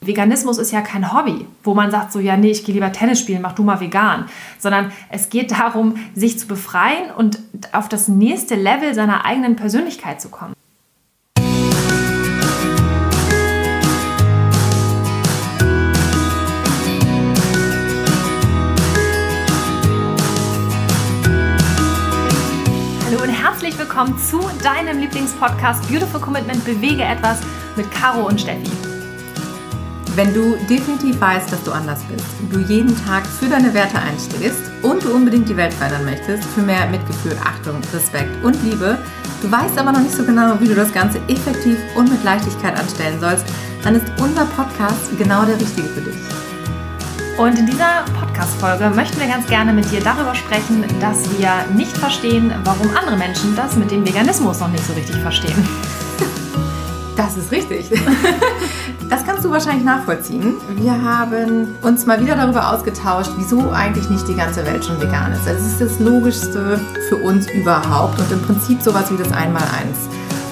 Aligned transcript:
Veganismus 0.00 0.58
ist 0.58 0.70
ja 0.70 0.80
kein 0.80 1.12
Hobby, 1.12 1.46
wo 1.64 1.74
man 1.74 1.90
sagt 1.90 2.12
so, 2.12 2.20
ja, 2.20 2.36
nee, 2.36 2.50
ich 2.50 2.64
gehe 2.64 2.74
lieber 2.74 2.92
Tennis 2.92 3.20
spielen, 3.20 3.42
mach 3.42 3.54
du 3.54 3.64
mal 3.64 3.80
vegan, 3.80 4.26
sondern 4.58 4.92
es 5.10 5.28
geht 5.28 5.50
darum, 5.50 5.96
sich 6.14 6.38
zu 6.38 6.46
befreien 6.46 7.10
und 7.16 7.38
auf 7.72 7.88
das 7.88 8.08
nächste 8.08 8.54
Level 8.54 8.94
seiner 8.94 9.24
eigenen 9.24 9.56
Persönlichkeit 9.56 10.20
zu 10.20 10.28
kommen. 10.28 10.54
Hallo 23.04 23.22
und 23.22 23.30
herzlich 23.30 23.76
willkommen 23.78 24.16
zu 24.18 24.38
deinem 24.62 25.00
Lieblingspodcast 25.00 25.88
Beautiful 25.88 26.20
Commitment 26.20 26.64
Bewege 26.64 27.02
etwas 27.02 27.40
mit 27.76 27.90
Caro 27.90 28.26
und 28.26 28.40
Steffi. 28.40 28.87
Wenn 30.18 30.34
du 30.34 30.56
definitiv 30.68 31.20
weißt, 31.20 31.52
dass 31.52 31.62
du 31.62 31.70
anders 31.70 32.00
bist, 32.10 32.26
du 32.50 32.58
jeden 32.58 32.92
Tag 33.06 33.24
für 33.24 33.46
deine 33.46 33.72
Werte 33.72 34.00
einstehst 34.00 34.58
und 34.82 35.04
du 35.04 35.14
unbedingt 35.14 35.48
die 35.48 35.56
Welt 35.56 35.72
verändern 35.72 36.06
möchtest, 36.06 36.42
für 36.42 36.60
mehr 36.60 36.88
Mitgefühl, 36.88 37.36
Achtung, 37.44 37.76
Respekt 37.94 38.44
und 38.44 38.60
Liebe, 38.64 38.98
du 39.40 39.48
weißt 39.52 39.78
aber 39.78 39.92
noch 39.92 40.00
nicht 40.00 40.16
so 40.16 40.24
genau, 40.24 40.58
wie 40.58 40.66
du 40.66 40.74
das 40.74 40.92
Ganze 40.92 41.20
effektiv 41.28 41.78
und 41.94 42.10
mit 42.10 42.24
Leichtigkeit 42.24 42.76
anstellen 42.76 43.20
sollst, 43.20 43.44
dann 43.84 43.94
ist 43.94 44.06
unser 44.20 44.44
Podcast 44.46 45.16
genau 45.16 45.44
der 45.44 45.54
richtige 45.54 45.86
für 45.86 46.00
dich. 46.00 46.16
Und 47.38 47.56
in 47.56 47.66
dieser 47.66 48.04
Podcast-Folge 48.18 48.90
möchten 48.90 49.20
wir 49.20 49.28
ganz 49.28 49.46
gerne 49.46 49.72
mit 49.72 49.88
dir 49.92 50.00
darüber 50.00 50.34
sprechen, 50.34 50.84
dass 51.00 51.30
wir 51.38 51.64
nicht 51.76 51.96
verstehen, 51.96 52.52
warum 52.64 52.90
andere 52.96 53.16
Menschen 53.16 53.54
das 53.54 53.76
mit 53.76 53.92
dem 53.92 54.04
Veganismus 54.04 54.58
noch 54.58 54.68
nicht 54.72 54.84
so 54.84 54.94
richtig 54.94 55.14
verstehen. 55.18 55.68
Das 57.18 57.36
ist 57.36 57.50
richtig. 57.50 57.90
Das 59.10 59.24
kannst 59.24 59.42
du 59.42 59.50
wahrscheinlich 59.50 59.84
nachvollziehen. 59.84 60.56
Wir 60.76 60.92
haben 60.92 61.74
uns 61.80 62.04
mal 62.04 62.20
wieder 62.20 62.36
darüber 62.36 62.74
ausgetauscht, 62.74 63.30
wieso 63.38 63.70
eigentlich 63.70 64.10
nicht 64.10 64.28
die 64.28 64.34
ganze 64.34 64.66
Welt 64.66 64.84
schon 64.84 65.00
vegan 65.00 65.32
ist. 65.32 65.48
Also 65.48 65.64
es 65.64 65.72
ist 65.72 65.80
das 65.80 65.98
Logischste 65.98 66.78
für 67.08 67.16
uns 67.16 67.50
überhaupt 67.50 68.18
und 68.20 68.30
im 68.30 68.42
Prinzip 68.42 68.82
sowas 68.82 69.10
wie 69.10 69.16
das 69.16 69.32
Einmaleins. 69.32 69.96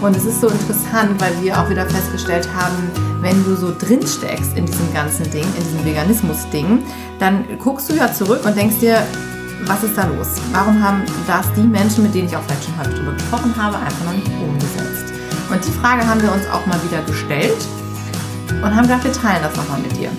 Und 0.01 0.17
es 0.17 0.25
ist 0.25 0.41
so 0.41 0.49
interessant, 0.49 1.21
weil 1.21 1.33
wir 1.43 1.61
auch 1.61 1.69
wieder 1.69 1.85
festgestellt 1.85 2.49
haben, 2.57 2.77
wenn 3.21 3.45
du 3.45 3.57
so 3.57 3.75
drin 3.79 4.07
steckst 4.07 4.57
in 4.57 4.65
diesem 4.65 4.91
ganzen 4.95 5.31
Ding, 5.31 5.45
in 5.45 5.65
diesem 5.65 5.85
Veganismus-Ding, 5.85 6.83
dann 7.19 7.45
guckst 7.63 7.91
du 7.91 7.95
ja 7.95 8.11
zurück 8.11 8.41
und 8.47 8.57
denkst 8.57 8.79
dir, 8.81 9.03
was 9.67 9.83
ist 9.85 9.99
da 9.99 10.07
los? 10.07 10.29
Warum 10.53 10.83
haben 10.83 11.03
das 11.27 11.53
die 11.53 11.63
Menschen, 11.63 12.05
mit 12.05 12.15
denen 12.15 12.29
ich 12.29 12.37
auch 12.37 12.43
vielleicht 12.45 12.65
schon 12.65 12.79
heute 12.79 12.95
drüber 12.95 13.13
gesprochen 13.13 13.55
habe, 13.55 13.77
einfach 13.77 14.05
noch 14.07 14.15
nicht 14.15 14.31
umgesetzt? 14.41 15.06
Und 15.51 15.65
die 15.65 15.71
Frage 15.71 16.07
haben 16.07 16.21
wir 16.21 16.33
uns 16.33 16.47
auch 16.49 16.67
mal 16.67 16.79
wieder 16.83 17.03
gestellt 17.03 17.57
und 18.51 18.75
haben 18.75 18.83
gedacht, 18.83 19.05
wir 19.05 19.13
teilen 19.13 19.43
das 19.43 19.57
nochmal 19.57 19.79
mit 19.81 19.97
dir. 19.97 20.11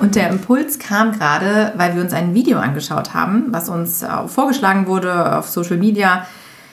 Und 0.00 0.16
der 0.16 0.28
Impuls 0.28 0.80
kam 0.80 1.12
gerade, 1.12 1.72
weil 1.76 1.94
wir 1.94 2.02
uns 2.02 2.12
ein 2.12 2.34
Video 2.34 2.58
angeschaut 2.58 3.14
haben, 3.14 3.46
was 3.50 3.68
uns 3.68 4.04
vorgeschlagen 4.26 4.88
wurde 4.88 5.38
auf 5.38 5.48
Social 5.48 5.76
Media, 5.76 6.26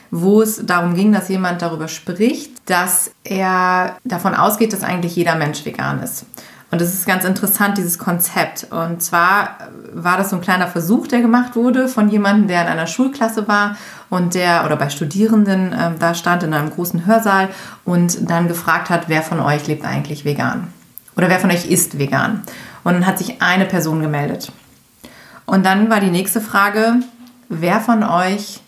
wo 0.10 0.42
es 0.42 0.66
darum 0.66 0.96
ging, 0.96 1.12
dass 1.12 1.30
jemand 1.30 1.62
darüber 1.62 1.88
spricht, 1.88 2.52
dass 2.66 3.12
er 3.24 3.98
davon 4.04 4.34
ausgeht, 4.34 4.74
dass 4.74 4.84
eigentlich 4.84 5.16
jeder 5.16 5.36
Mensch 5.36 5.64
vegan 5.64 6.02
ist. 6.02 6.26
Und 6.72 6.82
es 6.82 6.94
ist 6.94 7.08
ganz 7.08 7.24
interessant, 7.24 7.78
dieses 7.78 7.98
Konzept. 7.98 8.68
Und 8.70 9.02
zwar 9.02 9.58
war 9.92 10.18
das 10.18 10.30
so 10.30 10.36
ein 10.36 10.42
kleiner 10.42 10.68
Versuch, 10.68 11.08
der 11.08 11.22
gemacht 11.22 11.56
wurde 11.56 11.88
von 11.88 12.10
jemandem, 12.10 12.48
der 12.48 12.62
in 12.62 12.68
einer 12.68 12.86
Schulklasse 12.86 13.48
war 13.48 13.76
und 14.10 14.36
der, 14.36 14.66
oder 14.66 14.76
bei 14.76 14.90
Studierenden 14.90 15.74
äh, 15.74 15.92
da 16.00 16.14
stand 16.14 16.44
in 16.44 16.54
einem 16.54 16.70
großen 16.70 17.06
Hörsaal 17.08 17.50
und 17.86 18.30
dann 18.30 18.48
gefragt 18.48 18.90
hat, 18.90 19.10
wer 19.10 19.24
von 19.24 19.40
euch 19.40 19.66
lebt 19.68 19.84
eigentlich 19.84 20.26
vegan? 20.26 20.68
Oder 21.18 21.30
wer 21.30 21.40
von 21.40 21.50
euch 21.50 21.66
ist 21.66 21.98
vegan? 21.98 22.44
Und 22.84 22.94
dann 22.94 23.06
hat 23.08 23.18
sich 23.18 23.42
eine 23.42 23.66
Person 23.66 24.02
gemeldet. 24.02 24.52
Und 25.46 25.66
dann 25.66 25.90
war 25.90 26.00
die 26.00 26.12
nächste 26.12 26.40
Frage, 26.40 26.98
wer 27.50 27.82
von 27.82 28.04
euch 28.04 28.62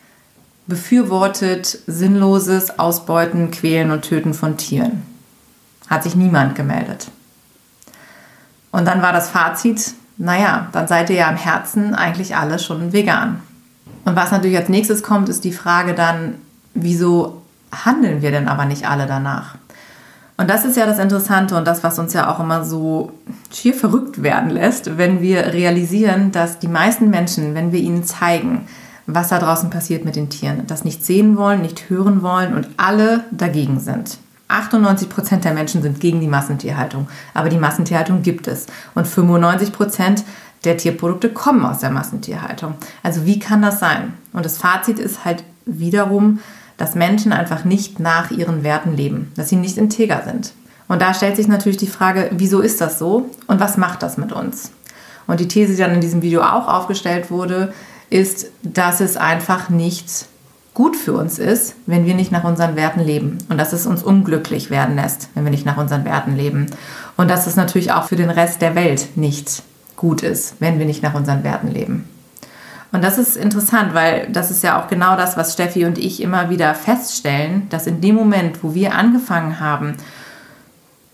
befürwortet 0.66 1.78
sinnloses 1.86 2.80
Ausbeuten, 2.80 3.52
Quälen 3.52 3.92
und 3.92 4.02
Töten 4.02 4.34
von 4.34 4.58
Tieren? 4.58 5.04
Hat 5.88 6.04
sich 6.04 6.16
niemand 6.16 6.56
gemeldet. 6.56 7.08
Und 8.72 8.88
dann 8.88 9.02
war 9.02 9.14
das 9.14 9.30
Fazit, 9.30 9.94
naja, 10.18 10.68
dann 10.72 10.88
seid 10.88 11.10
ihr 11.10 11.18
ja 11.18 11.30
im 11.30 11.38
Herzen 11.38 11.96
eigentlich 11.96 12.36
alle 12.36 12.60
schon 12.60 12.94
vegan. 12.94 13.42
Und 14.06 14.16
was 14.16 14.32
natürlich 14.32 14.58
als 14.58 14.70
nächstes 14.70 15.04
kommt, 15.04 15.30
ist 15.30 15.44
die 15.44 15.52
Frage 15.52 15.94
dann, 15.94 16.36
wieso 16.74 17.42
handeln 17.72 18.22
wir 18.22 18.32
denn 18.32 18.48
aber 18.48 18.66
nicht 18.66 18.88
alle 18.88 19.06
danach? 19.06 19.56
Und 20.38 20.50
das 20.50 20.66
ist 20.66 20.76
ja 20.76 20.88
das 20.88 20.98
Interessante 20.98 21.56
und 21.56 21.68
das, 21.68 21.84
was 21.84 22.00
uns 22.00 22.14
ja 22.14 22.32
auch 22.32 22.40
immer 22.40 22.64
so 22.66 23.12
schier 23.54 23.76
verrückt 23.76 24.24
werden 24.24 24.50
lässt, 24.50 24.98
wenn 24.98 25.22
wir 25.22 25.54
realisieren, 25.54 26.32
dass 26.32 26.58
die 26.58 26.68
meisten 26.68 27.12
Menschen, 27.12 27.54
wenn 27.54 27.72
wir 27.72 27.80
ihnen 27.80 28.04
zeigen, 28.04 28.68
was 29.06 29.28
da 29.28 29.38
draußen 29.38 29.70
passiert 29.70 30.04
mit 30.04 30.16
den 30.16 30.30
Tieren, 30.30 30.66
das 30.68 30.84
nicht 30.84 31.06
sehen 31.06 31.38
wollen, 31.38 31.62
nicht 31.62 31.90
hören 31.90 32.24
wollen 32.24 32.56
und 32.56 32.68
alle 32.78 33.26
dagegen 33.32 33.80
sind. 33.80 34.18
98 34.52 35.10
Prozent 35.10 35.44
der 35.44 35.54
Menschen 35.54 35.82
sind 35.82 36.00
gegen 36.00 36.20
die 36.20 36.28
Massentierhaltung, 36.28 37.08
aber 37.34 37.50
die 37.50 37.58
Massentierhaltung 37.58 38.22
gibt 38.22 38.48
es. 38.48 38.68
Und 38.96 39.08
95 39.08 39.72
Prozent 39.72 40.24
der 40.64 40.78
Tierprodukte 40.78 41.30
kommen 41.30 41.66
aus 41.66 41.80
der 41.80 41.90
Massentierhaltung. 41.90 42.76
Also 43.04 43.26
wie 43.26 43.40
kann 43.40 43.62
das 43.62 43.80
sein? 43.80 44.14
Und 44.34 44.46
das 44.46 44.58
Fazit 44.58 45.00
ist 45.00 45.26
halt 45.26 45.44
wiederum, 45.66 46.40
dass 46.78 46.96
Menschen 46.96 47.34
einfach 47.34 47.64
nicht 47.64 48.00
nach 48.00 48.32
ihren 48.32 48.64
Werten 48.64 48.96
leben, 48.96 49.32
dass 49.36 49.50
sie 49.50 49.56
nicht 49.56 49.78
integer 49.78 50.24
sind. 50.26 50.54
Und 50.88 51.02
da 51.02 51.14
stellt 51.14 51.36
sich 51.36 51.48
natürlich 51.48 51.78
die 51.78 51.88
Frage, 51.88 52.30
wieso 52.34 52.60
ist 52.60 52.82
das 52.82 53.00
so 53.00 53.30
und 53.48 53.60
was 53.60 53.78
macht 53.78 54.04
das 54.04 54.18
mit 54.18 54.32
uns? 54.32 54.72
Und 55.28 55.40
die 55.40 55.48
These, 55.48 55.74
die 55.74 55.80
dann 55.80 55.94
in 55.94 56.02
diesem 56.02 56.22
Video 56.22 56.42
auch 56.42 56.68
aufgestellt 56.68 57.32
wurde, 57.32 57.74
ist, 58.10 58.48
dass 58.64 59.00
es 59.00 59.16
einfach 59.16 59.70
nicht 59.70 60.26
gut 60.74 60.96
für 60.96 61.14
uns 61.14 61.40
ist, 61.40 61.76
wenn 61.86 62.06
wir 62.06 62.16
nicht 62.16 62.32
nach 62.32 62.44
unseren 62.44 62.76
Werten 62.76 63.02
leben. 63.02 63.40
Und 63.50 63.58
dass 63.58 63.74
es 63.74 63.86
uns 63.86 64.04
unglücklich 64.04 64.70
werden 64.70 64.96
lässt, 64.96 65.30
wenn 65.34 65.44
wir 65.44 65.52
nicht 65.52 65.66
nach 65.66 65.78
unseren 65.78 66.06
Werten 66.06 66.36
leben. 66.36 66.68
Und 67.18 67.30
dass 67.30 67.48
es 67.48 67.56
natürlich 67.56 67.92
auch 67.92 68.06
für 68.06 68.16
den 68.16 68.30
Rest 68.30 68.62
der 68.62 68.76
Welt 68.76 69.10
nicht 69.16 69.64
gut 69.96 70.24
ist, 70.24 70.56
wenn 70.60 70.80
wir 70.80 70.86
nicht 70.86 71.04
nach 71.04 71.14
unseren 71.14 71.44
Werten 71.44 71.68
leben. 71.68 72.10
Und 72.92 73.04
das 73.04 73.18
ist 73.18 73.38
interessant, 73.38 73.94
weil 73.94 74.28
das 74.32 74.52
ist 74.52 74.64
ja 74.64 74.82
auch 74.82 74.88
genau 74.88 75.16
das, 75.16 75.38
was 75.38 75.54
Steffi 75.54 75.86
und 75.86 75.98
ich 75.98 76.22
immer 76.22 76.50
wieder 76.50 76.74
feststellen, 76.76 77.68
dass 77.70 77.88
in 77.88 78.02
dem 78.02 78.16
Moment, 78.16 78.64
wo 78.64 78.74
wir 78.74 78.96
angefangen 78.96 79.60
haben, 79.60 79.96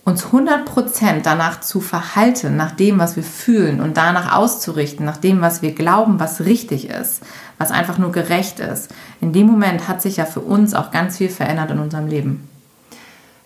uns 0.08 0.28
100% 0.28 1.22
danach 1.22 1.60
zu 1.60 1.82
verhalten, 1.82 2.56
nach 2.56 2.72
dem, 2.72 2.98
was 2.98 3.18
wir 3.18 3.24
fühlen 3.24 3.82
und 3.82 3.98
danach 3.98 4.38
auszurichten, 4.38 5.06
nach 5.06 5.18
dem, 5.18 5.42
was 5.42 5.62
wir 5.62 5.76
glauben, 5.76 6.18
was 6.18 6.46
richtig 6.46 6.90
ist, 6.90 7.22
was 7.58 7.72
einfach 7.72 7.98
nur 7.98 8.14
gerecht 8.14 8.62
ist, 8.62 8.90
in 9.20 9.34
dem 9.34 9.48
Moment 9.48 9.90
hat 9.90 10.02
sich 10.02 10.16
ja 10.16 10.24
für 10.24 10.40
uns 10.40 10.74
auch 10.74 10.92
ganz 10.92 11.18
viel 11.18 11.28
verändert 11.28 11.72
in 11.72 11.80
unserem 11.80 12.08
Leben. 12.08 12.48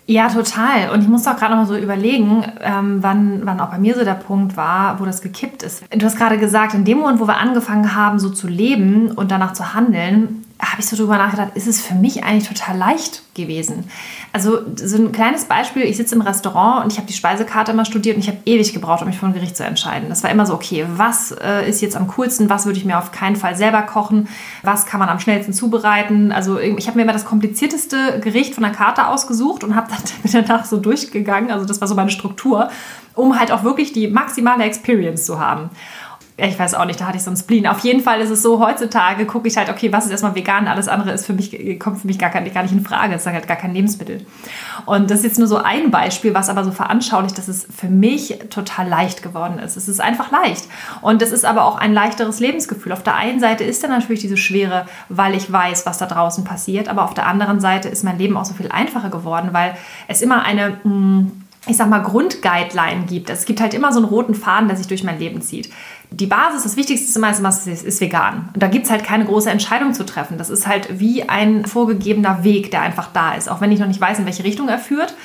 Ja, 0.06 0.30
total. 0.30 0.92
Und 0.94 1.02
ich 1.02 1.08
muss 1.08 1.26
auch 1.26 1.36
gerade 1.36 1.56
noch 1.56 1.62
mal 1.62 1.68
so 1.68 1.76
überlegen, 1.76 2.46
ähm, 2.60 2.98
wann, 3.02 3.42
wann 3.44 3.60
auch 3.60 3.72
bei 3.72 3.80
mir 3.80 3.96
so 3.96 4.04
der 4.04 4.14
Punkt 4.14 4.56
war, 4.56 5.00
wo 5.00 5.06
das 5.06 5.24
gekippt 5.24 5.64
ist. 5.64 5.84
Du 5.90 6.06
hast 6.06 6.18
gerade 6.18 6.38
gesagt, 6.38 6.76
in 6.76 6.86
dem 6.86 7.00
Moment, 7.00 7.20
wo 7.20 7.28
wir 7.28 7.38
angefangen 7.38 7.96
haben, 7.96 8.20
so 8.20 8.30
zu 8.30 8.48
leben 8.48 9.10
und 9.10 9.32
danach 9.32 9.54
zu 9.54 9.74
handeln, 9.74 10.46
habe 10.62 10.80
ich 10.80 10.86
so 10.86 10.96
drüber 10.96 11.18
nachgedacht, 11.18 11.52
ist 11.56 11.68
es 11.68 11.82
für 11.82 11.96
mich 11.96 12.24
eigentlich 12.24 12.48
total 12.48 12.78
leicht 12.78 13.24
gewesen. 13.34 13.90
Also 14.32 14.60
so 14.76 14.98
ein 14.98 15.12
kleines 15.12 15.46
Beispiel, 15.46 15.84
ich 15.84 15.98
sitze 15.98 16.14
im 16.14 16.22
Restaurant 16.22 16.84
und 16.84 16.92
ich 16.92 16.98
habe 16.98 17.08
die 17.08 17.14
Speisekarte 17.14 17.72
immer 17.72 17.86
studiert 17.86 18.16
und 18.16 18.22
ich 18.22 18.28
habe 18.28 18.38
ewig 18.46 18.74
gebraucht, 18.74 19.02
um 19.02 19.08
mich 19.08 19.18
für 19.18 19.26
ein 19.26 19.34
Gericht 19.34 19.58
zu 19.58 19.64
entscheiden. 19.64 20.10
Das 20.10 20.24
war 20.24 20.30
immer 20.30 20.46
so, 20.46 20.54
okay, 20.54 20.86
was 20.96 21.32
äh, 21.32 21.68
ist 21.68 21.82
jetzt 21.82 21.98
am 21.98 22.08
coolsten, 22.10 22.50
was 22.50 22.66
würde 22.66 22.78
ich 22.78 22.86
mir 22.86 23.00
auf 23.00 23.12
keinen 23.12 23.36
Fall 23.36 23.56
selber 23.56 23.82
kochen, 23.82 24.28
was 24.62 24.86
kann 24.86 25.00
man 25.00 25.10
am 25.10 25.20
schnellsten 25.20 25.54
zubereiten. 25.54 26.32
Also 26.32 26.60
ich 26.60 26.88
habe 26.88 26.98
mir 26.98 27.04
immer 27.04 27.14
das 27.14 27.26
komplizierteste 27.26 28.20
Gericht 28.20 28.54
von 28.54 28.64
der 28.64 28.72
Karte 28.72 29.08
ausgesucht 29.08 29.64
und 29.64 29.76
habe 29.76 29.88
dann 29.90 30.46
danach 30.46 30.66
so 30.66 30.78
durchgegangen, 30.78 31.50
also 31.50 31.66
das 31.66 31.82
war 31.82 31.88
so 31.88 31.96
meine 31.96 32.12
Struktur, 32.12 32.70
um 33.16 33.40
halt 33.40 33.52
auch 33.52 33.64
wirklich 33.64 33.94
die 33.94 34.08
maximale 34.08 34.64
Experience 34.64 35.26
zu 35.26 35.40
haben 35.40 35.70
ich 36.47 36.58
weiß 36.58 36.73
auch 36.73 36.85
nicht, 36.85 36.99
da 36.99 37.05
hatte 37.05 37.17
ich 37.17 37.23
so 37.23 37.29
einen 37.29 37.38
Spleen. 37.38 37.67
Auf 37.67 37.79
jeden 37.79 38.02
Fall 38.02 38.20
ist 38.20 38.32
es 38.32 38.41
so, 38.41 38.59
heutzutage 38.59 39.26
gucke 39.26 39.47
ich 39.47 39.58
halt, 39.58 39.70
okay, 39.70 39.93
was 39.93 40.05
ist 40.05 40.11
erstmal 40.11 40.34
vegan, 40.34 40.67
alles 40.67 40.88
andere 40.88 41.11
ist 41.11 41.26
für 41.26 41.34
mich, 41.34 41.79
kommt 41.79 41.99
für 41.99 42.08
mich 42.08 42.17
gar, 42.17 42.32
gar 42.32 42.41
nicht 42.41 42.72
in 42.72 42.84
Frage. 42.84 43.14
Das 43.14 43.26
ist 43.26 43.32
halt 43.32 43.47
gar 43.47 43.58
kein 43.58 43.73
Lebensmittel. 43.73 44.26
Und 44.85 45.11
das 45.11 45.20
ist 45.20 45.26
jetzt 45.26 45.40
nur 45.40 45.47
so 45.47 45.58
ein 45.58 45.91
Beispiel, 45.91 46.34
was 46.34 46.49
aber 46.49 46.64
so 46.64 46.72
veranschaulicht, 46.72 47.38
dass 47.38 47.47
es 47.47 47.67
für 47.76 47.90
mich 47.90 48.40
total 48.49 48.88
leicht 48.88 49.22
geworden 49.22 49.59
ist. 49.59 49.78
Es 49.78 49.88
ist 49.88 50.02
einfach 50.02 50.32
leicht. 50.32 50.67
Und 51.02 51.22
es 51.22 51.32
ist 51.32 51.46
aber 51.46 51.66
auch 51.66 51.78
ein 51.78 51.93
leichteres 51.93 52.40
Lebensgefühl. 52.40 52.91
Auf 52.91 53.03
der 53.03 53.16
einen 53.16 53.40
Seite 53.40 53.64
ist 53.64 53.84
da 53.84 53.87
natürlich 53.87 54.22
diese 54.22 54.37
Schwere, 54.37 54.87
weil 55.09 55.35
ich 55.35 55.52
weiß, 55.52 55.85
was 55.85 55.99
da 55.99 56.08
draußen 56.08 56.44
passiert. 56.44 56.90
Aber 56.90 57.03
auf 57.03 57.14
der 57.14 57.28
anderen 57.28 57.59
Seite 57.59 57.87
ist 57.87 58.03
mein 58.03 58.17
Leben 58.17 58.35
auch 58.35 58.46
so 58.46 58.55
viel 58.55 58.72
einfacher 58.72 59.09
geworden, 59.09 59.49
weil 59.52 59.76
es 60.08 60.22
immer 60.22 60.44
eine... 60.44 60.79
Mh, 60.84 60.84
hm, 60.84 61.32
ich 61.67 61.78
sag 61.78 61.90
mal, 61.90 62.02
Grundguideline 62.02 63.05
gibt. 63.05 63.29
Es 63.29 63.46
gibt 63.46 63.61
halt 63.61 63.73
immer 63.73 63.91
so 63.91 63.99
einen 63.99 64.08
roten 64.08 64.34
Faden, 64.34 64.67
der 64.67 64.78
sich 64.78 64.87
durch 64.87 65.03
mein 65.03 65.19
Leben 65.19 65.41
zieht 65.41 65.69
die 66.13 66.28
Basis, 66.28 66.63
das 66.63 66.75
Wichtigste 66.75 67.08
ist 67.08 67.16
immer, 67.16 67.29
ist, 67.29 67.67
ist 67.67 68.02
vegan. 68.02 68.49
Und 68.53 68.61
da 68.61 68.67
gibt 68.67 68.85
es 68.85 68.91
halt 68.91 69.03
keine 69.03 69.25
große 69.25 69.49
Entscheidung 69.49 69.93
zu 69.93 70.05
treffen. 70.05 70.37
Das 70.37 70.49
ist 70.49 70.67
halt 70.67 70.99
wie 70.99 71.28
ein 71.29 71.66
vorgegebener 71.66 72.43
Weg, 72.43 72.69
der 72.72 72.81
einfach 72.81 73.08
da 73.13 73.34
ist. 73.34 73.49
Auch 73.49 73.61
wenn 73.61 73.72
ich 73.72 73.79
noch 73.79 73.87
nicht 73.87 74.02
weiß, 74.02 74.19
in 74.19 74.25
welche 74.25 74.43
Richtung 74.43 74.67
er 74.67 74.78
führt. 74.78 75.16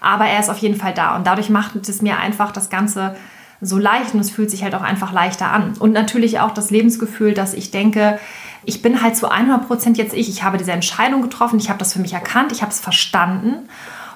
Aber 0.00 0.26
er 0.26 0.38
ist 0.38 0.48
auf 0.48 0.58
jeden 0.58 0.76
Fall 0.76 0.94
da 0.94 1.16
und 1.16 1.26
dadurch 1.26 1.50
macht 1.50 1.88
es 1.88 2.00
mir 2.00 2.18
einfach 2.18 2.52
das 2.52 2.70
Ganze 2.70 3.16
so 3.60 3.78
leicht 3.78 4.14
und 4.14 4.20
es 4.20 4.30
fühlt 4.30 4.50
sich 4.50 4.62
halt 4.62 4.74
auch 4.74 4.82
einfach 4.82 5.12
leichter 5.12 5.50
an. 5.50 5.72
Und 5.80 5.92
natürlich 5.92 6.38
auch 6.38 6.52
das 6.52 6.70
Lebensgefühl, 6.70 7.34
dass 7.34 7.54
ich 7.54 7.72
denke, 7.72 8.20
ich 8.64 8.82
bin 8.82 9.02
halt 9.02 9.16
zu 9.16 9.28
100 9.28 9.66
Prozent 9.66 9.98
jetzt 9.98 10.14
ich. 10.14 10.28
Ich 10.28 10.44
habe 10.44 10.58
diese 10.58 10.72
Entscheidung 10.72 11.22
getroffen, 11.22 11.58
ich 11.58 11.70
habe 11.70 11.78
das 11.78 11.92
für 11.92 11.98
mich 11.98 12.12
erkannt, 12.12 12.52
ich 12.52 12.62
habe 12.62 12.70
es 12.70 12.78
verstanden 12.78 13.68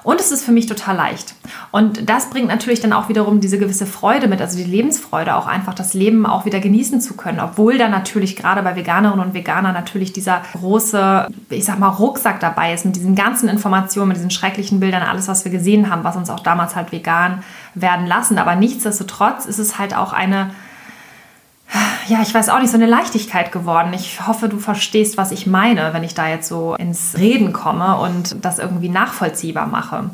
und 0.03 0.19
es 0.19 0.31
ist 0.31 0.43
für 0.43 0.51
mich 0.51 0.65
total 0.65 0.95
leicht. 0.95 1.35
Und 1.71 2.09
das 2.09 2.29
bringt 2.29 2.47
natürlich 2.47 2.79
dann 2.79 2.93
auch 2.93 3.09
wiederum 3.09 3.39
diese 3.39 3.59
gewisse 3.59 3.85
Freude 3.85 4.27
mit, 4.27 4.41
also 4.41 4.57
die 4.57 4.63
Lebensfreude, 4.63 5.35
auch 5.35 5.47
einfach 5.47 5.73
das 5.73 5.93
Leben 5.93 6.25
auch 6.25 6.45
wieder 6.45 6.59
genießen 6.59 7.01
zu 7.01 7.15
können. 7.15 7.39
Obwohl 7.39 7.77
da 7.77 7.87
natürlich 7.87 8.35
gerade 8.35 8.63
bei 8.63 8.75
Veganerinnen 8.75 9.25
und 9.25 9.33
Veganern 9.33 9.73
natürlich 9.73 10.11
dieser 10.13 10.41
große, 10.53 11.27
ich 11.49 11.65
sag 11.65 11.79
mal, 11.79 11.89
Rucksack 11.89 12.39
dabei 12.39 12.73
ist 12.73 12.85
mit 12.85 12.95
diesen 12.95 13.15
ganzen 13.15 13.47
Informationen, 13.47 14.09
mit 14.09 14.17
diesen 14.17 14.31
schrecklichen 14.31 14.79
Bildern, 14.79 15.03
alles, 15.03 15.27
was 15.27 15.45
wir 15.45 15.51
gesehen 15.51 15.89
haben, 15.89 16.03
was 16.03 16.15
uns 16.15 16.29
auch 16.29 16.39
damals 16.39 16.75
halt 16.75 16.91
vegan 16.91 17.43
werden 17.75 18.07
lassen. 18.07 18.37
Aber 18.37 18.55
nichtsdestotrotz 18.55 19.45
ist 19.45 19.59
es 19.59 19.77
halt 19.77 19.95
auch 19.95 20.13
eine 20.13 20.51
ja, 22.07 22.21
ich 22.21 22.33
weiß 22.33 22.49
auch 22.49 22.59
nicht, 22.59 22.71
so 22.71 22.77
eine 22.77 22.87
Leichtigkeit 22.87 23.51
geworden. 23.51 23.93
Ich 23.93 24.27
hoffe, 24.27 24.49
du 24.49 24.59
verstehst, 24.59 25.17
was 25.17 25.31
ich 25.31 25.47
meine, 25.47 25.93
wenn 25.93 26.03
ich 26.03 26.13
da 26.13 26.27
jetzt 26.27 26.47
so 26.47 26.75
ins 26.75 27.17
Reden 27.17 27.53
komme 27.53 27.97
und 27.97 28.43
das 28.43 28.59
irgendwie 28.59 28.89
nachvollziehbar 28.89 29.67
mache. 29.67 30.09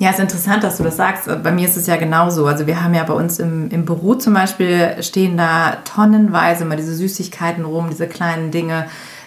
Ja, 0.00 0.10
ist 0.10 0.20
interessant, 0.20 0.62
dass 0.62 0.76
du 0.76 0.84
das 0.84 0.96
sagst. 0.96 1.26
Bei 1.42 1.50
mir 1.50 1.68
ist 1.68 1.76
es 1.76 1.88
ja 1.88 1.96
genauso. 1.96 2.46
Also 2.46 2.68
wir 2.68 2.82
haben 2.82 2.94
ja 2.94 3.02
bei 3.02 3.14
uns 3.14 3.40
im, 3.40 3.68
im 3.70 3.84
Büro 3.84 4.14
zum 4.14 4.32
Beispiel 4.32 4.96
stehen 5.02 5.36
da 5.36 5.78
tonnenweise 5.84 6.64
immer 6.64 6.76
diese 6.76 6.94
Süßigkeiten 6.94 7.64
rum, 7.64 7.88
diese 7.90 8.06
kleinen 8.06 8.52
Dinge 8.52 8.86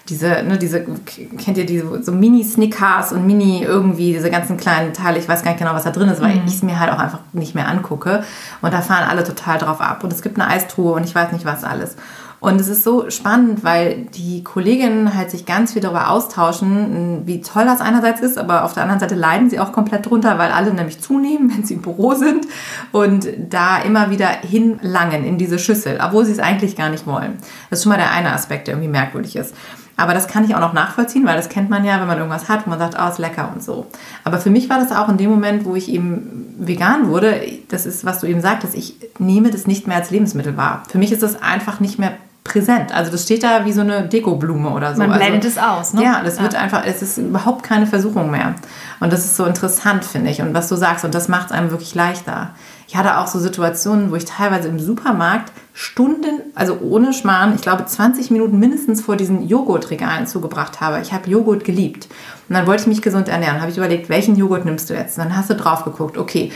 diese, 0.09 0.44
ne, 0.44 0.57
diese, 0.57 0.83
kennt 0.83 1.57
ihr 1.57 1.65
diese 1.65 2.03
so 2.03 2.12
Mini-Snickers 2.12 3.13
und 3.13 3.25
Mini 3.25 3.63
irgendwie, 3.63 4.13
diese 4.13 4.31
ganzen 4.31 4.57
kleinen 4.57 4.94
Teile, 4.94 5.19
ich 5.19 5.27
weiß 5.30 5.44
gar 5.44 5.51
nicht 5.51 5.59
genau, 5.59 5.74
was 5.74 5.83
da 5.83 5.92
drin 5.92 6.09
ist, 6.09 6.21
weil 6.21 6.36
mhm. 6.36 6.48
ich 6.48 6.56
es 6.56 6.63
mir 6.63 6.80
halt 6.80 6.92
auch 6.92 7.00
einfach 7.00 7.19
nicht 7.33 7.56
mehr 7.56 7.68
angucke. 7.68 8.24
Und 8.62 8.74
da 8.74 8.81
fahren 8.81 9.07
alle 9.07 9.24
total 9.24 9.59
drauf 9.59 9.80
ab. 9.80 10.03
Und 10.03 10.12
es 10.12 10.21
gibt 10.21 10.39
eine 10.39 10.50
Eistruhe 10.50 10.94
und 10.94 11.03
ich 11.03 11.13
weiß 11.13 11.31
nicht 11.31 11.45
was 11.45 11.63
alles. 11.63 11.95
Und 12.42 12.59
es 12.59 12.68
ist 12.68 12.83
so 12.83 13.07
spannend, 13.12 13.63
weil 13.63 14.07
die 14.15 14.44
Kolleginnen 14.44 15.13
halt 15.13 15.30
sich 15.30 15.45
ganz 15.45 15.74
viel 15.74 15.81
darüber 15.81 16.09
austauschen, 16.09 17.21
wie 17.27 17.39
toll 17.39 17.65
das 17.65 17.81
einerseits 17.81 18.19
ist, 18.19 18.39
aber 18.39 18.65
auf 18.65 18.74
der 18.74 18.81
anderen 18.81 19.00
Seite 19.00 19.13
leiden 19.13 19.51
sie 19.51 19.59
auch 19.59 19.71
komplett 19.71 20.07
drunter, 20.07 20.39
weil 20.39 20.50
alle 20.51 20.74
nämlich 20.74 21.00
zunehmen, 21.00 21.51
wenn 21.56 21.63
sie 21.63 21.75
im 21.75 21.83
Büro 21.83 22.15
sind 22.15 22.48
und 22.92 23.27
da 23.38 23.77
immer 23.77 24.09
wieder 24.09 24.25
hinlangen 24.27 25.24
in 25.24 25.38
diese 25.38 25.59
Schüssel, 25.59 26.00
obwohl 26.03 26.25
sie 26.25 26.31
es 26.31 26.39
eigentlich 26.39 26.75
gar 26.75 26.89
nicht 26.89 27.06
wollen. 27.06 27.38
Das 27.69 27.77
ist 27.77 27.83
schon 27.83 27.92
mal 27.92 27.98
der 27.98 28.12
eine 28.12 28.33
Aspekt, 28.33 28.65
der 28.65 28.74
irgendwie 28.74 28.89
merkwürdig 28.89 29.36
ist. 29.36 29.53
Aber 30.01 30.15
das 30.15 30.27
kann 30.27 30.44
ich 30.44 30.56
auch 30.56 30.59
noch 30.59 30.74
nachvollziehen, 30.74 31.25
weil 31.25 31.38
das 31.38 31.48
kennt 31.48 31.69
man 31.69 31.86
ja, 31.86 32.00
wenn 32.00 32.07
man 32.07 32.18
irgendwas 32.18 32.50
hat, 32.50 32.65
wo 32.65 32.71
man 32.71 32.80
sagt, 32.80 32.95
oh, 33.00 33.07
ist 33.07 33.19
lecker 33.19 33.51
und 33.53 33.63
so. 33.63 33.86
Aber 34.24 34.39
für 34.39 34.50
mich 34.50 34.68
war 34.68 34.80
das 34.80 34.92
auch 34.92 35.09
in 35.09 35.18
dem 35.18 35.30
Moment, 35.30 35.63
wo 35.63 35.75
ich 35.75 35.89
eben 35.89 36.56
vegan 36.57 37.07
wurde, 37.07 37.39
das 37.69 37.86
ist, 37.86 38.03
was 38.03 38.19
du 38.19 38.27
eben 38.27 38.42
sagtest, 38.42 38.74
ich 38.74 38.95
nehme 39.19 39.51
das 39.51 39.68
nicht 39.68 39.88
mehr 39.88 39.98
als 39.98 40.09
Lebensmittel 40.09 40.57
wahr. 40.57 40.83
Für 40.89 40.98
mich 40.98 41.12
ist 41.12 41.21
das 41.21 41.42
einfach 41.42 41.80
nicht 41.80 42.00
mehr 42.00 42.13
präsent. 42.44 42.92
Also 42.92 43.12
das 43.12 43.24
steht 43.24 43.44
da 43.44 43.65
wie 43.65 43.71
so 43.71 43.81
eine 43.81 44.07
Dekoblume 44.07 44.69
oder 44.71 44.95
so. 44.95 45.01
Man 45.01 45.12
blendet 45.12 45.45
also, 45.45 45.59
es 45.59 45.63
aus, 45.63 45.94
ne? 45.94 46.03
Ja, 46.03 46.21
das 46.24 46.38
ja. 46.38 46.44
wird 46.44 46.56
einfach, 46.56 46.83
es 46.86 47.03
ist 47.03 47.19
überhaupt 47.19 47.63
keine 47.63 47.86
Versuchung 47.86 48.31
mehr. 48.31 48.56
Und 49.00 49.13
das 49.13 49.25
ist 49.25 49.36
so 49.36 49.45
interessant, 49.45 50.03
finde 50.03 50.31
ich. 50.31 50.42
Und 50.42 50.53
was 50.56 50.68
du 50.68 50.75
sagst, 50.75 51.06
und 51.06 51.13
das 51.13 51.27
macht 51.27 51.48
es 51.48 51.51
einem 51.51 51.69
wirklich 51.69 51.94
leichter. 51.94 52.50
Ich 52.91 52.97
hatte 52.97 53.19
auch 53.19 53.27
so 53.27 53.39
Situationen, 53.39 54.11
wo 54.11 54.17
ich 54.17 54.25
teilweise 54.25 54.67
im 54.67 54.77
Supermarkt 54.77 55.53
Stunden, 55.73 56.41
also 56.55 56.77
ohne 56.81 57.13
Schmarrn, 57.13 57.55
ich 57.55 57.61
glaube 57.61 57.85
20 57.85 58.31
Minuten 58.31 58.59
mindestens 58.59 58.99
vor 58.99 59.15
diesen 59.15 59.47
Joghurtregalen 59.47 60.27
zugebracht 60.27 60.81
habe. 60.81 60.99
Ich 60.99 61.13
habe 61.13 61.29
Joghurt 61.29 61.63
geliebt. 61.63 62.09
Und 62.49 62.55
dann 62.55 62.67
wollte 62.67 62.81
ich 62.81 62.88
mich 62.88 63.01
gesund 63.01 63.29
ernähren. 63.29 63.61
Habe 63.61 63.71
ich 63.71 63.77
überlegt, 63.77 64.09
welchen 64.09 64.35
Joghurt 64.35 64.65
nimmst 64.65 64.89
du 64.89 64.93
jetzt? 64.93 65.17
Und 65.17 65.23
dann 65.23 65.38
hast 65.38 65.49
du 65.49 65.55
drauf 65.55 65.85
geguckt, 65.85 66.17
okay, 66.17 66.51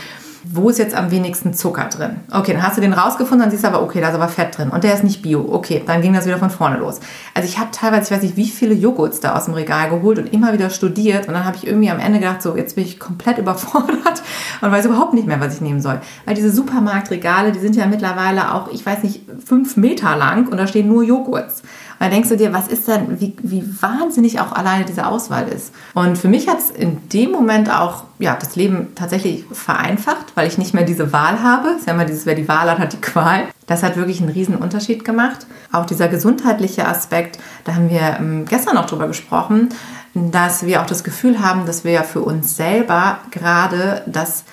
wo 0.52 0.68
ist 0.68 0.78
jetzt 0.78 0.94
am 0.94 1.10
wenigsten 1.10 1.54
Zucker 1.54 1.84
drin? 1.84 2.20
Okay, 2.32 2.52
dann 2.52 2.62
hast 2.62 2.76
du 2.76 2.80
den 2.80 2.92
rausgefunden, 2.92 3.40
dann 3.40 3.50
siehst 3.50 3.64
du 3.64 3.68
aber, 3.68 3.82
okay, 3.82 4.00
da 4.00 4.08
ist 4.08 4.14
aber 4.14 4.28
Fett 4.28 4.56
drin 4.56 4.70
und 4.70 4.84
der 4.84 4.94
ist 4.94 5.02
nicht 5.02 5.22
bio. 5.22 5.46
Okay, 5.50 5.82
dann 5.84 6.02
ging 6.02 6.12
das 6.12 6.26
wieder 6.26 6.38
von 6.38 6.50
vorne 6.50 6.78
los. 6.78 7.00
Also 7.34 7.48
ich 7.48 7.58
habe 7.58 7.70
teilweise, 7.72 8.04
ich 8.04 8.10
weiß 8.10 8.22
nicht, 8.22 8.36
wie 8.36 8.46
viele 8.46 8.74
Joghurts 8.74 9.20
da 9.20 9.34
aus 9.34 9.46
dem 9.46 9.54
Regal 9.54 9.90
geholt 9.90 10.18
und 10.18 10.32
immer 10.32 10.52
wieder 10.52 10.70
studiert 10.70 11.28
und 11.28 11.34
dann 11.34 11.44
habe 11.44 11.56
ich 11.56 11.66
irgendwie 11.66 11.90
am 11.90 11.98
Ende 11.98 12.18
gedacht, 12.18 12.42
so, 12.42 12.56
jetzt 12.56 12.76
bin 12.76 12.84
ich 12.84 12.98
komplett 12.98 13.38
überfordert 13.46 14.22
und 14.60 14.70
weiß 14.70 14.86
überhaupt 14.86 15.14
nicht 15.14 15.26
mehr, 15.26 15.40
was 15.40 15.54
ich 15.54 15.60
nehmen 15.60 15.80
soll. 15.80 16.00
Weil 16.24 16.34
diese 16.34 16.50
Supermarktregale, 16.50 17.52
die 17.52 17.58
sind 17.58 17.76
ja 17.76 17.86
mittlerweile 17.86 18.54
auch, 18.54 18.70
ich 18.70 18.84
weiß 18.84 19.02
nicht, 19.02 19.22
fünf 19.44 19.76
Meter 19.76 20.16
lang 20.16 20.48
und 20.48 20.56
da 20.58 20.66
stehen 20.66 20.88
nur 20.88 21.02
Joghurts. 21.02 21.62
Dann 21.98 22.10
denkst 22.10 22.28
du 22.28 22.36
dir, 22.36 22.52
was 22.52 22.68
ist 22.68 22.88
denn, 22.88 23.20
wie, 23.20 23.36
wie 23.42 23.64
wahnsinnig 23.80 24.40
auch 24.40 24.52
alleine 24.52 24.84
diese 24.84 25.06
Auswahl 25.06 25.48
ist. 25.48 25.72
Und 25.94 26.18
für 26.18 26.28
mich 26.28 26.48
hat 26.48 26.58
es 26.58 26.70
in 26.70 27.08
dem 27.08 27.30
Moment 27.30 27.70
auch 27.70 28.04
ja, 28.18 28.36
das 28.38 28.56
Leben 28.56 28.88
tatsächlich 28.94 29.44
vereinfacht, 29.50 30.32
weil 30.34 30.46
ich 30.46 30.58
nicht 30.58 30.74
mehr 30.74 30.84
diese 30.84 31.12
Wahl 31.12 31.42
habe. 31.42 31.68
Es 31.70 31.80
ist 31.80 31.86
ja 31.86 31.94
immer 31.94 32.04
dieses, 32.04 32.26
wer 32.26 32.34
die 32.34 32.48
Wahl 32.48 32.70
hat, 32.70 32.78
hat 32.78 32.92
die 32.92 33.00
Qual. 33.00 33.44
Das 33.66 33.82
hat 33.82 33.96
wirklich 33.96 34.20
einen 34.20 34.30
riesen 34.30 34.56
Unterschied 34.56 35.04
gemacht. 35.04 35.46
Auch 35.72 35.86
dieser 35.86 36.08
gesundheitliche 36.08 36.86
Aspekt, 36.86 37.38
da 37.64 37.74
haben 37.74 37.90
wir 37.90 38.16
ähm, 38.18 38.44
gestern 38.46 38.74
noch 38.74 38.86
drüber 38.86 39.06
gesprochen, 39.06 39.70
dass 40.14 40.64
wir 40.64 40.82
auch 40.82 40.86
das 40.86 41.04
Gefühl 41.04 41.40
haben, 41.40 41.66
dass 41.66 41.84
wir 41.84 41.92
ja 41.92 42.02
für 42.02 42.20
uns 42.20 42.56
selber 42.56 43.18
gerade 43.30 44.02
das 44.06 44.44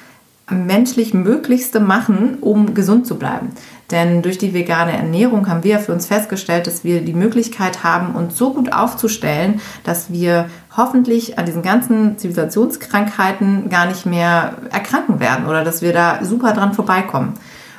menschlich 0.49 1.13
Möglichste 1.13 1.79
machen, 1.79 2.37
um 2.41 2.73
gesund 2.73 3.07
zu 3.07 3.15
bleiben. 3.15 3.51
Denn 3.93 4.23
durch 4.23 4.39
die 4.39 4.55
vegane 4.55 4.91
Ernährung 4.91 5.47
haben 5.47 5.63
wir 5.63 5.77
für 5.77 5.93
uns 5.93 6.07
festgestellt, 6.07 6.65
dass 6.65 6.83
wir 6.83 7.01
die 7.01 7.13
Möglichkeit 7.13 7.83
haben, 7.83 8.15
uns 8.15 8.35
so 8.35 8.51
gut 8.51 8.73
aufzustellen, 8.73 9.61
dass 9.83 10.11
wir 10.11 10.49
hoffentlich 10.75 11.37
an 11.37 11.45
diesen 11.45 11.61
ganzen 11.61 12.17
Zivilisationskrankheiten 12.17 13.69
gar 13.69 13.85
nicht 13.85 14.07
mehr 14.07 14.55
erkranken 14.71 15.19
werden 15.19 15.45
oder 15.45 15.63
dass 15.63 15.83
wir 15.83 15.93
da 15.93 16.25
super 16.25 16.53
dran 16.53 16.73
vorbeikommen. 16.73 17.35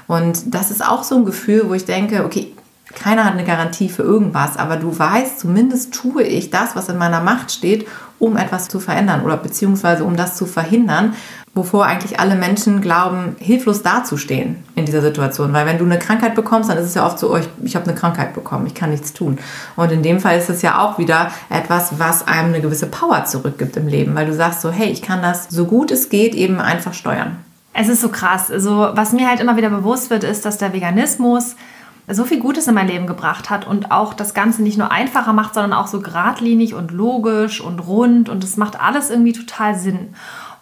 Und 0.06 0.54
das 0.54 0.70
ist 0.70 0.86
auch 0.86 1.02
so 1.02 1.16
ein 1.16 1.24
Gefühl, 1.24 1.68
wo 1.68 1.74
ich 1.74 1.84
denke, 1.84 2.24
okay, 2.24 2.54
keiner 2.94 3.24
hat 3.24 3.34
eine 3.34 3.44
Garantie 3.44 3.88
für 3.88 4.02
irgendwas, 4.02 4.56
aber 4.56 4.76
du 4.76 4.96
weißt, 4.98 5.40
zumindest 5.40 5.94
tue 5.94 6.22
ich 6.22 6.50
das, 6.50 6.76
was 6.76 6.88
in 6.88 6.98
meiner 6.98 7.20
Macht 7.20 7.52
steht, 7.52 7.86
um 8.18 8.36
etwas 8.36 8.68
zu 8.68 8.80
verändern 8.80 9.22
oder 9.22 9.36
beziehungsweise 9.36 10.04
um 10.04 10.16
das 10.16 10.36
zu 10.36 10.46
verhindern 10.46 11.14
wovor 11.54 11.86
eigentlich 11.86 12.18
alle 12.18 12.34
Menschen 12.34 12.80
glauben, 12.80 13.36
hilflos 13.38 13.82
dazustehen 13.82 14.64
in 14.74 14.86
dieser 14.86 15.00
Situation. 15.00 15.52
Weil 15.52 15.66
wenn 15.66 15.78
du 15.78 15.84
eine 15.84 15.98
Krankheit 15.98 16.34
bekommst, 16.34 16.68
dann 16.68 16.78
ist 16.78 16.86
es 16.86 16.94
ja 16.94 17.06
oft 17.06 17.18
so, 17.18 17.32
oh, 17.32 17.36
ich, 17.36 17.48
ich 17.62 17.76
habe 17.76 17.86
eine 17.86 17.94
Krankheit 17.94 18.34
bekommen, 18.34 18.66
ich 18.66 18.74
kann 18.74 18.90
nichts 18.90 19.12
tun. 19.12 19.38
Und 19.76 19.92
in 19.92 20.02
dem 20.02 20.18
Fall 20.18 20.36
ist 20.36 20.50
es 20.50 20.62
ja 20.62 20.80
auch 20.80 20.98
wieder 20.98 21.30
etwas, 21.50 21.98
was 21.98 22.26
einem 22.26 22.48
eine 22.48 22.60
gewisse 22.60 22.86
Power 22.86 23.24
zurückgibt 23.24 23.76
im 23.76 23.86
Leben, 23.86 24.14
weil 24.16 24.26
du 24.26 24.34
sagst 24.34 24.62
so, 24.62 24.70
hey, 24.70 24.90
ich 24.90 25.02
kann 25.02 25.22
das 25.22 25.48
so 25.48 25.66
gut 25.66 25.90
es 25.90 26.08
geht 26.08 26.34
eben 26.34 26.60
einfach 26.60 26.94
steuern. 26.94 27.36
Es 27.72 27.88
ist 27.88 28.00
so 28.00 28.08
krass. 28.08 28.50
Also 28.50 28.90
was 28.92 29.12
mir 29.12 29.28
halt 29.28 29.40
immer 29.40 29.56
wieder 29.56 29.70
bewusst 29.70 30.10
wird, 30.10 30.24
ist, 30.24 30.44
dass 30.44 30.58
der 30.58 30.72
Veganismus 30.72 31.56
so 32.08 32.24
viel 32.24 32.40
Gutes 32.40 32.66
in 32.66 32.74
mein 32.74 32.88
Leben 32.88 33.06
gebracht 33.06 33.48
hat 33.50 33.66
und 33.66 33.90
auch 33.90 34.12
das 34.14 34.34
Ganze 34.34 34.62
nicht 34.62 34.76
nur 34.76 34.90
einfacher 34.90 35.32
macht, 35.32 35.54
sondern 35.54 35.72
auch 35.72 35.86
so 35.86 36.00
geradlinig 36.00 36.74
und 36.74 36.90
logisch 36.90 37.60
und 37.60 37.78
rund 37.78 38.28
und 38.28 38.44
es 38.44 38.56
macht 38.56 38.80
alles 38.80 39.10
irgendwie 39.10 39.32
total 39.32 39.74
Sinn. 39.74 40.10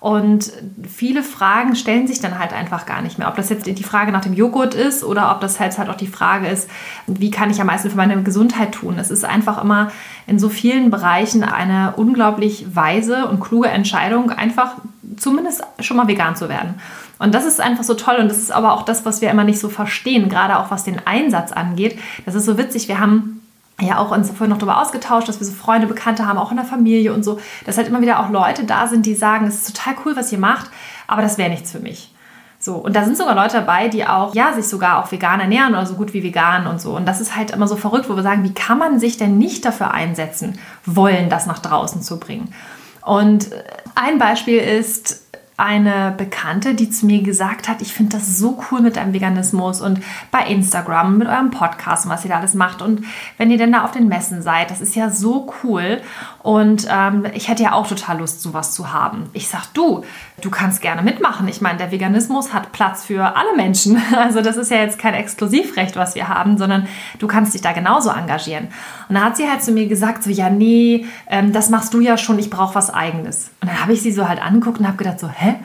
Und 0.03 0.53
viele 0.83 1.23
Fragen 1.23 1.77
stellen 1.77 2.09
sich 2.09 2.21
dann 2.21 2.41
halt 2.41 2.53
einfach 2.53 2.87
gar 2.87 3.03
nicht 3.03 3.19
mehr. 3.19 3.29
Ob 3.29 3.37
das 3.37 3.51
jetzt 3.51 3.67
die 3.67 3.85
Frage 3.85 4.11
nach 4.11 4.23
dem 4.23 4.33
Joghurt 4.33 4.75
ist 4.75 5.05
oder 5.05 5.31
ob 5.31 5.41
das 5.41 5.61
halt, 5.61 5.79
halt 5.79 5.89
auch 5.89 5.97
die 5.97 6.09
Frage 6.09 6.49
ist, 6.49 6.69
wie 7.07 7.31
kann 7.31 7.51
ich 7.51 7.61
am 7.61 7.69
meisten 7.69 7.89
für 7.89 7.97
meine 7.97 8.21
Gesundheit 8.25 8.73
tun. 8.73 8.99
Es 8.99 9.13
ist 9.13 9.25
einfach 9.25 9.63
immer 9.63 9.93
in 10.27 10.41
so 10.41 10.49
vielen 10.49 10.91
Bereichen 10.91 11.45
eine 11.45 11.95
unglaublich 11.97 12.75
weise 12.75 13.29
und 13.29 13.39
kluge 13.39 13.69
Entscheidung, 13.69 14.33
einfach 14.33 14.75
zumindest 15.17 15.63
schon 15.79 15.97
mal 15.97 16.09
vegan 16.09 16.35
zu 16.35 16.49
werden. 16.49 16.75
Und 17.23 17.35
das 17.35 17.45
ist 17.45 17.61
einfach 17.61 17.85
so 17.85 17.95
toll 17.95 18.17
und 18.17 18.29
das 18.29 18.39
ist 18.39 18.51
aber 18.51 18.73
auch 18.73 18.83
das, 18.83 19.05
was 19.05 19.21
wir 19.21 19.31
immer 19.31 19.45
nicht 19.45 19.61
so 19.61 19.69
verstehen, 19.69 20.29
gerade 20.29 20.59
auch 20.59 20.73
was 20.73 20.83
den 20.83 21.01
Einsatz 21.07 21.53
angeht. 21.53 21.97
Das 22.27 22.35
ist 22.35 22.47
so 22.47 22.59
witzig. 22.59 22.89
Wir 22.89 22.99
haben 22.99 23.41
ja 23.81 23.99
auch 23.99 24.11
uns 24.11 24.29
vorhin 24.29 24.51
noch 24.51 24.59
darüber 24.59 24.81
ausgetauscht, 24.81 25.29
dass 25.29 25.39
wir 25.39 25.47
so 25.47 25.53
Freunde, 25.53 25.87
Bekannte 25.87 26.27
haben, 26.27 26.39
auch 26.39 26.51
in 26.51 26.57
der 26.57 26.67
Familie 26.67 27.15
und 27.15 27.23
so, 27.23 27.39
dass 27.65 27.77
halt 27.77 27.87
immer 27.87 28.01
wieder 28.01 28.19
auch 28.19 28.31
Leute 28.31 28.65
da 28.65 28.89
sind, 28.89 29.07
die 29.07 29.15
sagen, 29.15 29.47
es 29.47 29.57
ist 29.57 29.77
total 29.77 29.95
cool, 30.05 30.17
was 30.17 30.33
ihr 30.33 30.39
macht, 30.39 30.71
aber 31.07 31.23
das 31.23 31.39
wäre 31.39 31.49
nichts 31.49 31.71
für 31.71 31.79
mich. 31.79 32.13
So, 32.59 32.75
und 32.75 32.95
da 32.95 33.05
sind 33.05 33.17
sogar 33.17 33.37
Leute 33.37 33.57
dabei, 33.57 33.89
die 33.89 34.07
auch, 34.07 34.35
ja, 34.35 34.53
sich 34.53 34.67
sogar 34.67 35.03
auch 35.03 35.11
vegan 35.11 35.39
ernähren 35.41 35.75
oder 35.75 35.87
so 35.87 35.95
gut 35.95 36.15
wie 36.15 36.23
vegan 36.25 36.67
und 36.67 36.81
so. 36.81 36.97
Und 36.97 37.07
das 37.07 37.21
ist 37.21 37.37
halt 37.37 37.53
immer 37.53 37.69
so 37.69 37.77
verrückt, 37.77 38.09
wo 38.09 38.17
wir 38.17 38.23
sagen, 38.23 38.45
wie 38.45 38.55
kann 38.55 38.79
man 38.79 39.01
sich 39.01 39.17
denn 39.17 39.39
nicht 39.39 39.65
dafür 39.65 39.93
einsetzen, 39.93 40.59
wollen, 40.87 41.29
das 41.29 41.47
nach 41.47 41.59
draußen 41.61 42.03
zu 42.03 42.21
bringen? 42.21 42.53
Und 43.01 43.51
ein 43.97 44.19
Beispiel 44.19 44.59
ist, 44.59 45.23
eine 45.57 46.15
Bekannte, 46.17 46.75
die 46.75 46.91
zu 46.91 47.07
mir 47.07 47.23
gesagt 47.23 47.69
hat, 47.69 47.83
ich 47.83 47.93
finde 47.93 48.17
das 48.17 48.39
so 48.39 48.63
cool 48.71 48.81
mit 48.81 48.97
deinem 48.97 49.13
Veganismus 49.13 49.81
und 49.81 50.01
bei 50.31 50.47
Instagram, 50.47 51.19
mit 51.19 51.29
eurem 51.29 51.51
Podcast 51.51 52.09
was 52.09 52.25
ihr 52.25 52.31
da 52.31 52.39
alles 52.39 52.55
macht 52.55 52.83
und 52.83 53.05
wenn 53.39 53.51
ihr 53.51 53.59
denn 53.59 53.73
da 53.73 53.85
auf 53.85 53.91
den 53.91 54.09
Messen 54.09 54.43
seid, 54.43 54.71
das 54.71 54.81
ist 54.81 54.95
ja 54.97 55.11
so 55.11 55.53
cool 55.63 56.01
und 56.43 56.87
ähm, 56.91 57.27
ich 57.35 57.49
hätte 57.49 57.63
ja 57.63 57.73
auch 57.73 57.87
total 57.87 58.19
Lust, 58.19 58.43
sowas 58.43 58.73
zu 58.73 58.93
haben. 58.93 59.31
Ich 59.33 59.49
sag, 59.49 59.67
du, 59.75 60.05
du 60.41 60.51
kannst 60.51 60.83
gerne 60.83 61.03
mitmachen. 61.03 61.47
Ich 61.49 61.61
meine, 61.61 61.79
der 61.79 61.93
Veganismus 61.93 62.53
hat 62.53 62.73
Platz 62.73 63.05
für 63.05 63.37
alle 63.37 63.57
Menschen. 63.57 64.01
Also 64.23 64.41
das 64.41 64.57
ist 64.57 64.71
ja 64.71 64.77
jetzt 64.77 64.99
kein 64.99 65.15
Exklusivrecht, 65.15 65.97
was 65.97 66.15
wir 66.15 66.29
haben, 66.29 66.57
sondern 66.57 66.87
du 67.19 67.27
kannst 67.27 67.55
dich 67.55 67.61
da 67.61 67.73
genauso 67.73 68.11
engagieren. 68.11 68.69
Und 69.13 69.17
da 69.17 69.25
hat 69.27 69.37
sie 69.37 69.47
halt 69.47 69.63
zu 69.63 69.73
mir 69.73 69.89
gesagt, 69.89 70.23
so, 70.23 70.31
ja, 70.31 70.49
nee, 70.49 71.05
ähm, 71.27 71.53
das 71.53 71.69
machst 71.69 71.93
du 71.93 72.01
ja 72.01 72.17
schon, 72.17 72.39
ich 72.39 72.49
brauche 72.49 72.75
was 72.77 72.89
Eigenes. 72.89 73.51
Und 73.61 73.69
dann 73.69 73.83
habe 73.83 73.93
ich 73.93 74.01
sie 74.01 74.11
so 74.11 74.27
halt 74.27 74.41
angeguckt 74.41 74.79
und 74.81 74.87
habe 74.87 74.97
gedacht, 74.97 75.21
so, 75.21 75.29
hä? 75.29 75.57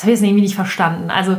Das 0.00 0.04
habe 0.04 0.12
ich 0.12 0.20
jetzt 0.20 0.26
irgendwie 0.26 0.44
nicht 0.44 0.54
verstanden. 0.54 1.10
Also 1.10 1.36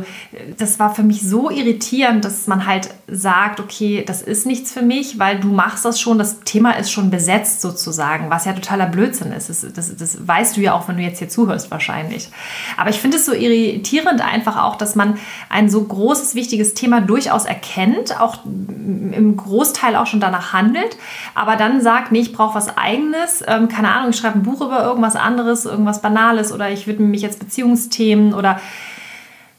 das 0.56 0.78
war 0.78 0.94
für 0.94 1.02
mich 1.02 1.22
so 1.22 1.50
irritierend, 1.50 2.24
dass 2.24 2.46
man 2.46 2.64
halt 2.64 2.90
sagt, 3.08 3.58
okay, 3.58 4.04
das 4.06 4.22
ist 4.22 4.46
nichts 4.46 4.70
für 4.70 4.82
mich, 4.82 5.18
weil 5.18 5.40
du 5.40 5.48
machst 5.48 5.84
das 5.84 6.00
schon, 6.00 6.16
das 6.16 6.40
Thema 6.44 6.78
ist 6.78 6.92
schon 6.92 7.10
besetzt 7.10 7.60
sozusagen, 7.60 8.30
was 8.30 8.44
ja 8.44 8.52
totaler 8.52 8.86
Blödsinn 8.86 9.32
ist. 9.32 9.48
Das, 9.48 9.66
das, 9.74 9.96
das 9.96 10.28
weißt 10.28 10.56
du 10.56 10.60
ja 10.60 10.74
auch, 10.74 10.86
wenn 10.86 10.96
du 10.96 11.02
jetzt 11.02 11.18
hier 11.18 11.28
zuhörst 11.28 11.72
wahrscheinlich. 11.72 12.28
Aber 12.76 12.90
ich 12.90 13.00
finde 13.00 13.16
es 13.16 13.26
so 13.26 13.32
irritierend 13.32 14.20
einfach 14.20 14.62
auch, 14.62 14.76
dass 14.76 14.94
man 14.94 15.18
ein 15.48 15.68
so 15.68 15.82
großes, 15.82 16.36
wichtiges 16.36 16.74
Thema 16.74 17.00
durchaus 17.00 17.46
erkennt, 17.46 18.20
auch 18.20 18.44
im 18.44 19.36
Großteil 19.36 19.96
auch 19.96 20.06
schon 20.06 20.20
danach 20.20 20.52
handelt, 20.52 20.96
aber 21.34 21.56
dann 21.56 21.80
sagt, 21.80 22.12
nee, 22.12 22.20
ich 22.20 22.32
brauche 22.32 22.54
was 22.54 22.76
eigenes, 22.76 23.42
ähm, 23.48 23.68
keine 23.68 23.92
Ahnung, 23.92 24.10
ich 24.10 24.16
schreibe 24.16 24.38
ein 24.38 24.44
Buch 24.44 24.60
über 24.60 24.84
irgendwas 24.84 25.16
anderes, 25.16 25.64
irgendwas 25.64 26.00
Banales 26.00 26.52
oder 26.52 26.70
ich 26.70 26.86
widme 26.86 27.06
mich 27.06 27.22
jetzt 27.22 27.40
Beziehungsthemen 27.40 28.34
oder 28.34 28.51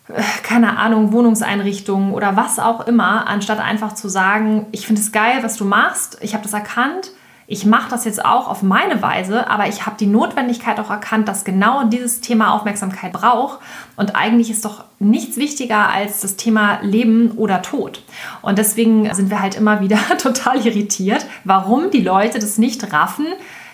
äh, 0.08 0.22
keine 0.44 0.78
Ahnung, 0.78 1.12
Wohnungseinrichtungen 1.12 2.14
oder 2.14 2.36
was 2.36 2.60
auch 2.60 2.88
immer, 2.88 3.28
anstatt 3.28 3.60
einfach 3.60 3.94
zu 3.94 4.10
sagen, 4.10 4.66
ich 4.72 4.86
finde 4.86 5.02
es 5.02 5.12
geil, 5.12 5.40
was 5.42 5.56
du 5.56 5.66
machst, 5.66 6.18
ich 6.22 6.34
habe 6.34 6.44
das 6.44 6.54
erkannt, 6.54 7.12
ich 7.46 7.66
mache 7.66 7.90
das 7.90 8.06
jetzt 8.06 8.24
auch 8.24 8.48
auf 8.48 8.64
meine 8.64 9.02
Weise, 9.02 9.50
aber 9.50 9.68
ich 9.68 9.86
habe 9.86 9.98
die 10.00 10.06
Notwendigkeit 10.06 10.80
auch 10.80 10.90
erkannt, 10.90 11.28
dass 11.28 11.44
genau 11.44 11.84
dieses 11.84 12.22
Thema 12.22 12.54
Aufmerksamkeit 12.54 13.12
braucht. 13.12 13.60
Und 13.98 14.16
eigentlich 14.16 14.50
ist 14.50 14.64
doch 14.64 14.86
nichts 15.00 15.36
wichtiger 15.36 15.90
als 15.90 16.22
das 16.22 16.38
Thema 16.38 16.80
Leben 16.82 17.32
oder 17.32 17.62
Tod. 17.62 18.02
Und 18.42 18.58
deswegen 18.58 19.14
sind 19.14 19.30
wir 19.30 19.42
halt 19.42 19.56
immer 19.56 19.82
wieder 19.82 20.00
total 20.18 20.66
irritiert, 20.66 21.26
warum 21.44 21.92
die 21.92 22.02
Leute 22.02 22.40
das 22.40 22.58
nicht 22.58 22.94
raffen, 22.94 23.28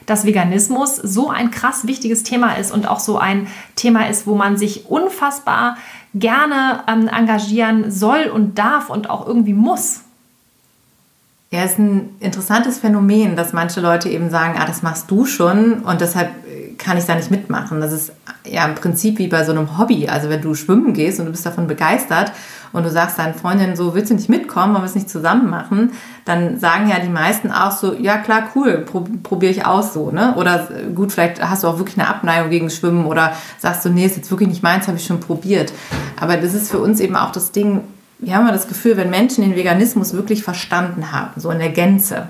dass 0.09 0.25
Veganismus 0.25 0.95
so 0.95 1.29
ein 1.29 1.51
krass 1.51 1.85
wichtiges 1.87 2.23
Thema 2.23 2.53
ist 2.53 2.71
und 2.71 2.87
auch 2.87 2.99
so 2.99 3.17
ein 3.17 3.47
Thema 3.75 4.09
ist, 4.09 4.27
wo 4.27 4.35
man 4.35 4.57
sich 4.57 4.87
unfassbar 4.87 5.77
gerne 6.13 6.83
ähm, 6.87 7.07
engagieren 7.07 7.91
soll 7.91 8.25
und 8.33 8.57
darf 8.57 8.89
und 8.89 9.09
auch 9.09 9.27
irgendwie 9.27 9.53
muss. 9.53 10.01
Ja, 11.51 11.61
es 11.61 11.71
ist 11.71 11.79
ein 11.79 12.15
interessantes 12.19 12.77
Phänomen, 12.77 13.35
dass 13.35 13.53
manche 13.53 13.81
Leute 13.81 14.07
eben 14.07 14.29
sagen, 14.29 14.53
ah, 14.59 14.67
das 14.67 14.83
machst 14.83 15.09
du 15.09 15.25
schon 15.25 15.79
und 15.79 15.99
deshalb 15.99 16.29
kann 16.77 16.95
ich 16.97 17.05
da 17.05 17.15
nicht 17.15 17.31
mitmachen. 17.31 17.81
Das 17.81 17.91
ist 17.91 18.11
ja 18.45 18.65
im 18.65 18.75
Prinzip 18.75 19.17
wie 19.17 19.27
bei 19.27 19.43
so 19.43 19.51
einem 19.51 19.79
Hobby. 19.79 20.07
Also 20.07 20.29
wenn 20.29 20.41
du 20.41 20.53
schwimmen 20.53 20.93
gehst 20.93 21.19
und 21.19 21.25
du 21.25 21.31
bist 21.31 21.47
davon 21.47 21.65
begeistert 21.65 22.31
und 22.71 22.83
du 22.83 22.91
sagst 22.91 23.17
deinen 23.17 23.33
Freundinnen 23.33 23.75
so, 23.75 23.95
willst 23.95 24.11
du 24.11 24.15
nicht 24.15 24.29
mitkommen, 24.29 24.73
wollen 24.73 24.83
wir 24.83 24.87
es 24.87 24.93
nicht 24.93 25.09
zusammen 25.09 25.49
machen, 25.49 25.91
dann 26.23 26.59
sagen 26.59 26.87
ja 26.87 26.99
die 26.99 27.09
meisten 27.09 27.51
auch 27.51 27.71
so, 27.71 27.95
ja 27.95 28.17
klar, 28.17 28.49
cool, 28.55 28.85
probiere 29.23 29.51
ich 29.51 29.65
aus 29.65 29.91
so, 29.93 30.11
ne? 30.11 30.35
Oder 30.35 30.67
gut, 30.93 31.11
vielleicht 31.11 31.41
hast 31.43 31.63
du 31.63 31.67
auch 31.67 31.79
wirklich 31.79 31.97
eine 31.97 32.07
Abneigung 32.07 32.51
gegen 32.51 32.69
Schwimmen 32.69 33.07
oder 33.07 33.33
sagst 33.57 33.83
du, 33.83 33.89
nee, 33.89 34.05
ist 34.05 34.17
jetzt 34.17 34.29
wirklich 34.29 34.49
nicht 34.49 34.61
meins, 34.61 34.87
habe 34.87 34.97
ich 34.97 35.05
schon 35.05 35.19
probiert. 35.19 35.73
Aber 36.19 36.37
das 36.37 36.53
ist 36.53 36.69
für 36.69 36.79
uns 36.79 36.99
eben 36.99 37.15
auch 37.15 37.31
das 37.31 37.51
Ding, 37.51 37.81
wir 38.19 38.35
haben 38.35 38.45
ja 38.45 38.51
das 38.51 38.67
Gefühl, 38.67 38.97
wenn 38.97 39.09
Menschen 39.09 39.43
den 39.43 39.55
Veganismus 39.55 40.13
wirklich 40.13 40.43
verstanden 40.43 41.11
haben, 41.11 41.39
so 41.39 41.49
in 41.51 41.59
der 41.59 41.69
Gänze, 41.69 42.27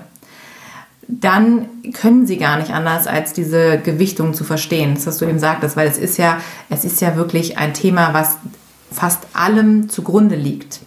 dann 1.08 1.66
können 1.92 2.26
sie 2.26 2.36
gar 2.36 2.56
nicht 2.56 2.70
anders, 2.72 3.08
als 3.08 3.32
diese 3.32 3.78
Gewichtung 3.78 4.32
zu 4.32 4.44
verstehen. 4.44 4.94
Das, 4.94 5.06
was 5.06 5.18
du 5.18 5.24
eben 5.24 5.40
sagtest, 5.40 5.76
weil 5.76 5.88
es 5.88 5.98
ist 5.98 6.18
ja, 6.18 6.38
es 6.68 6.84
ist 6.84 7.00
ja 7.00 7.16
wirklich 7.16 7.58
ein 7.58 7.74
Thema, 7.74 8.14
was 8.14 8.36
fast 8.92 9.26
allem 9.32 9.88
zugrunde 9.88 10.36
liegt. 10.36 10.80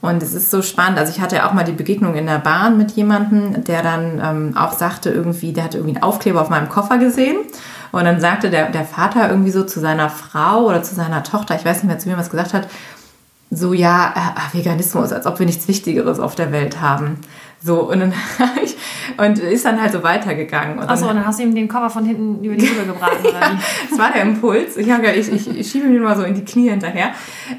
Und 0.00 0.22
es 0.22 0.34
ist 0.34 0.50
so 0.50 0.60
spannend. 0.60 0.98
Also 0.98 1.12
ich 1.12 1.20
hatte 1.20 1.36
ja 1.36 1.48
auch 1.48 1.54
mal 1.54 1.64
die 1.64 1.72
Begegnung 1.72 2.14
in 2.14 2.26
der 2.26 2.38
Bahn 2.38 2.76
mit 2.76 2.90
jemandem, 2.92 3.64
der 3.64 3.82
dann 3.82 4.20
ähm, 4.22 4.56
auch 4.56 4.72
sagte 4.72 5.10
irgendwie, 5.10 5.52
der 5.52 5.64
hatte 5.64 5.78
irgendwie 5.78 5.96
einen 5.96 6.02
Aufkleber 6.02 6.42
auf 6.42 6.50
meinem 6.50 6.68
Koffer 6.68 6.98
gesehen. 6.98 7.38
Und 7.90 8.04
dann 8.04 8.20
sagte 8.20 8.50
der, 8.50 8.70
der 8.70 8.84
Vater 8.84 9.30
irgendwie 9.30 9.50
so 9.50 9.64
zu 9.64 9.80
seiner 9.80 10.10
Frau 10.10 10.64
oder 10.66 10.82
zu 10.82 10.94
seiner 10.94 11.22
Tochter, 11.22 11.54
ich 11.54 11.64
weiß 11.64 11.76
nicht 11.76 11.86
mehr, 11.86 11.98
zu 11.98 12.06
wem 12.06 12.16
er 12.16 12.20
es 12.20 12.28
gesagt 12.28 12.52
hat, 12.52 12.68
so 13.56 13.72
ja, 13.72 14.14
äh, 14.16 14.56
Veganismus, 14.56 15.12
als 15.12 15.26
ob 15.26 15.38
wir 15.38 15.46
nichts 15.46 15.68
Wichtigeres 15.68 16.20
auf 16.20 16.34
der 16.34 16.52
Welt 16.52 16.80
haben. 16.80 17.18
So, 17.64 17.80
und 17.90 17.98
dann 17.98 18.12
ich, 18.62 18.76
und 19.16 19.38
ist 19.38 19.64
dann 19.64 19.80
halt 19.80 19.90
so 19.92 20.02
weitergegangen. 20.02 20.78
Achso, 20.80 21.08
und 21.08 21.16
dann 21.16 21.26
hast 21.26 21.38
du 21.38 21.44
ihm 21.44 21.54
den 21.54 21.66
Koffer 21.66 21.88
von 21.88 22.04
hinten 22.04 22.44
über 22.44 22.56
die 22.56 22.66
Rübe 22.66 22.92
gebraten, 22.92 23.26
oder 23.26 23.40
wie? 23.40 23.88
das 23.88 23.98
war 23.98 24.12
der 24.12 24.20
Impuls. 24.20 24.76
Ich, 24.76 24.86
ja, 24.86 24.98
ich, 25.02 25.32
ich, 25.32 25.48
ich 25.48 25.70
schiebe 25.70 25.86
ihn 25.86 26.02
mal 26.02 26.14
so 26.14 26.24
in 26.24 26.34
die 26.34 26.44
Knie 26.44 26.68
hinterher. 26.68 27.12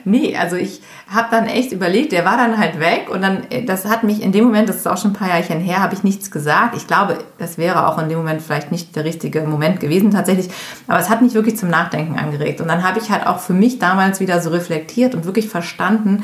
Nee, 0.03 0.37
also 0.37 0.57
ich 0.57 0.81
habe 1.07 1.27
dann 1.31 1.47
echt 1.47 1.71
überlegt, 1.71 2.11
der 2.11 2.23
war 2.23 2.37
dann 2.37 2.59
halt 2.59 2.79
weg 2.79 3.09
und 3.11 3.21
dann, 3.21 3.43
das 3.65 3.85
hat 3.85 4.03
mich 4.03 4.21
in 4.21 4.31
dem 4.31 4.45
Moment, 4.45 4.69
das 4.69 4.77
ist 4.77 4.87
auch 4.87 4.97
schon 4.97 5.11
ein 5.11 5.15
paar 5.15 5.29
Jahrchen 5.29 5.59
her, 5.59 5.79
habe 5.79 5.95
ich 5.95 6.03
nichts 6.03 6.29
gesagt. 6.29 6.75
Ich 6.75 6.85
glaube, 6.85 7.19
das 7.39 7.57
wäre 7.57 7.87
auch 7.87 7.97
in 7.97 8.09
dem 8.09 8.19
Moment 8.19 8.43
vielleicht 8.43 8.71
nicht 8.71 8.95
der 8.95 9.05
richtige 9.05 9.41
Moment 9.41 9.79
gewesen 9.79 10.11
tatsächlich, 10.11 10.49
aber 10.87 10.99
es 10.99 11.09
hat 11.09 11.21
mich 11.21 11.33
wirklich 11.33 11.57
zum 11.57 11.69
Nachdenken 11.69 12.17
angeregt. 12.17 12.61
Und 12.61 12.67
dann 12.67 12.83
habe 12.83 12.99
ich 12.99 13.09
halt 13.09 13.25
auch 13.25 13.39
für 13.39 13.53
mich 13.53 13.79
damals 13.79 14.19
wieder 14.19 14.39
so 14.41 14.49
reflektiert 14.49 15.15
und 15.15 15.25
wirklich 15.25 15.47
verstanden, 15.47 16.23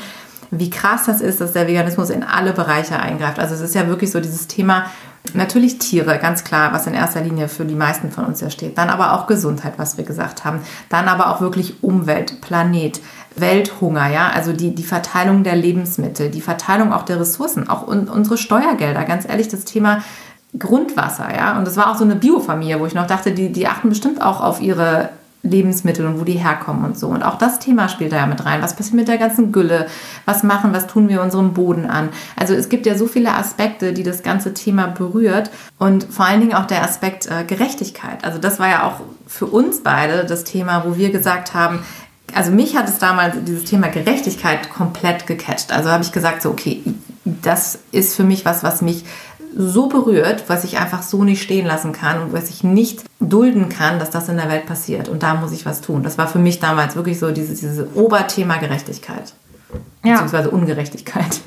wie 0.51 0.69
krass 0.69 1.05
das 1.05 1.21
ist, 1.21 1.39
dass 1.39 1.53
der 1.53 1.67
Veganismus 1.67 2.09
in 2.09 2.23
alle 2.23 2.51
Bereiche 2.51 2.99
eingreift. 2.99 3.39
Also 3.39 3.55
es 3.55 3.61
ist 3.61 3.73
ja 3.73 3.87
wirklich 3.87 4.11
so 4.11 4.19
dieses 4.19 4.47
Thema, 4.47 4.85
natürlich 5.33 5.79
Tiere, 5.79 6.19
ganz 6.19 6.43
klar, 6.43 6.73
was 6.73 6.87
in 6.87 6.93
erster 6.93 7.21
Linie 7.21 7.47
für 7.47 7.63
die 7.63 7.75
meisten 7.75 8.11
von 8.11 8.25
uns 8.25 8.41
ja 8.41 8.49
steht. 8.49 8.77
Dann 8.77 8.89
aber 8.89 9.13
auch 9.13 9.27
Gesundheit, 9.27 9.73
was 9.77 9.97
wir 9.97 10.03
gesagt 10.03 10.43
haben. 10.43 10.59
Dann 10.89 11.07
aber 11.07 11.29
auch 11.29 11.39
wirklich 11.39 11.81
Umwelt, 11.81 12.41
Planet, 12.41 12.99
Welthunger, 13.37 14.09
ja, 14.09 14.29
also 14.35 14.51
die, 14.51 14.75
die 14.75 14.83
Verteilung 14.83 15.43
der 15.43 15.55
Lebensmittel, 15.55 16.29
die 16.29 16.41
Verteilung 16.41 16.91
auch 16.91 17.03
der 17.03 17.19
Ressourcen, 17.19 17.69
auch 17.69 17.87
un, 17.87 18.09
unsere 18.09 18.37
Steuergelder, 18.37 19.05
ganz 19.05 19.27
ehrlich, 19.27 19.47
das 19.47 19.63
Thema 19.63 20.01
Grundwasser, 20.59 21.33
ja. 21.33 21.57
Und 21.57 21.65
das 21.65 21.77
war 21.77 21.89
auch 21.89 21.97
so 21.97 22.03
eine 22.03 22.15
Biofamilie, 22.15 22.81
wo 22.81 22.85
ich 22.85 22.93
noch 22.93 23.07
dachte, 23.07 23.31
die, 23.31 23.53
die 23.53 23.67
achten 23.67 23.87
bestimmt 23.87 24.21
auch 24.21 24.41
auf 24.41 24.59
ihre 24.59 25.09
Lebensmittel 25.43 26.05
und 26.05 26.19
wo 26.19 26.23
die 26.23 26.33
herkommen 26.33 26.85
und 26.85 26.97
so. 26.97 27.07
Und 27.07 27.23
auch 27.23 27.37
das 27.37 27.59
Thema 27.59 27.89
spielt 27.89 28.11
da 28.11 28.17
ja 28.17 28.25
mit 28.27 28.45
rein. 28.45 28.61
Was 28.61 28.75
passiert 28.75 28.95
mit 28.95 29.07
der 29.07 29.17
ganzen 29.17 29.51
Gülle? 29.51 29.87
Was 30.25 30.43
machen, 30.43 30.73
was 30.73 30.87
tun 30.87 31.09
wir 31.09 31.21
unserem 31.21 31.53
Boden 31.53 31.85
an? 31.85 32.09
Also 32.35 32.53
es 32.53 32.69
gibt 32.69 32.85
ja 32.85 32.95
so 32.95 33.07
viele 33.07 33.33
Aspekte, 33.33 33.93
die 33.93 34.03
das 34.03 34.21
ganze 34.21 34.53
Thema 34.53 34.87
berührt 34.87 35.49
und 35.79 36.03
vor 36.03 36.25
allen 36.25 36.41
Dingen 36.41 36.53
auch 36.53 36.67
der 36.67 36.83
Aspekt 36.83 37.27
äh, 37.27 37.43
Gerechtigkeit. 37.43 38.23
Also 38.23 38.37
das 38.37 38.59
war 38.59 38.69
ja 38.69 38.87
auch 38.87 39.01
für 39.25 39.47
uns 39.47 39.81
beide 39.81 40.25
das 40.25 40.43
Thema, 40.43 40.83
wo 40.85 40.95
wir 40.95 41.11
gesagt 41.11 41.55
haben, 41.55 41.79
also 42.33 42.51
mich 42.51 42.77
hat 42.77 42.87
es 42.87 42.97
damals 42.97 43.35
dieses 43.45 43.65
Thema 43.65 43.87
Gerechtigkeit 43.87 44.69
komplett 44.69 45.27
gecatcht. 45.27 45.71
Also 45.73 45.89
habe 45.89 46.03
ich 46.03 46.11
gesagt, 46.11 46.41
so 46.41 46.51
okay, 46.51 46.81
das 47.25 47.79
ist 47.91 48.15
für 48.15 48.23
mich 48.23 48.45
was, 48.45 48.63
was 48.63 48.81
mich 48.81 49.05
so 49.55 49.87
berührt, 49.87 50.45
was 50.47 50.63
ich 50.63 50.77
einfach 50.77 51.03
so 51.03 51.23
nicht 51.23 51.41
stehen 51.41 51.65
lassen 51.65 51.91
kann 51.91 52.21
und 52.21 52.33
was 52.33 52.49
ich 52.49 52.63
nicht 52.63 53.03
dulden 53.19 53.69
kann, 53.69 53.99
dass 53.99 54.09
das 54.09 54.29
in 54.29 54.37
der 54.37 54.49
Welt 54.49 54.65
passiert. 54.65 55.09
Und 55.09 55.23
da 55.23 55.35
muss 55.35 55.51
ich 55.51 55.65
was 55.65 55.81
tun. 55.81 56.03
Das 56.03 56.17
war 56.17 56.27
für 56.27 56.39
mich 56.39 56.59
damals 56.59 56.95
wirklich 56.95 57.19
so 57.19 57.31
dieses, 57.31 57.59
dieses 57.59 57.85
Oberthema 57.95 58.57
Gerechtigkeit. 58.57 59.33
Ja. 60.03 60.13
Beziehungsweise 60.13 60.51
Ungerechtigkeit. 60.51 61.41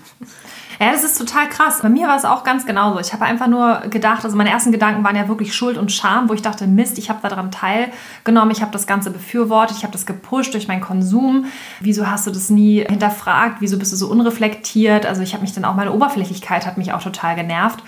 Ja, 0.81 0.93
das 0.93 1.05
ist 1.05 1.19
total 1.19 1.49
krass. 1.49 1.81
Bei 1.83 1.89
mir 1.89 2.09
war 2.09 2.17
es 2.17 2.25
auch 2.25 2.45
ganz 2.45 2.67
genauso. 2.67 2.99
Ich 3.01 3.13
habe 3.13 3.25
einfach 3.25 3.47
nur 3.47 3.83
gedacht, 3.91 4.25
also 4.25 4.37
meine 4.37 4.51
ersten 4.51 4.73
Gedanken 4.73 5.05
waren 5.05 5.17
ja 5.17 5.29
wirklich 5.29 5.55
Schuld 5.55 5.79
und 5.79 5.93
Scham, 5.93 6.29
wo 6.29 6.35
ich 6.35 6.43
dachte, 6.43 6.67
Mist, 6.67 6.99
ich 6.99 7.11
habe 7.11 7.21
daran 7.27 7.51
teilgenommen, 7.51 8.51
ich 8.51 8.61
habe 8.61 8.73
das 8.73 8.87
Ganze 8.87 9.11
befürwortet, 9.11 9.77
ich 9.77 9.83
habe 9.83 9.93
das 9.93 10.07
gepusht 10.07 10.55
durch 10.55 10.69
meinen 10.69 10.81
Konsum. 10.81 11.47
Wieso 11.81 12.11
hast 12.11 12.27
du 12.27 12.31
das 12.31 12.51
nie 12.51 12.85
hinterfragt? 12.85 13.57
Wieso 13.61 13.79
bist 13.79 13.93
du 13.93 13.97
so 13.97 14.09
unreflektiert? 14.09 15.07
Also 15.07 15.23
ich 15.23 15.33
habe 15.33 15.43
mich 15.43 15.53
dann 15.53 15.65
auch, 15.65 15.75
meine 15.75 15.93
Oberflächlichkeit 15.93 16.67
hat 16.67 16.79
mich 16.79 16.93
auch 16.93 17.03
total 17.03 17.37
genervt. 17.37 17.83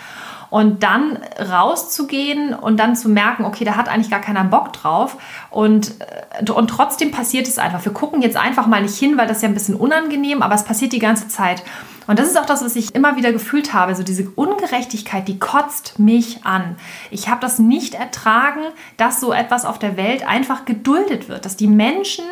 Und 0.57 0.83
dann 0.83 1.19
rauszugehen 1.39 2.55
und 2.55 2.79
dann 2.79 2.97
zu 2.97 3.11
merken, 3.11 3.45
okay, 3.45 3.63
da 3.67 3.77
hat 3.77 3.91
eigentlich 3.91 4.09
gar 4.09 4.23
keiner 4.23 4.43
Bock 4.43 4.73
drauf. 4.73 5.19
Und, 5.51 5.93
äh, 6.01 6.51
und 6.51 6.69
trotzdem 6.69 7.11
passiert 7.11 7.47
es 7.47 7.59
einfach. 7.59 7.85
Wir 7.85 7.93
gucken 7.93 8.23
jetzt 8.23 8.39
einfach 8.39 8.67
mal 8.67 8.81
nicht 8.81 8.97
hin, 8.97 9.19
weil 9.19 9.27
das 9.27 9.37
ist 9.37 9.43
ja 9.43 9.51
ein 9.51 9.55
bisschen 9.55 9.75
unangenehm, 9.75 10.41
aber 10.41 10.55
es 10.55 10.65
passiert 10.65 10.95
die 10.95 10.99
ganze 10.99 11.29
Zeit. 11.29 11.63
Und 12.07 12.19
das 12.19 12.27
ist 12.27 12.39
auch 12.39 12.47
das, 12.47 12.65
was 12.65 12.75
ich 12.75 12.95
immer 12.95 13.17
wieder 13.17 13.33
gefühlt 13.33 13.75
habe. 13.75 13.95
So 13.95 14.03
diese 14.03 14.31
Ungerechtigkeit, 14.31 15.29
die 15.29 15.39
kotzt 15.39 15.99
mich 15.99 16.47
an. 16.47 16.77
Ich 17.11 17.29
habe 17.29 17.43
das 17.43 17.59
nicht 17.59 17.93
ertragen, 17.93 18.63
dass 18.97 19.21
so 19.21 19.35
etwas 19.35 19.67
auf 19.67 19.79
der 19.79 19.99
Welt 19.99 20.27
einfach 20.27 20.65
geduldet 20.65 21.29
wird, 21.29 21.45
dass 21.45 21.59
die 21.59 21.69
Menschen 21.69 22.25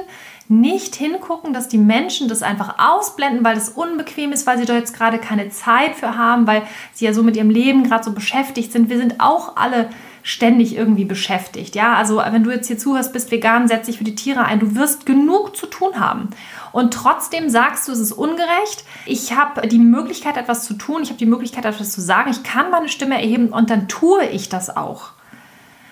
nicht 0.49 0.95
hingucken, 0.95 1.55
dass 1.55 1.69
die 1.69 1.79
Menschen 1.79 2.29
das 2.29 2.43
einfach 2.43 2.75
ausblenden, 2.79 3.45
weil 3.45 3.57
es 3.57 3.71
unbequem 3.71 4.33
ist, 4.33 4.47
weil 4.47 4.59
sie 4.59 4.67
da 4.67 4.75
jetzt 4.75 4.95
gerade 4.95 5.19
keine 5.19 5.49
Zeit 5.49 5.95
für 5.95 6.19
haben, 6.19 6.47
weil 6.47 6.63
sie 6.93 7.07
ja 7.07 7.15
so 7.15 7.23
mit 7.23 7.37
ihrem 7.37 7.51
Leben 7.51 7.85
gerade 7.85 8.05
so 8.05 8.13
beschäftigt 8.13 8.71
sind. 8.73 8.91
Wir 8.91 8.99
sind 8.99 9.21
auch 9.21 9.57
alle 9.57 9.89
ständig 10.23 10.75
irgendwie 10.75 11.05
beschäftigt. 11.05 11.75
Ja, 11.75 11.95
also 11.95 12.17
wenn 12.17 12.45
du 12.45 12.51
jetzt 12.51 12.67
hier 12.67 12.79
zuhörst, 12.79 13.13
bist 13.13 13.31
vegan, 13.31 13.69
setz 13.69 13.87
dich 13.87 13.99
für 13.99 14.05
die 14.05 14.15
Tiere 14.15 14.45
ein. 14.45 14.59
Du 14.59 14.75
wirst 14.75 15.07
genug 15.07 15.55
zu 15.55 15.67
tun 15.67 16.01
haben. 16.01 16.31
Und 16.73 16.95
trotzdem 16.95 17.51
sagst 17.51 17.87
du, 17.87 17.93
es 17.93 17.99
ist 17.99 18.13
ungerecht. 18.13 18.85
Ich 19.07 19.37
habe 19.37 19.69
die 19.69 19.79
Möglichkeit, 19.79 20.37
etwas 20.37 20.65
zu 20.65 20.75
tun. 20.75 21.03
Ich 21.03 21.11
habe 21.11 21.19
die 21.19 21.27
Möglichkeit, 21.27 21.67
etwas 21.67 21.93
zu 21.93 22.01
sagen. 22.01 22.31
Ich 22.31 22.43
kann 22.43 22.71
meine 22.71 22.89
Stimme 22.89 23.15
erheben 23.15 23.51
und 23.51 23.71
dann 23.71 23.87
tue 23.87 24.25
ich 24.25 24.49
das 24.49 24.75
auch. 24.75 25.11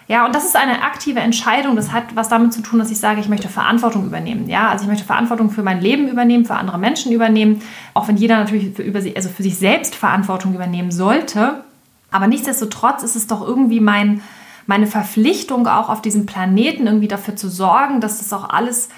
Ja, 0.09 0.27
und 0.27 0.35
das 0.35 0.45
ist 0.45 0.57
eine 0.57 0.83
aktive 0.83 1.21
Entscheidung. 1.21 1.77
Das 1.77 1.93
hat 1.93 2.15
was 2.15 2.29
damit 2.29 2.53
zu 2.53 2.61
tun, 2.63 2.79
dass 2.79 2.91
ich 2.91 2.99
sage, 2.99 3.21
ich 3.21 3.29
möchte 3.29 3.49
Verantwortung 3.49 4.05
übernehmen. 4.05 4.49
Ja, 4.49 4.69
also 4.69 4.85
ich 4.85 4.89
möchte 4.89 5.05
Verantwortung 5.05 5.51
für 5.51 5.63
mein 5.63 5.81
Leben 5.81 6.09
übernehmen, 6.09 6.45
für 6.45 6.57
andere 6.57 6.79
Menschen 6.79 7.13
übernehmen. 7.13 7.63
Auch 7.95 8.09
wenn 8.09 8.17
jeder 8.17 8.37
natürlich 8.39 8.75
für, 8.75 8.83
über, 8.83 9.01
also 9.17 9.29
für 9.29 9.43
sich 9.43 9.57
selbst 9.57 9.95
Verantwortung 9.95 10.55
übernehmen 10.55 10.91
sollte. 10.91 11.65
Aber 12.11 12.27
nichtsdestotrotz 12.27 13.03
ist 13.03 13.17
es 13.17 13.27
doch 13.27 13.47
irgendwie 13.47 13.81
mein, 13.81 14.21
meine 14.67 14.87
Verpflichtung, 14.87 15.67
auch 15.67 15.89
auf 15.89 16.03
diesem 16.03 16.27
Planeten 16.27 16.87
irgendwie 16.87 17.09
dafür 17.09 17.37
zu 17.37 17.49
sorgen, 17.49 18.01
dass 18.01 18.19
das 18.19 18.33
auch 18.33 18.51
alles 18.51 18.91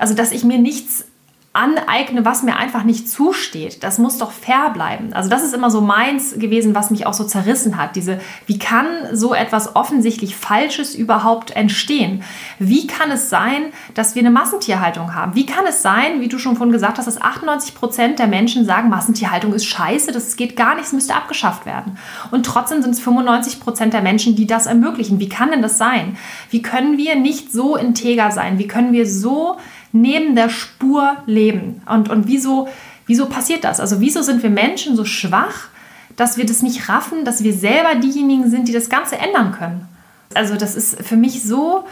also 0.00 0.14
dass 0.14 0.32
ich 0.32 0.44
mir 0.44 0.58
nichts 0.58 1.04
aneigne, 1.52 2.24
was 2.24 2.44
mir 2.44 2.56
einfach 2.56 2.84
nicht 2.84 3.08
zusteht. 3.08 3.82
Das 3.82 3.98
muss 3.98 4.18
doch 4.18 4.30
fair 4.30 4.70
bleiben. 4.70 5.12
Also 5.14 5.28
das 5.28 5.42
ist 5.42 5.52
immer 5.52 5.68
so 5.68 5.80
meins 5.80 6.38
gewesen, 6.38 6.76
was 6.76 6.92
mich 6.92 7.06
auch 7.06 7.12
so 7.12 7.24
zerrissen 7.24 7.76
hat. 7.76 7.96
Diese, 7.96 8.20
wie 8.46 8.60
kann 8.60 8.86
so 9.12 9.34
etwas 9.34 9.74
offensichtlich 9.74 10.36
Falsches 10.36 10.94
überhaupt 10.94 11.50
entstehen? 11.56 12.22
Wie 12.60 12.86
kann 12.86 13.10
es 13.10 13.30
sein, 13.30 13.72
dass 13.94 14.14
wir 14.14 14.22
eine 14.22 14.30
Massentierhaltung 14.30 15.12
haben? 15.12 15.34
Wie 15.34 15.44
kann 15.44 15.66
es 15.66 15.82
sein, 15.82 16.20
wie 16.20 16.28
du 16.28 16.38
schon 16.38 16.54
vorhin 16.54 16.72
gesagt 16.72 16.98
hast, 16.98 17.06
dass 17.06 17.20
98 17.20 17.74
Prozent 17.74 18.20
der 18.20 18.28
Menschen 18.28 18.64
sagen, 18.64 18.88
Massentierhaltung 18.88 19.52
ist 19.52 19.66
scheiße, 19.66 20.12
das 20.12 20.36
geht 20.36 20.54
gar 20.56 20.76
nicht, 20.76 20.84
es 20.84 20.92
müsste 20.92 21.16
abgeschafft 21.16 21.66
werden. 21.66 21.98
Und 22.30 22.46
trotzdem 22.46 22.80
sind 22.80 22.92
es 22.92 23.00
95 23.00 23.58
Prozent 23.58 23.92
der 23.92 24.02
Menschen, 24.02 24.36
die 24.36 24.46
das 24.46 24.66
ermöglichen. 24.66 25.18
Wie 25.18 25.28
kann 25.28 25.50
denn 25.50 25.62
das 25.62 25.78
sein? 25.78 26.16
Wie 26.50 26.62
können 26.62 26.96
wir 26.96 27.16
nicht 27.16 27.50
so 27.50 27.74
integer 27.74 28.30
sein? 28.30 28.60
Wie 28.60 28.68
können 28.68 28.92
wir 28.92 29.04
so 29.08 29.56
neben 29.92 30.36
der 30.36 30.48
Spur 30.48 31.16
leben. 31.26 31.82
Und, 31.86 32.08
und 32.08 32.26
wieso, 32.26 32.68
wieso 33.06 33.26
passiert 33.26 33.64
das? 33.64 33.80
Also 33.80 34.00
wieso 34.00 34.22
sind 34.22 34.42
wir 34.42 34.50
Menschen 34.50 34.96
so 34.96 35.04
schwach, 35.04 35.68
dass 36.16 36.36
wir 36.36 36.46
das 36.46 36.62
nicht 36.62 36.88
raffen, 36.88 37.24
dass 37.24 37.42
wir 37.42 37.52
selber 37.52 37.94
diejenigen 37.94 38.50
sind, 38.50 38.68
die 38.68 38.72
das 38.72 38.88
Ganze 38.88 39.16
ändern 39.18 39.52
können? 39.52 39.88
Also 40.34 40.56
das 40.56 40.76
ist 40.76 41.02
für 41.02 41.16
mich 41.16 41.42
so 41.42 41.84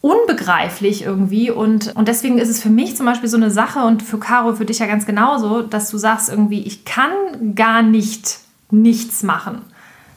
unbegreiflich 0.00 1.02
irgendwie 1.02 1.50
und, 1.50 1.94
und 1.96 2.06
deswegen 2.06 2.38
ist 2.38 2.48
es 2.48 2.62
für 2.62 2.68
mich 2.70 2.96
zum 2.96 3.06
Beispiel 3.06 3.28
so 3.28 3.36
eine 3.36 3.50
Sache 3.50 3.80
und 3.80 4.02
für 4.02 4.18
Caro, 4.18 4.54
für 4.54 4.64
dich 4.64 4.78
ja 4.78 4.86
ganz 4.86 5.06
genauso, 5.06 5.62
dass 5.62 5.90
du 5.90 5.98
sagst 5.98 6.28
irgendwie, 6.28 6.62
ich 6.62 6.84
kann 6.84 7.10
gar 7.54 7.82
nicht 7.82 8.38
nichts 8.70 9.22
machen. 9.22 9.62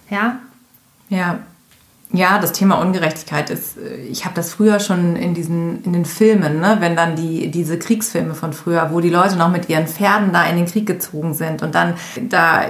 Ja? 0.10 0.40
Ja, 1.10 1.40
ja, 2.14 2.40
das 2.40 2.52
Thema 2.52 2.76
Ungerechtigkeit 2.82 3.50
ist, 3.50 3.78
äh, 3.78 3.96
ich 4.10 4.26
habe 4.26 4.36
das 4.36 4.54
früher 4.54 4.80
schon 4.80 5.16
in 5.16 5.34
diesen, 5.34 5.84
in 5.84 5.94
den 5.94 6.06
Filmen, 6.06 6.60
ne, 6.60 6.78
wenn 6.80 6.96
dann 6.96 7.16
die, 7.16 7.50
diese 7.50 7.80
Kriegsfilme 7.80 8.34
von 8.34 8.54
früher, 8.54 8.90
wo 8.92 9.00
die 9.00 9.10
Leute 9.10 9.38
noch 9.38 9.50
mit 9.50 9.70
ihren 9.70 9.88
Pferden 9.88 10.34
da 10.34 10.46
in 10.46 10.58
den 10.58 10.66
Krieg 10.66 10.86
gezogen 10.86 11.34
sind 11.34 11.64
und 11.64 11.74
dann 11.74 11.94
da 12.30 12.66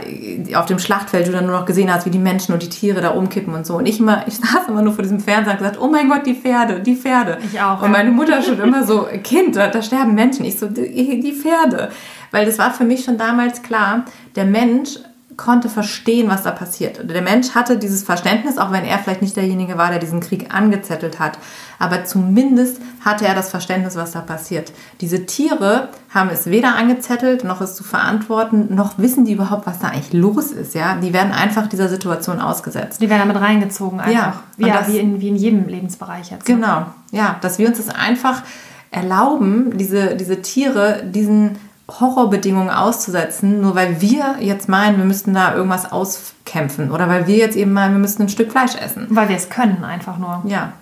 auf 0.56 0.66
dem 0.66 0.80
Schlachtfeld 0.80 1.28
du 1.28 1.32
dann 1.32 1.48
nur 1.48 1.58
noch 1.58 1.66
gesehen 1.66 1.92
hast, 1.92 2.06
wie 2.06 2.12
die 2.12 2.20
Menschen 2.20 2.54
und 2.54 2.62
die 2.62 2.70
Tiere 2.70 3.02
da 3.02 3.10
umkippen 3.10 3.54
und 3.54 3.66
so. 3.66 3.78
Und 3.78 3.88
ich 3.88 4.00
immer, 4.00 4.26
ich 4.28 4.36
saß 4.38 4.68
immer 4.68 4.82
nur 4.82 4.94
vor 4.94 5.04
diesem 5.04 5.20
Fernseher 5.20 5.54
und 5.54 5.60
gesagt, 5.60 5.80
oh 5.82 5.88
mein 5.88 6.10
Gott, 6.10 6.26
die 6.26 6.36
Pferde, 6.36 6.80
die 6.80 6.96
Pferde. 6.96 7.40
Ich 7.52 7.60
auch. 7.60 7.82
Und 7.82 7.92
meine 7.92 8.12
Mutter 8.12 8.42
schon 8.44 8.60
immer 8.60 8.86
so, 8.86 9.08
Kind, 9.24 9.56
da, 9.56 9.68
da 9.68 9.82
sterben 9.82 10.14
Menschen. 10.14 10.46
Ich 10.46 10.60
so, 10.60 10.68
die, 10.68 11.20
die 11.20 11.34
Pferde. 11.34 11.90
Weil 12.30 12.46
das 12.46 12.58
war 12.60 12.72
für 12.72 12.84
mich 12.84 13.04
schon 13.04 13.18
damals 13.18 13.62
klar, 13.62 14.06
der 14.36 14.46
Mensch 14.46 15.00
konnte 15.38 15.70
verstehen, 15.70 16.30
was 16.30 16.44
da 16.44 16.52
passiert. 16.52 17.10
Der 17.10 17.22
Mensch 17.22 17.52
hatte 17.56 17.78
dieses 17.78 18.04
Verständnis, 18.04 18.58
auch 18.58 18.72
wenn 18.72 18.84
er 18.84 19.00
vielleicht 19.00 19.22
nicht 19.22 19.36
derjenige 19.36 19.78
war, 19.78 19.90
der 19.90 20.00
diesen 20.00 20.20
Krieg 20.20 20.54
angezettelt 20.54 21.20
hat. 21.20 21.38
Aber 21.80 22.04
zumindest 22.06 22.82
hatte 23.04 23.26
er 23.26 23.34
das 23.34 23.50
Verständnis, 23.50 23.96
was 23.96 24.12
da 24.12 24.22
passiert. 24.22 24.72
Diese 25.00 25.26
Tiere 25.26 25.90
haben 26.14 26.30
es 26.30 26.48
weder 26.48 26.76
angezettelt, 26.76 27.44
noch 27.44 27.62
es 27.62 27.76
zu 27.76 27.84
verantworten, 27.84 28.76
noch 28.76 28.98
wissen 28.98 29.26
die 29.26 29.34
überhaupt, 29.34 29.66
was 29.66 29.80
da 29.80 29.88
eigentlich 29.88 30.14
los 30.14 30.52
ist. 30.52 30.76
Ja? 30.76 30.96
Die 30.96 31.14
werden 31.14 31.32
einfach 31.32 31.68
dieser 31.68 31.88
Situation 31.88 32.40
ausgesetzt. 32.40 33.02
Die 33.02 33.10
werden 33.10 33.28
damit 33.28 33.42
reingezogen 33.42 34.00
einfach. 34.00 34.42
Ja, 34.58 34.68
ja 34.68 34.78
das, 34.80 34.90
wie, 34.90 35.00
in, 35.00 35.22
wie 35.22 35.30
in 35.30 35.36
jedem 35.36 35.68
Lebensbereich 35.68 36.32
jetzt. 36.32 36.48
Ne? 36.48 36.56
Genau, 36.56 36.86
ja, 37.12 37.38
dass 37.42 37.58
wir 37.58 37.68
uns 37.68 37.78
das 37.78 37.90
einfach 37.90 38.44
erlauben, 38.92 39.78
diese, 39.78 40.16
diese 40.16 40.42
Tiere 40.42 41.04
diesen 41.06 41.58
Horrorbedingungen 42.00 42.70
auszusetzen, 42.70 43.62
nur 43.62 43.76
weil 43.76 44.02
wir 44.02 44.38
jetzt 44.40 44.70
meinen, 44.70 44.98
wir 44.98 45.06
müssten 45.06 45.34
da 45.34 45.56
irgendwas 45.56 45.92
auskämpfen 45.92 46.92
oder 46.92 47.10
weil 47.10 47.28
wir 47.28 47.38
jetzt 47.38 47.58
eben 47.58 47.74
meinen, 47.74 47.94
wir 47.94 48.00
müssten 48.00 48.24
ein 48.24 48.30
Stück 48.30 48.52
Fleisch 48.52 48.76
essen. 48.76 49.08
Weil 49.10 49.30
wir 49.30 49.36
es 49.36 49.50
können, 49.50 49.84
einfach 49.84 50.18
nur. 50.18 50.42
Ja. 50.46 50.74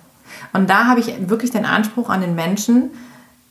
Und 0.53 0.69
da 0.69 0.85
habe 0.85 0.99
ich 0.99 1.29
wirklich 1.29 1.51
den 1.51 1.65
Anspruch 1.65 2.09
an 2.09 2.21
den 2.21 2.35
Menschen, 2.35 2.91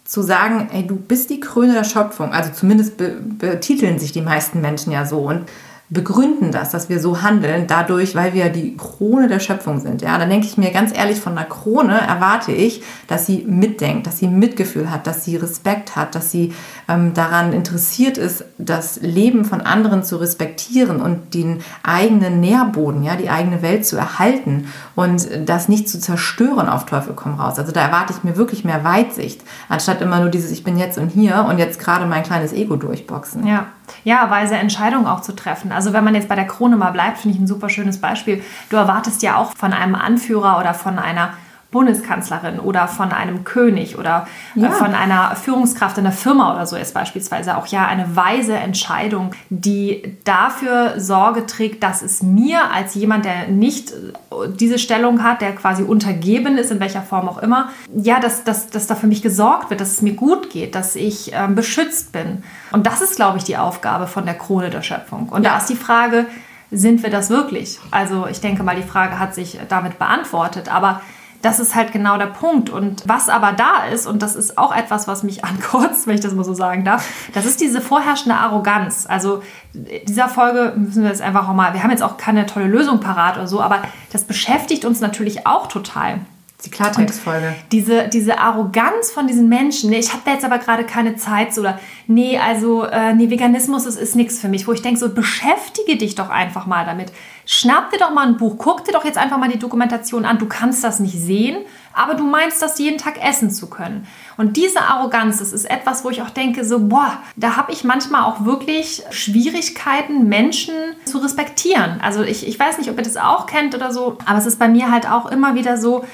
zu 0.08 0.22
sagen, 0.22 0.70
ey, 0.72 0.86
du 0.86 0.96
bist 0.96 1.28
die 1.28 1.38
Krone 1.38 1.74
der 1.74 1.84
Schöpfung. 1.84 2.32
Also 2.32 2.50
zumindest 2.52 2.94
betiteln 2.96 3.98
sich 3.98 4.10
die 4.10 4.22
meisten 4.22 4.62
Menschen 4.62 4.90
ja 4.90 5.04
so. 5.04 5.18
Und 5.18 5.44
begründen 5.90 6.52
das, 6.52 6.70
dass 6.70 6.90
wir 6.90 7.00
so 7.00 7.22
handeln, 7.22 7.66
dadurch, 7.66 8.14
weil 8.14 8.34
wir 8.34 8.50
die 8.50 8.76
Krone 8.76 9.26
der 9.26 9.40
Schöpfung 9.40 9.80
sind. 9.80 10.02
Ja, 10.02 10.18
dann 10.18 10.28
denke 10.28 10.46
ich 10.46 10.58
mir 10.58 10.70
ganz 10.70 10.94
ehrlich, 10.94 11.18
von 11.18 11.34
der 11.34 11.46
Krone 11.46 11.98
erwarte 11.98 12.52
ich, 12.52 12.82
dass 13.06 13.24
sie 13.24 13.44
mitdenkt, 13.48 14.06
dass 14.06 14.18
sie 14.18 14.28
Mitgefühl 14.28 14.90
hat, 14.90 15.06
dass 15.06 15.24
sie 15.24 15.36
Respekt 15.36 15.96
hat, 15.96 16.14
dass 16.14 16.30
sie 16.30 16.52
ähm, 16.88 17.14
daran 17.14 17.54
interessiert 17.54 18.18
ist, 18.18 18.44
das 18.58 19.00
Leben 19.00 19.46
von 19.46 19.62
anderen 19.62 20.04
zu 20.04 20.16
respektieren 20.16 21.00
und 21.00 21.32
den 21.32 21.62
eigenen 21.82 22.40
Nährboden, 22.40 23.02
ja, 23.02 23.16
die 23.16 23.30
eigene 23.30 23.62
Welt 23.62 23.86
zu 23.86 23.96
erhalten 23.96 24.68
und 24.94 25.26
das 25.46 25.68
nicht 25.68 25.88
zu 25.88 25.98
zerstören 25.98 26.68
auf 26.68 26.84
Teufel 26.84 27.14
komm 27.14 27.34
raus. 27.34 27.58
Also 27.58 27.72
da 27.72 27.80
erwarte 27.80 28.12
ich 28.12 28.24
mir 28.24 28.36
wirklich 28.36 28.62
mehr 28.62 28.84
Weitsicht, 28.84 29.40
anstatt 29.70 30.02
immer 30.02 30.20
nur 30.20 30.28
dieses 30.28 30.50
Ich 30.50 30.64
bin 30.64 30.76
jetzt 30.76 30.98
und 30.98 31.08
hier 31.08 31.46
und 31.48 31.56
jetzt 31.56 31.80
gerade 31.80 32.04
mein 32.04 32.24
kleines 32.24 32.52
Ego 32.52 32.76
durchboxen. 32.76 33.46
Ja, 33.46 33.68
ja, 34.04 34.28
weise 34.30 34.56
Entscheidungen 34.56 35.06
auch 35.06 35.22
zu 35.22 35.34
treffen. 35.34 35.72
Also 35.78 35.92
wenn 35.92 36.02
man 36.02 36.16
jetzt 36.16 36.26
bei 36.26 36.34
der 36.34 36.48
Krone 36.48 36.76
mal 36.76 36.90
bleibt, 36.90 37.18
finde 37.18 37.36
ich 37.36 37.40
ein 37.40 37.46
super 37.46 37.68
schönes 37.68 38.00
Beispiel. 38.00 38.42
Du 38.68 38.74
erwartest 38.74 39.22
ja 39.22 39.36
auch 39.36 39.52
von 39.56 39.72
einem 39.72 39.94
Anführer 39.94 40.58
oder 40.58 40.74
von 40.74 40.98
einer 40.98 41.34
Bundeskanzlerin 41.70 42.60
oder 42.60 42.88
von 42.88 43.12
einem 43.12 43.44
König 43.44 43.98
oder 43.98 44.26
äh, 44.56 44.60
ja. 44.60 44.70
von 44.70 44.94
einer 44.94 45.36
Führungskraft 45.36 45.98
in 45.98 46.04
der 46.04 46.14
Firma 46.14 46.54
oder 46.54 46.66
so 46.66 46.76
ist 46.76 46.94
beispielsweise 46.94 47.58
auch 47.58 47.66
ja 47.66 47.86
eine 47.86 48.16
weise 48.16 48.54
Entscheidung, 48.54 49.34
die 49.50 50.16
dafür 50.24 50.98
Sorge 50.98 51.44
trägt, 51.44 51.82
dass 51.82 52.00
es 52.00 52.22
mir 52.22 52.70
als 52.72 52.94
jemand, 52.94 53.26
der 53.26 53.48
nicht 53.48 53.92
äh, 53.92 54.48
diese 54.48 54.78
Stellung 54.78 55.22
hat, 55.22 55.42
der 55.42 55.54
quasi 55.54 55.82
untergeben 55.82 56.56
ist, 56.56 56.70
in 56.70 56.80
welcher 56.80 57.02
Form 57.02 57.28
auch 57.28 57.38
immer, 57.38 57.68
ja, 57.94 58.18
dass, 58.18 58.44
dass, 58.44 58.68
dass 58.68 58.86
da 58.86 58.94
für 58.94 59.06
mich 59.06 59.20
gesorgt 59.20 59.68
wird, 59.68 59.82
dass 59.82 59.92
es 59.92 60.00
mir 60.00 60.14
gut 60.14 60.48
geht, 60.48 60.74
dass 60.74 60.96
ich 60.96 61.32
ähm, 61.34 61.54
beschützt 61.54 62.12
bin. 62.12 62.44
Und 62.72 62.86
das 62.86 63.02
ist, 63.02 63.16
glaube 63.16 63.36
ich, 63.36 63.44
die 63.44 63.58
Aufgabe 63.58 64.06
von 64.06 64.24
der 64.24 64.34
Krone 64.34 64.70
der 64.70 64.80
Schöpfung. 64.80 65.28
Und 65.28 65.44
ja. 65.44 65.50
da 65.50 65.58
ist 65.58 65.68
die 65.68 65.76
Frage, 65.76 66.24
sind 66.70 67.02
wir 67.02 67.10
das 67.10 67.28
wirklich? 67.28 67.78
Also 67.90 68.26
ich 68.26 68.40
denke 68.40 68.62
mal, 68.62 68.76
die 68.76 68.82
Frage 68.82 69.18
hat 69.18 69.34
sich 69.34 69.58
damit 69.68 69.98
beantwortet, 69.98 70.72
aber 70.72 71.00
das 71.42 71.60
ist 71.60 71.74
halt 71.74 71.92
genau 71.92 72.18
der 72.18 72.26
Punkt. 72.26 72.70
Und 72.70 73.02
was 73.06 73.28
aber 73.28 73.52
da 73.52 73.84
ist, 73.92 74.06
und 74.06 74.22
das 74.22 74.34
ist 74.34 74.58
auch 74.58 74.74
etwas, 74.74 75.06
was 75.06 75.22
mich 75.22 75.44
ankotzt, 75.44 76.06
wenn 76.06 76.14
ich 76.14 76.20
das 76.20 76.34
mal 76.34 76.44
so 76.44 76.54
sagen 76.54 76.84
darf, 76.84 77.08
das 77.34 77.44
ist 77.44 77.60
diese 77.60 77.80
vorherrschende 77.80 78.36
Arroganz. 78.36 79.06
Also 79.08 79.42
dieser 79.74 80.28
Folge 80.28 80.74
müssen 80.76 81.02
wir 81.02 81.10
jetzt 81.10 81.22
einfach 81.22 81.48
auch 81.48 81.54
mal, 81.54 81.74
wir 81.74 81.82
haben 81.82 81.90
jetzt 81.90 82.02
auch 82.02 82.16
keine 82.16 82.46
tolle 82.46 82.66
Lösung 82.66 83.00
parat 83.00 83.36
oder 83.36 83.46
so, 83.46 83.60
aber 83.60 83.82
das 84.12 84.24
beschäftigt 84.24 84.84
uns 84.84 85.00
natürlich 85.00 85.46
auch 85.46 85.66
total. 85.68 86.20
Die 86.64 86.70
Klartextfolge. 86.70 87.54
Diese, 87.70 88.08
diese 88.08 88.40
Arroganz 88.40 89.12
von 89.12 89.28
diesen 89.28 89.48
Menschen, 89.48 89.90
nee, 89.90 90.00
ich 90.00 90.12
habe 90.12 90.22
da 90.24 90.32
jetzt 90.32 90.44
aber 90.44 90.58
gerade 90.58 90.82
keine 90.82 91.14
Zeit, 91.14 91.54
so, 91.54 91.60
oder 91.60 91.78
nee, 92.08 92.36
also, 92.36 92.82
äh, 92.82 93.14
nee, 93.14 93.30
Veganismus 93.30 93.84
das 93.84 93.94
ist 93.94 94.16
nichts 94.16 94.40
für 94.40 94.48
mich, 94.48 94.66
wo 94.66 94.72
ich 94.72 94.82
denke, 94.82 94.98
so 94.98 95.08
beschäftige 95.08 95.96
dich 95.96 96.16
doch 96.16 96.30
einfach 96.30 96.66
mal 96.66 96.84
damit. 96.84 97.12
Schnapp 97.46 97.92
dir 97.92 97.98
doch 97.98 98.12
mal 98.12 98.26
ein 98.26 98.38
Buch, 98.38 98.56
guck 98.58 98.84
dir 98.84 98.90
doch 98.90 99.04
jetzt 99.04 99.18
einfach 99.18 99.38
mal 99.38 99.48
die 99.48 99.60
Dokumentation 99.60 100.24
an. 100.24 100.38
Du 100.38 100.46
kannst 100.46 100.82
das 100.82 100.98
nicht 100.98 101.16
sehen, 101.16 101.58
aber 101.94 102.14
du 102.14 102.24
meinst, 102.24 102.60
das 102.60 102.80
jeden 102.80 102.98
Tag 102.98 103.24
essen 103.24 103.52
zu 103.52 103.70
können. 103.70 104.08
Und 104.36 104.56
diese 104.56 104.80
Arroganz, 104.80 105.38
das 105.38 105.52
ist 105.52 105.70
etwas, 105.70 106.04
wo 106.04 106.10
ich 106.10 106.22
auch 106.22 106.30
denke, 106.30 106.64
so, 106.64 106.88
boah, 106.88 107.18
da 107.36 107.56
habe 107.56 107.70
ich 107.70 107.84
manchmal 107.84 108.24
auch 108.24 108.44
wirklich 108.44 109.04
Schwierigkeiten, 109.10 110.28
Menschen 110.28 110.74
zu 111.04 111.18
respektieren. 111.18 112.00
Also 112.02 112.22
ich, 112.22 112.48
ich 112.48 112.58
weiß 112.58 112.78
nicht, 112.78 112.90
ob 112.90 112.98
ihr 112.98 113.04
das 113.04 113.16
auch 113.16 113.46
kennt 113.46 113.76
oder 113.76 113.92
so, 113.92 114.18
aber 114.26 114.38
es 114.38 114.46
ist 114.46 114.58
bei 114.58 114.68
mir 114.68 114.90
halt 114.90 115.08
auch 115.08 115.26
immer 115.30 115.54
wieder 115.54 115.78
so, 115.78 116.04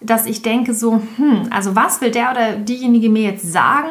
dass 0.00 0.26
ich 0.26 0.42
denke 0.42 0.74
so, 0.74 1.02
hm, 1.16 1.48
also 1.50 1.74
was 1.74 2.00
will 2.00 2.10
der 2.10 2.30
oder 2.30 2.52
diejenige 2.52 3.08
mir 3.08 3.22
jetzt 3.22 3.50
sagen? 3.52 3.88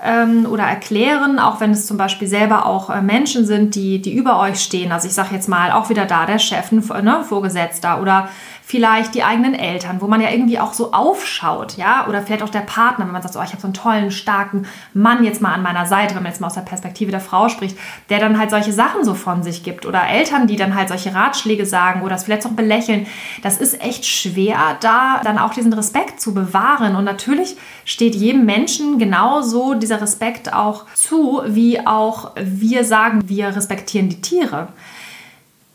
Ähm, 0.00 0.46
oder 0.48 0.62
erklären, 0.62 1.40
auch 1.40 1.58
wenn 1.60 1.72
es 1.72 1.86
zum 1.86 1.96
Beispiel 1.96 2.28
selber 2.28 2.66
auch 2.66 2.88
äh, 2.88 3.02
Menschen 3.02 3.44
sind, 3.44 3.74
die, 3.74 4.00
die 4.00 4.14
über 4.14 4.38
euch 4.38 4.60
stehen. 4.60 4.92
Also 4.92 5.08
ich 5.08 5.14
sage 5.14 5.34
jetzt 5.34 5.48
mal 5.48 5.72
auch 5.72 5.88
wieder 5.88 6.04
da 6.04 6.24
der 6.24 6.38
Chef, 6.38 6.70
ne, 6.70 7.24
Vorgesetzter 7.24 8.00
oder 8.00 8.28
vielleicht 8.68 9.14
die 9.14 9.24
eigenen 9.24 9.54
Eltern, 9.54 10.02
wo 10.02 10.08
man 10.08 10.20
ja 10.20 10.28
irgendwie 10.28 10.58
auch 10.58 10.74
so 10.74 10.92
aufschaut, 10.92 11.78
ja, 11.78 12.06
oder 12.06 12.20
vielleicht 12.20 12.42
auch 12.42 12.50
der 12.50 12.60
Partner, 12.60 13.06
wenn 13.06 13.14
man 13.14 13.22
sagt, 13.22 13.34
oh, 13.34 13.42
ich 13.42 13.52
habe 13.52 13.62
so 13.62 13.66
einen 13.66 13.72
tollen, 13.72 14.10
starken 14.10 14.66
Mann 14.92 15.24
jetzt 15.24 15.40
mal 15.40 15.54
an 15.54 15.62
meiner 15.62 15.86
Seite, 15.86 16.14
wenn 16.14 16.22
man 16.22 16.32
jetzt 16.32 16.42
mal 16.42 16.48
aus 16.48 16.54
der 16.54 16.60
Perspektive 16.60 17.10
der 17.10 17.20
Frau 17.20 17.48
spricht, 17.48 17.78
der 18.10 18.18
dann 18.18 18.38
halt 18.38 18.50
solche 18.50 18.74
Sachen 18.74 19.04
so 19.04 19.14
von 19.14 19.42
sich 19.42 19.62
gibt. 19.62 19.86
Oder 19.86 20.06
Eltern, 20.06 20.46
die 20.46 20.56
dann 20.56 20.74
halt 20.74 20.88
solche 20.88 21.14
Ratschläge 21.14 21.64
sagen 21.64 22.02
oder 22.02 22.16
es 22.16 22.24
vielleicht 22.24 22.44
auch 22.44 22.50
belächeln, 22.50 23.06
das 23.42 23.56
ist 23.56 23.82
echt 23.82 24.04
schwer, 24.04 24.76
da 24.80 25.22
dann 25.24 25.38
auch 25.38 25.54
diesen 25.54 25.72
Respekt 25.72 26.20
zu 26.20 26.34
bewahren. 26.34 26.94
Und 26.94 27.04
natürlich 27.04 27.56
steht 27.86 28.14
jedem 28.14 28.44
Menschen 28.44 28.98
genauso 28.98 29.72
dieser 29.72 30.02
Respekt 30.02 30.52
auch 30.52 30.84
zu, 30.92 31.40
wie 31.46 31.86
auch 31.86 32.32
wir 32.36 32.84
sagen, 32.84 33.30
wir 33.30 33.56
respektieren 33.56 34.10
die 34.10 34.20
Tiere. 34.20 34.68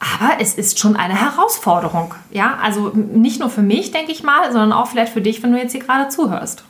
Aber 0.03 0.41
es 0.41 0.55
ist 0.55 0.79
schon 0.79 0.97
eine 0.97 1.13
Herausforderung. 1.13 2.13
Ja, 2.31 2.57
also 2.61 2.91
nicht 2.93 3.39
nur 3.39 3.49
für 3.49 3.61
mich, 3.61 3.91
denke 3.91 4.11
ich 4.11 4.21
mal, 4.21 4.51
sondern 4.51 4.73
auch 4.73 4.87
vielleicht 4.87 5.13
für 5.13 5.21
dich, 5.21 5.41
wenn 5.43 5.53
du 5.53 5.57
jetzt 5.57 5.71
hier 5.71 5.81
gerade 5.81 6.09
zuhörst. 6.09 6.65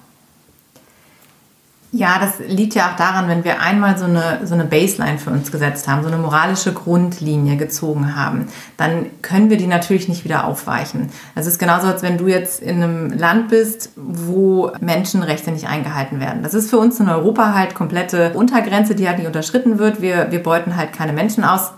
Ja, 1.96 2.17
das 2.19 2.39
liegt 2.48 2.74
ja 2.74 2.91
auch 2.91 2.96
daran, 2.96 3.28
wenn 3.28 3.43
wir 3.43 3.62
einmal 3.62 4.00
so 4.00 4.06
eine, 4.06 4.39
so 4.46 4.56
eine 4.56 4.65
Baseline 4.65 5.19
für 5.19 5.30
uns 5.30 5.52
gesetzt 5.52 5.88
haben, 5.88 6.02
so 6.02 6.08
eine 6.08 6.17
moralische 6.17 6.74
Grundlinie 6.74 7.56
gezogen 7.56 8.15
haben, 8.15 8.48
dann 8.78 9.06
können 9.22 9.52
wir 9.52 9.58
die 9.58 9.67
natürlich 9.67 10.10
nicht 10.10 10.24
wieder 10.24 10.46
aufweichen. 10.46 11.12
Es 11.36 11.46
ist 11.46 11.60
genauso, 11.60 11.86
als 11.86 12.02
wenn 12.02 12.17
du 12.17 12.28
jetzt 12.28 12.63
in 12.63 12.82
einem 12.82 13.12
Land 13.12 13.50
bist, 13.50 13.91
wo 13.96 14.72
Menschenrechte 14.80 15.52
nicht 15.52 15.67
eingehalten 15.67 16.19
werden. 16.19 16.41
Das 16.41 16.56
ist 16.56 16.72
für 16.72 16.80
uns 16.80 17.00
in 17.00 17.10
Europa 17.10 17.54
halt 17.54 17.76
komplette 17.76 18.34
Untergrenze, 18.34 18.96
die 18.96 19.08
halt 19.08 19.19
nicht 19.19 19.28
unterschritten 19.28 19.78
wird. 19.78 20.02
Wir, 20.02 20.32
wir 20.32 20.41
beuten 20.41 20.76
halt 20.76 20.93
keine 20.93 21.13
Menschen 21.13 21.43
aus. 21.43 21.74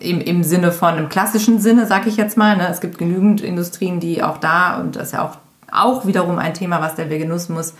Im, 0.00 0.20
im 0.20 0.42
Sinne 0.42 0.72
von, 0.72 0.98
im 0.98 1.08
klassischen 1.08 1.60
Sinne, 1.60 1.86
sag 1.86 2.06
ich 2.06 2.16
jetzt 2.16 2.36
mal. 2.36 2.56
Ne? 2.56 2.68
Es 2.68 2.80
gibt 2.80 2.98
genügend 2.98 3.40
Industrien, 3.40 4.00
die 4.00 4.22
auch 4.22 4.38
da, 4.38 4.78
und 4.78 4.96
das 4.96 5.08
ist 5.08 5.12
ja 5.12 5.24
auch, 5.24 5.36
auch 5.70 6.06
wiederum 6.06 6.38
ein 6.38 6.54
Thema, 6.54 6.80
was 6.80 6.94
der 6.94 7.10
Veganismus 7.10 7.74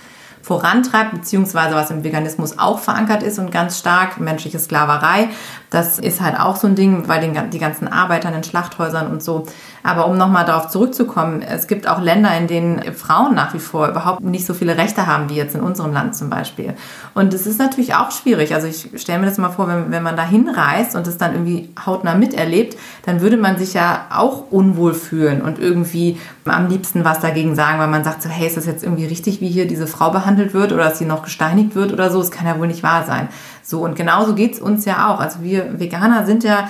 vorantreibt, 0.46 1.10
beziehungsweise 1.10 1.74
was 1.74 1.90
im 1.90 2.04
Veganismus 2.04 2.56
auch 2.56 2.78
verankert 2.78 3.24
ist 3.24 3.40
und 3.40 3.50
ganz 3.50 3.80
stark, 3.80 4.20
menschliche 4.20 4.60
Sklaverei. 4.60 5.28
Das 5.70 5.98
ist 5.98 6.20
halt 6.20 6.38
auch 6.38 6.54
so 6.54 6.68
ein 6.68 6.76
Ding 6.76 7.04
bei 7.08 7.18
den 7.18 7.50
die 7.50 7.58
ganzen 7.58 7.88
Arbeitern 7.88 8.32
in 8.32 8.44
Schlachthäusern 8.44 9.08
und 9.08 9.24
so. 9.24 9.46
Aber 9.86 10.08
um 10.08 10.18
nochmal 10.18 10.44
darauf 10.44 10.66
zurückzukommen, 10.66 11.42
es 11.42 11.68
gibt 11.68 11.88
auch 11.88 12.00
Länder, 12.00 12.36
in 12.36 12.48
denen 12.48 12.92
Frauen 12.92 13.36
nach 13.36 13.54
wie 13.54 13.60
vor 13.60 13.88
überhaupt 13.88 14.20
nicht 14.20 14.44
so 14.44 14.52
viele 14.52 14.76
Rechte 14.76 15.06
haben 15.06 15.30
wie 15.30 15.36
jetzt 15.36 15.54
in 15.54 15.60
unserem 15.60 15.92
Land 15.92 16.16
zum 16.16 16.28
Beispiel. 16.28 16.74
Und 17.14 17.32
es 17.32 17.46
ist 17.46 17.60
natürlich 17.60 17.94
auch 17.94 18.10
schwierig. 18.10 18.52
Also 18.52 18.66
ich 18.66 18.90
stelle 19.00 19.20
mir 19.20 19.26
das 19.26 19.38
mal 19.38 19.50
vor, 19.50 19.68
wenn, 19.68 19.92
wenn 19.92 20.02
man 20.02 20.16
da 20.16 20.26
hinreist 20.26 20.96
und 20.96 21.06
es 21.06 21.18
dann 21.18 21.34
irgendwie 21.34 21.70
hautnah 21.86 22.16
miterlebt, 22.16 22.76
dann 23.04 23.20
würde 23.20 23.36
man 23.36 23.58
sich 23.58 23.74
ja 23.74 24.06
auch 24.10 24.50
unwohl 24.50 24.92
fühlen 24.92 25.40
und 25.40 25.60
irgendwie 25.60 26.18
am 26.46 26.68
liebsten 26.68 27.04
was 27.04 27.20
dagegen 27.20 27.54
sagen, 27.54 27.78
weil 27.78 27.86
man 27.86 28.02
sagt 28.02 28.22
so, 28.22 28.28
hey, 28.28 28.48
ist 28.48 28.56
das 28.56 28.66
jetzt 28.66 28.82
irgendwie 28.82 29.06
richtig, 29.06 29.40
wie 29.40 29.48
hier 29.48 29.68
diese 29.68 29.86
Frau 29.86 30.10
behandelt 30.10 30.52
wird 30.52 30.72
oder 30.72 30.84
dass 30.84 30.98
sie 30.98 31.04
noch 31.04 31.22
gesteinigt 31.22 31.76
wird 31.76 31.92
oder 31.92 32.10
so? 32.10 32.18
Das 32.18 32.32
kann 32.32 32.46
ja 32.46 32.58
wohl 32.58 32.66
nicht 32.66 32.82
wahr 32.82 33.04
sein. 33.06 33.28
So, 33.62 33.84
und 33.84 33.96
genauso 33.96 34.34
geht 34.34 34.54
es 34.54 34.60
uns 34.60 34.84
ja 34.84 35.08
auch. 35.08 35.20
Also 35.20 35.42
wir 35.42 35.80
Veganer 35.80 36.26
sind 36.26 36.44
ja 36.44 36.68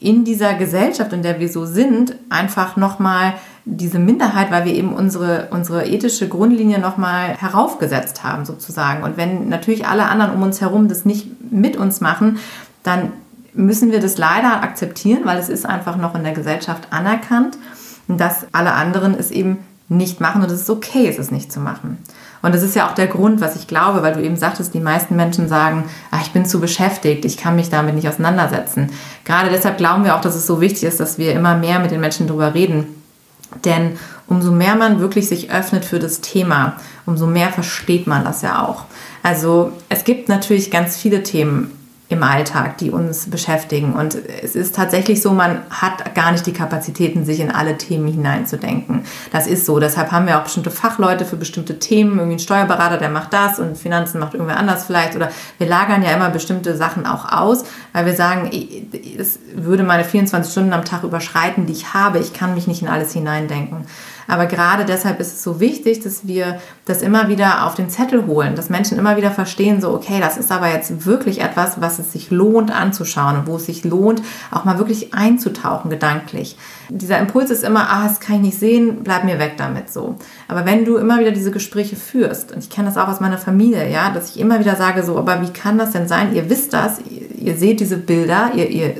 in 0.00 0.24
dieser 0.24 0.54
Gesellschaft, 0.54 1.12
in 1.12 1.22
der 1.22 1.40
wir 1.40 1.48
so 1.48 1.64
sind, 1.64 2.16
einfach 2.28 2.76
nochmal 2.76 3.34
diese 3.64 3.98
Minderheit, 3.98 4.50
weil 4.50 4.64
wir 4.64 4.74
eben 4.74 4.92
unsere, 4.92 5.48
unsere 5.50 5.86
ethische 5.86 6.28
Grundlinie 6.28 6.78
nochmal 6.78 7.36
heraufgesetzt 7.36 8.22
haben, 8.22 8.44
sozusagen. 8.44 9.02
Und 9.02 9.16
wenn 9.16 9.48
natürlich 9.48 9.86
alle 9.86 10.06
anderen 10.06 10.34
um 10.34 10.42
uns 10.42 10.60
herum 10.60 10.88
das 10.88 11.04
nicht 11.04 11.50
mit 11.50 11.76
uns 11.76 12.00
machen, 12.00 12.38
dann 12.82 13.12
müssen 13.54 13.90
wir 13.90 14.00
das 14.00 14.18
leider 14.18 14.62
akzeptieren, 14.62 15.22
weil 15.24 15.38
es 15.38 15.48
ist 15.48 15.66
einfach 15.66 15.96
noch 15.96 16.14
in 16.14 16.22
der 16.22 16.34
Gesellschaft 16.34 16.88
anerkannt, 16.90 17.58
dass 18.06 18.46
alle 18.52 18.72
anderen 18.72 19.14
es 19.18 19.30
eben 19.30 19.58
nicht 19.88 20.20
machen 20.20 20.42
und 20.42 20.50
es 20.50 20.62
ist 20.62 20.70
okay, 20.70 21.06
es 21.08 21.18
ist 21.18 21.30
nicht 21.32 21.52
zu 21.52 21.60
machen. 21.60 21.98
Und 22.42 22.54
das 22.54 22.62
ist 22.62 22.76
ja 22.76 22.88
auch 22.88 22.94
der 22.94 23.06
Grund, 23.06 23.40
was 23.40 23.56
ich 23.56 23.66
glaube, 23.66 24.02
weil 24.02 24.14
du 24.14 24.22
eben 24.22 24.36
sagtest, 24.36 24.74
die 24.74 24.80
meisten 24.80 25.16
Menschen 25.16 25.48
sagen, 25.48 25.84
ach, 26.10 26.22
ich 26.22 26.32
bin 26.32 26.44
zu 26.44 26.60
beschäftigt, 26.60 27.24
ich 27.24 27.36
kann 27.36 27.56
mich 27.56 27.70
damit 27.70 27.94
nicht 27.94 28.08
auseinandersetzen. 28.08 28.90
Gerade 29.24 29.50
deshalb 29.50 29.78
glauben 29.78 30.04
wir 30.04 30.16
auch, 30.16 30.20
dass 30.20 30.34
es 30.34 30.46
so 30.46 30.60
wichtig 30.60 30.84
ist, 30.84 31.00
dass 31.00 31.18
wir 31.18 31.32
immer 31.32 31.56
mehr 31.56 31.78
mit 31.78 31.90
den 31.90 32.00
Menschen 32.00 32.26
darüber 32.26 32.54
reden. 32.54 32.86
Denn 33.64 33.96
umso 34.26 34.50
mehr 34.50 34.74
man 34.74 35.00
wirklich 35.00 35.28
sich 35.28 35.50
öffnet 35.50 35.84
für 35.84 35.98
das 35.98 36.20
Thema, 36.20 36.76
umso 37.06 37.26
mehr 37.26 37.48
versteht 37.50 38.06
man 38.06 38.24
das 38.24 38.42
ja 38.42 38.64
auch. 38.66 38.84
Also 39.22 39.72
es 39.88 40.04
gibt 40.04 40.28
natürlich 40.28 40.70
ganz 40.70 40.96
viele 40.96 41.22
Themen 41.22 41.70
im 42.08 42.22
Alltag, 42.22 42.78
die 42.78 42.92
uns 42.92 43.28
beschäftigen. 43.30 43.94
Und 43.94 44.16
es 44.42 44.54
ist 44.54 44.76
tatsächlich 44.76 45.20
so, 45.20 45.32
man 45.32 45.62
hat 45.70 46.14
gar 46.14 46.30
nicht 46.30 46.46
die 46.46 46.52
Kapazitäten, 46.52 47.24
sich 47.24 47.40
in 47.40 47.50
alle 47.50 47.78
Themen 47.78 48.06
hineinzudenken. 48.06 49.02
Das 49.32 49.48
ist 49.48 49.66
so. 49.66 49.80
Deshalb 49.80 50.12
haben 50.12 50.26
wir 50.26 50.38
auch 50.38 50.44
bestimmte 50.44 50.70
Fachleute 50.70 51.24
für 51.24 51.36
bestimmte 51.36 51.80
Themen. 51.80 52.18
Irgendwie 52.18 52.36
ein 52.36 52.40
Steuerberater, 52.40 52.98
der 52.98 53.08
macht 53.08 53.32
das 53.32 53.58
und 53.58 53.76
Finanzen 53.76 54.20
macht 54.20 54.34
irgendwer 54.34 54.56
anders 54.56 54.84
vielleicht. 54.84 55.16
Oder 55.16 55.30
wir 55.58 55.66
lagern 55.66 56.04
ja 56.04 56.12
immer 56.12 56.30
bestimmte 56.30 56.76
Sachen 56.76 57.06
auch 57.06 57.32
aus, 57.32 57.64
weil 57.92 58.06
wir 58.06 58.14
sagen, 58.14 58.50
es 59.18 59.40
würde 59.54 59.82
meine 59.82 60.04
24 60.04 60.52
Stunden 60.52 60.72
am 60.72 60.84
Tag 60.84 61.02
überschreiten, 61.02 61.66
die 61.66 61.72
ich 61.72 61.92
habe. 61.92 62.20
Ich 62.20 62.32
kann 62.32 62.54
mich 62.54 62.68
nicht 62.68 62.82
in 62.82 62.88
alles 62.88 63.12
hineindenken. 63.12 63.84
Aber 64.26 64.46
gerade 64.46 64.84
deshalb 64.84 65.20
ist 65.20 65.34
es 65.34 65.42
so 65.42 65.60
wichtig, 65.60 66.00
dass 66.00 66.26
wir 66.26 66.58
das 66.84 67.02
immer 67.02 67.28
wieder 67.28 67.66
auf 67.66 67.74
den 67.74 67.90
Zettel 67.90 68.26
holen, 68.26 68.56
dass 68.56 68.70
Menschen 68.70 68.98
immer 68.98 69.16
wieder 69.16 69.30
verstehen, 69.30 69.80
so, 69.80 69.90
okay, 69.90 70.20
das 70.20 70.36
ist 70.36 70.52
aber 70.52 70.68
jetzt 70.68 71.06
wirklich 71.06 71.40
etwas, 71.40 71.80
was 71.80 71.98
es 71.98 72.12
sich 72.12 72.30
lohnt 72.30 72.70
anzuschauen 72.70 73.36
und 73.38 73.46
wo 73.46 73.56
es 73.56 73.66
sich 73.66 73.84
lohnt, 73.84 74.22
auch 74.50 74.64
mal 74.64 74.78
wirklich 74.78 75.14
einzutauchen 75.14 75.90
gedanklich. 75.90 76.56
Dieser 76.88 77.18
Impuls 77.18 77.50
ist 77.50 77.64
immer, 77.64 77.88
ah, 77.90 78.06
das 78.06 78.20
kann 78.20 78.36
ich 78.36 78.42
nicht 78.42 78.58
sehen, 78.58 79.02
bleib 79.02 79.24
mir 79.24 79.38
weg 79.38 79.54
damit 79.56 79.90
so. 79.92 80.16
Aber 80.48 80.64
wenn 80.64 80.84
du 80.84 80.96
immer 80.96 81.18
wieder 81.18 81.32
diese 81.32 81.50
Gespräche 81.50 81.96
führst, 81.96 82.52
und 82.52 82.58
ich 82.58 82.70
kenne 82.70 82.88
das 82.88 82.96
auch 82.96 83.08
aus 83.08 83.20
meiner 83.20 83.38
Familie, 83.38 83.90
ja, 83.90 84.10
dass 84.10 84.30
ich 84.30 84.40
immer 84.40 84.60
wieder 84.60 84.76
sage, 84.76 85.02
so, 85.02 85.18
aber 85.18 85.42
wie 85.42 85.52
kann 85.52 85.78
das 85.78 85.90
denn 85.90 86.08
sein? 86.08 86.34
Ihr 86.34 86.48
wisst 86.48 86.72
das, 86.72 87.00
ihr, 87.00 87.30
ihr 87.36 87.56
seht 87.56 87.80
diese 87.80 87.96
Bilder, 87.96 88.50
ihr, 88.54 88.68
ihr 88.70 88.94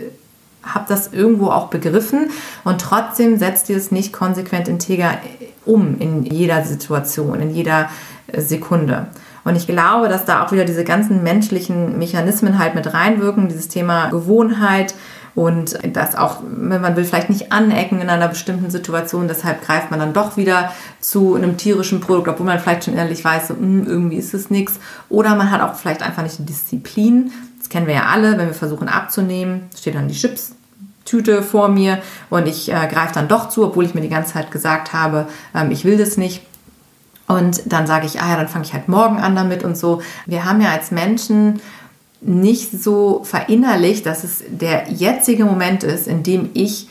habe 0.67 0.87
das 0.89 1.13
irgendwo 1.13 1.49
auch 1.49 1.69
begriffen 1.69 2.31
und 2.65 2.81
trotzdem 2.81 3.39
setzt 3.39 3.71
ihr 3.71 3.77
es 3.77 3.91
nicht 3.91 4.13
konsequent 4.13 4.69
integer 4.69 5.19
um 5.65 5.99
in 5.99 6.25
jeder 6.25 6.65
Situation, 6.65 7.41
in 7.41 7.55
jeder 7.55 7.89
äh, 8.29 8.41
Sekunde. 8.41 9.09
Und 9.45 9.55
ich 9.55 9.67
glaube, 9.67 10.09
dass 10.09 10.25
da 10.25 10.45
auch 10.45 10.51
wieder 10.51 10.65
diese 10.65 10.83
ganzen 10.83 11.23
menschlichen 11.23 11.99
Mechanismen 11.99 12.59
halt 12.59 12.75
mit 12.75 12.93
reinwirken, 12.93 13.49
dieses 13.49 13.69
Thema 13.69 14.09
Gewohnheit 14.09 14.95
und 15.37 15.79
das 15.93 16.17
auch, 16.17 16.39
wenn 16.45 16.81
man 16.81 16.97
will, 16.97 17.05
vielleicht 17.05 17.31
nicht 17.31 17.53
anecken 17.53 18.01
in 18.01 18.09
einer 18.09 18.27
bestimmten 18.27 18.71
Situation, 18.71 19.29
deshalb 19.29 19.65
greift 19.65 19.91
man 19.91 20.01
dann 20.01 20.15
doch 20.15 20.37
wieder 20.37 20.73
zu 20.99 21.37
einem 21.37 21.59
tierischen 21.59 22.01
Produkt, 22.01 22.27
obwohl 22.27 22.47
man 22.47 22.59
vielleicht 22.59 22.85
schon 22.85 22.97
ehrlich 22.97 23.25
weiß, 23.25 23.49
so, 23.49 23.55
mh, 23.55 23.61
hm, 23.61 23.87
irgendwie 23.87 24.17
ist 24.17 24.35
es 24.35 24.51
nichts. 24.51 24.81
Oder 25.11 25.37
man 25.37 25.51
hat 25.53 25.61
auch 25.61 25.75
vielleicht 25.75 26.03
einfach 26.03 26.23
nicht 26.23 26.39
die 26.39 26.47
Disziplin. 26.47 27.31
Das 27.59 27.69
kennen 27.69 27.87
wir 27.87 27.95
ja 27.95 28.07
alle, 28.07 28.39
wenn 28.39 28.47
wir 28.47 28.55
versuchen 28.55 28.89
abzunehmen, 28.89 29.69
steht 29.79 29.95
dann 29.95 30.09
die 30.09 30.15
Chips 30.15 30.56
Tüte 31.07 31.43
vor 31.43 31.69
mir 31.69 32.03
und 32.29 32.47
ich 32.47 32.71
äh, 32.71 32.87
greife 32.87 33.15
dann 33.15 33.29
doch 33.29 33.49
zu, 33.49 33.65
obwohl 33.65 33.87
ich 33.87 33.95
mir 33.95 34.03
die 34.03 34.11
ganze 34.11 34.35
Zeit 34.35 34.51
gesagt 34.51 34.93
habe, 34.93 35.27
ähm, 35.55 35.71
ich 35.71 35.87
will 35.87 35.97
das 35.97 36.19
nicht. 36.19 36.43
Und 37.27 37.63
dann 37.73 37.87
sage 37.87 38.07
ich, 38.07 38.21
ah 38.21 38.31
ja, 38.31 38.37
dann 38.37 38.49
fange 38.49 38.67
ich 38.67 38.75
halt 38.75 38.89
morgen 38.89 39.19
an 39.19 39.35
damit 39.35 39.65
und 39.65 39.77
so. 39.77 40.03
Wir 40.27 40.45
haben 40.45 40.61
ja 40.61 40.71
als 40.71 40.91
Menschen 40.91 41.61
nicht 42.21 42.71
so 42.71 43.23
verinnerlicht, 43.25 44.07
dass 44.07 44.25
es 44.25 44.45
der 44.49 44.91
jetzige 44.91 45.45
Moment 45.45 45.83
ist, 45.83 46.07
in 46.07 46.23
dem 46.23 46.51
ich 46.55 46.89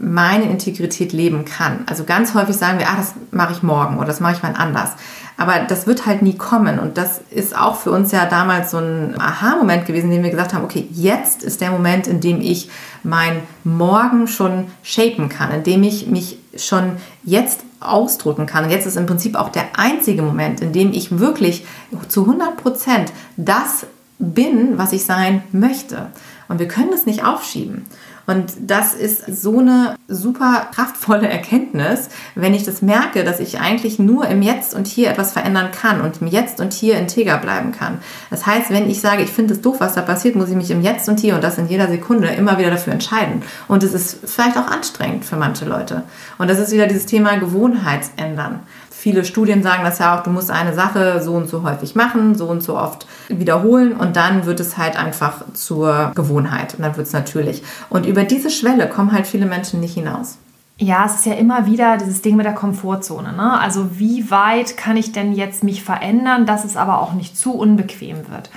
meine 0.00 0.44
Integrität 0.44 1.12
leben 1.12 1.44
kann. 1.44 1.84
Also 1.86 2.04
ganz 2.04 2.34
häufig 2.34 2.56
sagen 2.56 2.78
wir, 2.78 2.88
ah, 2.88 2.96
das 2.96 3.14
mache 3.30 3.52
ich 3.52 3.62
morgen 3.62 3.98
oder 3.98 4.06
das 4.06 4.20
mache 4.20 4.34
ich 4.34 4.42
mal 4.42 4.54
anders. 4.56 4.90
Aber 5.36 5.58
das 5.60 5.86
wird 5.86 6.06
halt 6.06 6.22
nie 6.22 6.36
kommen. 6.36 6.78
Und 6.78 6.98
das 6.98 7.20
ist 7.30 7.56
auch 7.56 7.76
für 7.76 7.90
uns 7.90 8.12
ja 8.12 8.26
damals 8.26 8.70
so 8.70 8.78
ein 8.78 9.18
Aha-Moment 9.18 9.86
gewesen, 9.86 10.06
in 10.06 10.16
dem 10.16 10.22
wir 10.22 10.30
gesagt 10.30 10.54
haben, 10.54 10.64
okay, 10.64 10.86
jetzt 10.92 11.42
ist 11.42 11.60
der 11.60 11.70
Moment, 11.70 12.06
in 12.06 12.20
dem 12.20 12.40
ich 12.40 12.70
mein 13.02 13.42
Morgen 13.64 14.26
schon 14.26 14.66
shapen 14.82 15.28
kann, 15.28 15.50
in 15.50 15.62
dem 15.62 15.82
ich 15.82 16.06
mich 16.06 16.38
schon 16.56 16.92
jetzt 17.24 17.60
ausdrücken 17.80 18.46
kann. 18.46 18.64
Und 18.64 18.70
jetzt 18.70 18.86
ist 18.86 18.96
im 18.96 19.06
Prinzip 19.06 19.34
auch 19.34 19.48
der 19.48 19.78
einzige 19.78 20.22
Moment, 20.22 20.60
in 20.60 20.72
dem 20.72 20.92
ich 20.92 21.18
wirklich 21.18 21.64
zu 22.08 22.22
100 22.22 22.56
Prozent 22.56 23.12
das 23.36 23.86
bin, 24.18 24.76
was 24.76 24.92
ich 24.92 25.04
sein 25.04 25.42
möchte. 25.52 26.08
Und 26.48 26.58
wir 26.58 26.68
können 26.68 26.92
es 26.92 27.06
nicht 27.06 27.24
aufschieben. 27.24 27.86
Und 28.30 28.52
das 28.60 28.94
ist 28.94 29.42
so 29.42 29.58
eine 29.58 29.96
super 30.06 30.68
kraftvolle 30.72 31.28
Erkenntnis, 31.28 32.10
wenn 32.36 32.54
ich 32.54 32.62
das 32.62 32.80
merke, 32.80 33.24
dass 33.24 33.40
ich 33.40 33.58
eigentlich 33.58 33.98
nur 33.98 34.28
im 34.28 34.40
Jetzt 34.40 34.72
und 34.72 34.86
Hier 34.86 35.10
etwas 35.10 35.32
verändern 35.32 35.72
kann 35.72 36.00
und 36.00 36.20
im 36.20 36.28
Jetzt 36.28 36.60
und 36.60 36.72
Hier 36.72 36.96
integer 36.96 37.38
bleiben 37.38 37.72
kann. 37.72 37.98
Das 38.30 38.46
heißt, 38.46 38.70
wenn 38.70 38.88
ich 38.88 39.00
sage, 39.00 39.24
ich 39.24 39.30
finde 39.30 39.54
es 39.54 39.62
doof, 39.62 39.80
was 39.80 39.94
da 39.94 40.02
passiert, 40.02 40.36
muss 40.36 40.48
ich 40.48 40.54
mich 40.54 40.70
im 40.70 40.80
Jetzt 40.80 41.08
und 41.08 41.18
Hier 41.18 41.34
und 41.34 41.42
das 41.42 41.58
in 41.58 41.66
jeder 41.66 41.88
Sekunde 41.88 42.28
immer 42.28 42.56
wieder 42.56 42.70
dafür 42.70 42.92
entscheiden. 42.92 43.42
Und 43.66 43.82
es 43.82 43.94
ist 43.94 44.18
vielleicht 44.24 44.56
auch 44.56 44.68
anstrengend 44.68 45.24
für 45.24 45.36
manche 45.36 45.64
Leute. 45.64 46.04
Und 46.38 46.48
das 46.48 46.60
ist 46.60 46.70
wieder 46.70 46.86
dieses 46.86 47.06
Thema 47.06 47.36
Gewohnheitsändern 47.36 48.60
viele 49.00 49.24
Studien 49.24 49.62
sagen 49.62 49.82
das 49.82 49.98
ja 49.98 50.18
auch, 50.18 50.22
du 50.22 50.30
musst 50.30 50.50
eine 50.50 50.74
Sache 50.74 51.22
so 51.22 51.32
und 51.32 51.48
so 51.48 51.62
häufig 51.62 51.94
machen, 51.94 52.34
so 52.34 52.46
und 52.46 52.62
so 52.62 52.76
oft 52.76 53.06
wiederholen 53.28 53.94
und 53.94 54.14
dann 54.14 54.44
wird 54.44 54.60
es 54.60 54.76
halt 54.76 54.98
einfach 54.98 55.42
zur 55.54 56.12
Gewohnheit 56.14 56.74
und 56.74 56.82
dann 56.82 56.96
wird 56.96 57.06
es 57.06 57.14
natürlich. 57.14 57.62
Und 57.88 58.04
über 58.04 58.24
diese 58.24 58.50
Schwelle 58.50 58.88
kommen 58.88 59.12
halt 59.12 59.26
viele 59.26 59.46
Menschen 59.46 59.80
nicht 59.80 59.94
hinaus. 59.94 60.36
Ja, 60.76 61.04
es 61.06 61.16
ist 61.16 61.26
ja 61.26 61.34
immer 61.34 61.66
wieder 61.66 61.96
dieses 61.96 62.20
Ding 62.20 62.36
mit 62.36 62.44
der 62.44 62.54
Komfortzone. 62.54 63.32
Ne? 63.32 63.58
Also 63.58 63.98
wie 63.98 64.30
weit 64.30 64.76
kann 64.76 64.96
ich 64.96 65.12
denn 65.12 65.32
jetzt 65.32 65.64
mich 65.64 65.82
verändern, 65.82 66.44
dass 66.46 66.64
es 66.64 66.76
aber 66.76 67.00
auch 67.00 67.14
nicht 67.14 67.36
zu 67.36 67.54
unbequem 67.54 68.28
wird? 68.30 68.50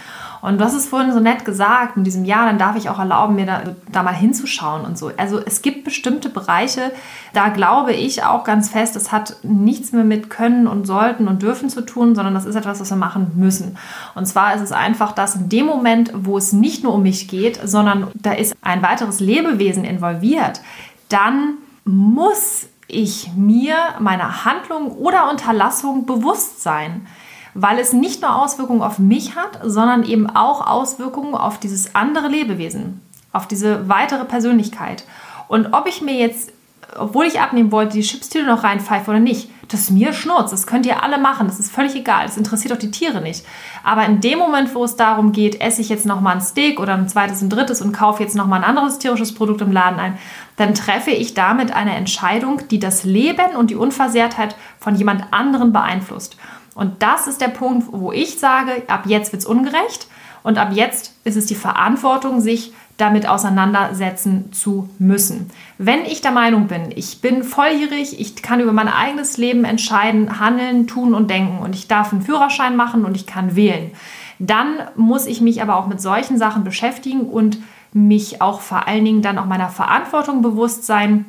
Und 0.44 0.58
du 0.58 0.66
hast 0.66 0.74
es 0.74 0.88
vorhin 0.88 1.14
so 1.14 1.22
nett 1.22 1.46
gesagt, 1.46 1.96
in 1.96 2.04
diesem 2.04 2.26
Jahr, 2.26 2.48
dann 2.48 2.58
darf 2.58 2.76
ich 2.76 2.90
auch 2.90 3.00
erlauben, 3.00 3.36
mir 3.36 3.46
da, 3.46 3.62
da, 3.94 4.04
mal 4.04 4.14
hinzuschauen 4.14 4.84
und 4.84 4.98
so. 4.98 5.10
Also 5.16 5.40
es 5.40 5.62
gibt 5.62 5.86
bestimmte 5.86 6.28
Bereiche, 6.28 6.92
da 7.32 7.48
glaube 7.48 7.94
ich 7.94 8.26
auch 8.26 8.44
ganz 8.44 8.68
fest, 8.68 8.98
es 8.98 9.14
hat 9.14 9.38
nichts 9.44 9.94
mehr 9.94 10.04
mit 10.04 10.30
Können 10.30 10.68
und 10.68 10.86
Sollten 10.86 11.30
und 11.30 11.42
Dürfen 11.42 11.70
zu 11.70 11.80
tun, 11.80 12.14
sondern 12.14 12.34
das 12.34 12.44
ist 12.44 12.56
etwas, 12.56 12.82
was 12.82 12.90
wir 12.90 12.98
machen 12.98 13.32
müssen. 13.36 13.78
Und 14.16 14.26
zwar 14.26 14.54
ist 14.54 14.60
es 14.60 14.74
einfach, 14.74 15.14
dass 15.14 15.36
in 15.36 15.48
dem 15.48 15.66
Moment, 15.66 16.12
wo 16.14 16.38
es 16.38 16.52
nicht 16.52 16.84
nur 16.84 16.94
um 16.94 17.04
mich 17.04 17.30
geht, 17.30 17.62
sondern 17.64 18.12
da 18.14 18.34
ist 18.34 18.54
ein 18.62 18.82
weiteres 18.82 19.22
Lebewesen 19.22 19.86
involviert, 19.86 20.60
dann 21.08 21.54
muss 21.86 22.68
ich 22.90 23.32
mir 23.34 23.78
meiner 24.00 24.44
Handlung 24.44 24.92
oder 24.92 25.30
Unterlassung 25.32 26.06
bewusst 26.06 26.62
sein. 26.62 27.08
Weil 27.54 27.80
es 27.80 27.94
nicht 27.94 28.22
nur 28.22 28.36
Auswirkungen 28.36 28.82
auf 28.82 29.00
mich 29.00 29.36
hat, 29.36 29.60
sondern 29.64 30.04
eben 30.04 30.30
auch 30.30 30.66
Auswirkungen 30.66 31.36
auf 31.36 31.60
dieses 31.60 31.96
andere 31.96 32.28
Lebewesen, 32.28 33.02
auf 33.32 33.48
diese 33.48 33.88
weitere 33.90 34.26
Persönlichkeit. 34.26 35.04
Und 35.48 35.74
ob 35.74 35.88
ich 35.88 36.02
mir 36.02 36.16
jetzt 36.16 36.52
obwohl 36.98 37.26
ich 37.26 37.40
abnehmen 37.40 37.72
wollte, 37.72 37.94
die 37.94 38.04
Chipstüte 38.04 38.46
noch 38.46 38.64
reinpfeife 38.64 39.10
oder 39.10 39.20
nicht, 39.20 39.50
das 39.70 39.82
ist 39.82 39.92
mir 39.92 40.14
Schnurz. 40.14 40.52
Das 40.52 40.68
könnt 40.68 40.86
ihr 40.86 41.04
alle 41.04 41.18
machen. 41.18 41.48
Das 41.48 41.60
ist 41.60 41.72
völlig 41.72 41.96
egal. 41.96 42.26
Das 42.26 42.38
interessiert 42.38 42.74
auch 42.74 42.78
die 42.78 42.92
Tiere 42.92 43.22
nicht. 43.22 43.46
Aber 43.84 44.06
in 44.06 44.22
dem 44.22 44.40
Moment, 44.40 44.74
wo 44.76 44.84
es 44.84 44.96
darum 44.96 45.32
geht, 45.32 45.62
esse 45.62 45.82
ich 45.82 45.90
jetzt 45.90 46.06
nochmal 46.06 46.36
ein 46.36 46.42
Steak 46.42 46.80
oder 46.80 46.94
ein 46.94 47.08
zweites, 47.08 47.42
ein 47.42 47.50
drittes 47.50 47.82
und 47.82 47.94
kaufe 47.94 48.22
jetzt 48.22 48.36
nochmal 48.36 48.60
ein 48.60 48.70
anderes 48.70 49.00
tierisches 49.00 49.34
Produkt 49.34 49.62
im 49.62 49.72
Laden 49.72 50.00
ein, 50.00 50.18
dann 50.58 50.76
treffe 50.76 51.12
ich 51.12 51.34
damit 51.34 51.74
eine 51.74 51.96
Entscheidung, 51.96 52.62
die 52.70 52.80
das 52.80 53.04
Leben 53.04 53.56
und 53.58 53.70
die 53.70 53.76
Unversehrtheit 53.76 54.56
von 54.80 54.96
jemand 54.96 55.26
anderen 55.32 55.74
beeinflusst. 55.74 56.38
Und 56.76 57.04
das 57.04 57.28
ist 57.28 57.42
der 57.42 57.50
Punkt, 57.50 57.88
wo 57.92 58.12
ich 58.12 58.40
sage, 58.40 58.84
ab 58.88 59.04
jetzt 59.06 59.32
wird 59.32 59.42
es 59.42 59.48
ungerecht 59.48 60.08
und 60.44 60.58
ab 60.58 60.70
jetzt 60.74 61.14
ist 61.24 61.38
es 61.38 61.46
die 61.46 61.56
Verantwortung, 61.56 62.42
sich 62.42 62.74
damit 62.98 63.28
auseinandersetzen 63.28 64.52
zu 64.54 64.90
müssen. 65.00 65.50
Wenn 65.78 66.06
ich 66.06 66.22
der 66.22 66.32
Meinung 66.32 66.68
bin, 66.68 66.92
ich 66.96 67.22
bin 67.22 67.44
volljährig, 67.44 68.20
ich 68.20 68.42
kann 68.42 68.60
über 68.60 68.72
mein 68.72 68.88
eigenes 68.88 69.38
Leben 69.38 69.66
entscheiden, 69.66 70.40
handeln, 70.40 70.86
tun 70.86 71.16
und 71.16 71.30
denken 71.30 71.60
und 71.60 71.74
ich 71.74 71.88
darf 71.88 72.14
einen 72.14 72.22
Führerschein 72.22 72.76
machen 72.76 73.04
und 73.04 73.16
ich 73.16 73.26
kann 73.26 73.56
wählen, 73.56 73.92
dann 74.38 74.76
muss 74.96 75.26
ich 75.26 75.42
mich 75.42 75.62
aber 75.62 75.76
auch 75.76 75.88
mit 75.88 76.02
solchen 76.02 76.38
Sachen 76.38 76.64
beschäftigen 76.64 77.22
und 77.22 77.58
mich 77.94 78.42
auch 78.42 78.62
vor 78.62 78.88
allen 78.88 79.06
Dingen 79.06 79.22
dann 79.22 79.38
auch 79.38 79.46
meiner 79.46 79.70
Verantwortung 79.70 80.42
bewusst 80.42 80.86
sein, 80.86 81.26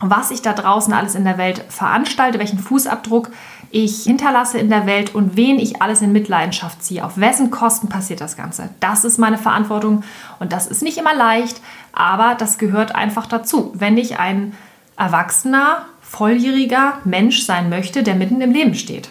was 0.00 0.30
ich 0.30 0.42
da 0.42 0.52
draußen 0.52 0.92
alles 0.92 1.14
in 1.14 1.24
der 1.24 1.38
Welt 1.38 1.64
veranstalte, 1.68 2.38
welchen 2.38 2.58
Fußabdruck 2.58 3.30
ich 3.76 4.04
hinterlasse 4.04 4.58
in 4.58 4.70
der 4.70 4.86
Welt 4.86 5.14
und 5.14 5.36
wen 5.36 5.58
ich 5.58 5.82
alles 5.82 6.00
in 6.00 6.10
Mitleidenschaft 6.10 6.82
ziehe. 6.82 7.04
Auf 7.04 7.18
wessen 7.18 7.50
Kosten 7.50 7.90
passiert 7.90 8.22
das 8.22 8.34
Ganze? 8.34 8.70
Das 8.80 9.04
ist 9.04 9.18
meine 9.18 9.36
Verantwortung 9.36 10.02
und 10.38 10.54
das 10.54 10.66
ist 10.66 10.82
nicht 10.82 10.96
immer 10.96 11.14
leicht, 11.14 11.60
aber 11.92 12.36
das 12.38 12.56
gehört 12.56 12.94
einfach 12.94 13.26
dazu. 13.26 13.72
Wenn 13.74 13.98
ich 13.98 14.18
ein 14.18 14.54
erwachsener, 14.96 15.84
volljähriger 16.00 17.00
Mensch 17.04 17.44
sein 17.44 17.68
möchte, 17.68 18.02
der 18.02 18.14
mitten 18.14 18.40
im 18.40 18.50
Leben 18.50 18.74
steht. 18.74 19.10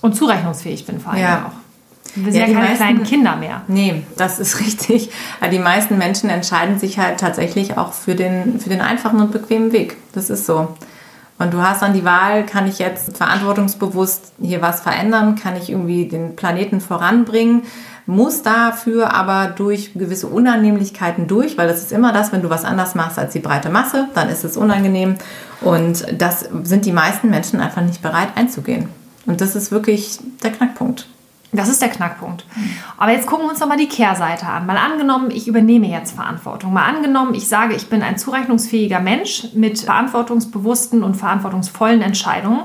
Und 0.00 0.14
zurechnungsfähig 0.14 0.86
bin 0.86 1.00
vor 1.00 1.12
allem 1.12 1.22
ja. 1.22 1.46
auch. 1.46 2.14
Wir 2.14 2.30
sind 2.30 2.40
ja, 2.40 2.46
ja 2.46 2.54
keine 2.54 2.68
meisten, 2.68 2.84
kleinen 2.84 3.02
Kinder 3.02 3.34
mehr. 3.34 3.62
Nee, 3.66 4.04
das 4.16 4.38
ist 4.38 4.60
richtig. 4.64 5.10
Die 5.50 5.58
meisten 5.58 5.98
Menschen 5.98 6.30
entscheiden 6.30 6.78
sich 6.78 7.00
halt 7.00 7.18
tatsächlich 7.18 7.76
auch 7.78 7.92
für 7.92 8.14
den, 8.14 8.60
für 8.60 8.68
den 8.68 8.80
einfachen 8.80 9.20
und 9.20 9.32
bequemen 9.32 9.72
Weg. 9.72 9.96
Das 10.12 10.30
ist 10.30 10.46
so. 10.46 10.76
Und 11.44 11.52
du 11.52 11.60
hast 11.60 11.82
dann 11.82 11.92
die 11.92 12.06
Wahl, 12.06 12.46
kann 12.46 12.66
ich 12.66 12.78
jetzt 12.78 13.18
verantwortungsbewusst 13.18 14.32
hier 14.40 14.62
was 14.62 14.80
verändern? 14.80 15.34
Kann 15.34 15.56
ich 15.56 15.68
irgendwie 15.68 16.08
den 16.08 16.36
Planeten 16.36 16.80
voranbringen? 16.80 17.64
Muss 18.06 18.42
dafür 18.42 19.12
aber 19.12 19.48
durch 19.48 19.92
gewisse 19.92 20.26
Unannehmlichkeiten 20.26 21.26
durch, 21.26 21.58
weil 21.58 21.68
das 21.68 21.82
ist 21.82 21.92
immer 21.92 22.14
das, 22.14 22.32
wenn 22.32 22.40
du 22.40 22.48
was 22.48 22.64
anders 22.64 22.94
machst 22.94 23.18
als 23.18 23.34
die 23.34 23.40
breite 23.40 23.68
Masse, 23.68 24.08
dann 24.14 24.30
ist 24.30 24.44
es 24.44 24.56
unangenehm. 24.56 25.16
Und 25.60 26.06
das 26.16 26.48
sind 26.62 26.86
die 26.86 26.92
meisten 26.92 27.28
Menschen 27.28 27.60
einfach 27.60 27.82
nicht 27.82 28.00
bereit 28.00 28.28
einzugehen. 28.36 28.88
Und 29.26 29.42
das 29.42 29.54
ist 29.54 29.70
wirklich 29.70 30.18
der 30.42 30.50
Knackpunkt. 30.50 31.06
Das 31.54 31.68
ist 31.68 31.80
der 31.80 31.88
Knackpunkt. 31.88 32.44
Aber 32.96 33.12
jetzt 33.12 33.26
gucken 33.26 33.46
wir 33.46 33.50
uns 33.50 33.60
doch 33.60 33.68
mal 33.68 33.76
die 33.76 33.88
Kehrseite 33.88 34.46
an. 34.46 34.66
Mal 34.66 34.76
angenommen, 34.76 35.30
ich 35.30 35.46
übernehme 35.46 35.88
jetzt 35.88 36.14
Verantwortung. 36.14 36.72
Mal 36.72 36.86
angenommen, 36.86 37.34
ich 37.34 37.48
sage, 37.48 37.74
ich 37.74 37.88
bin 37.88 38.02
ein 38.02 38.18
zurechnungsfähiger 38.18 39.00
Mensch 39.00 39.48
mit 39.54 39.78
verantwortungsbewussten 39.78 41.04
und 41.04 41.14
verantwortungsvollen 41.14 42.02
Entscheidungen 42.02 42.64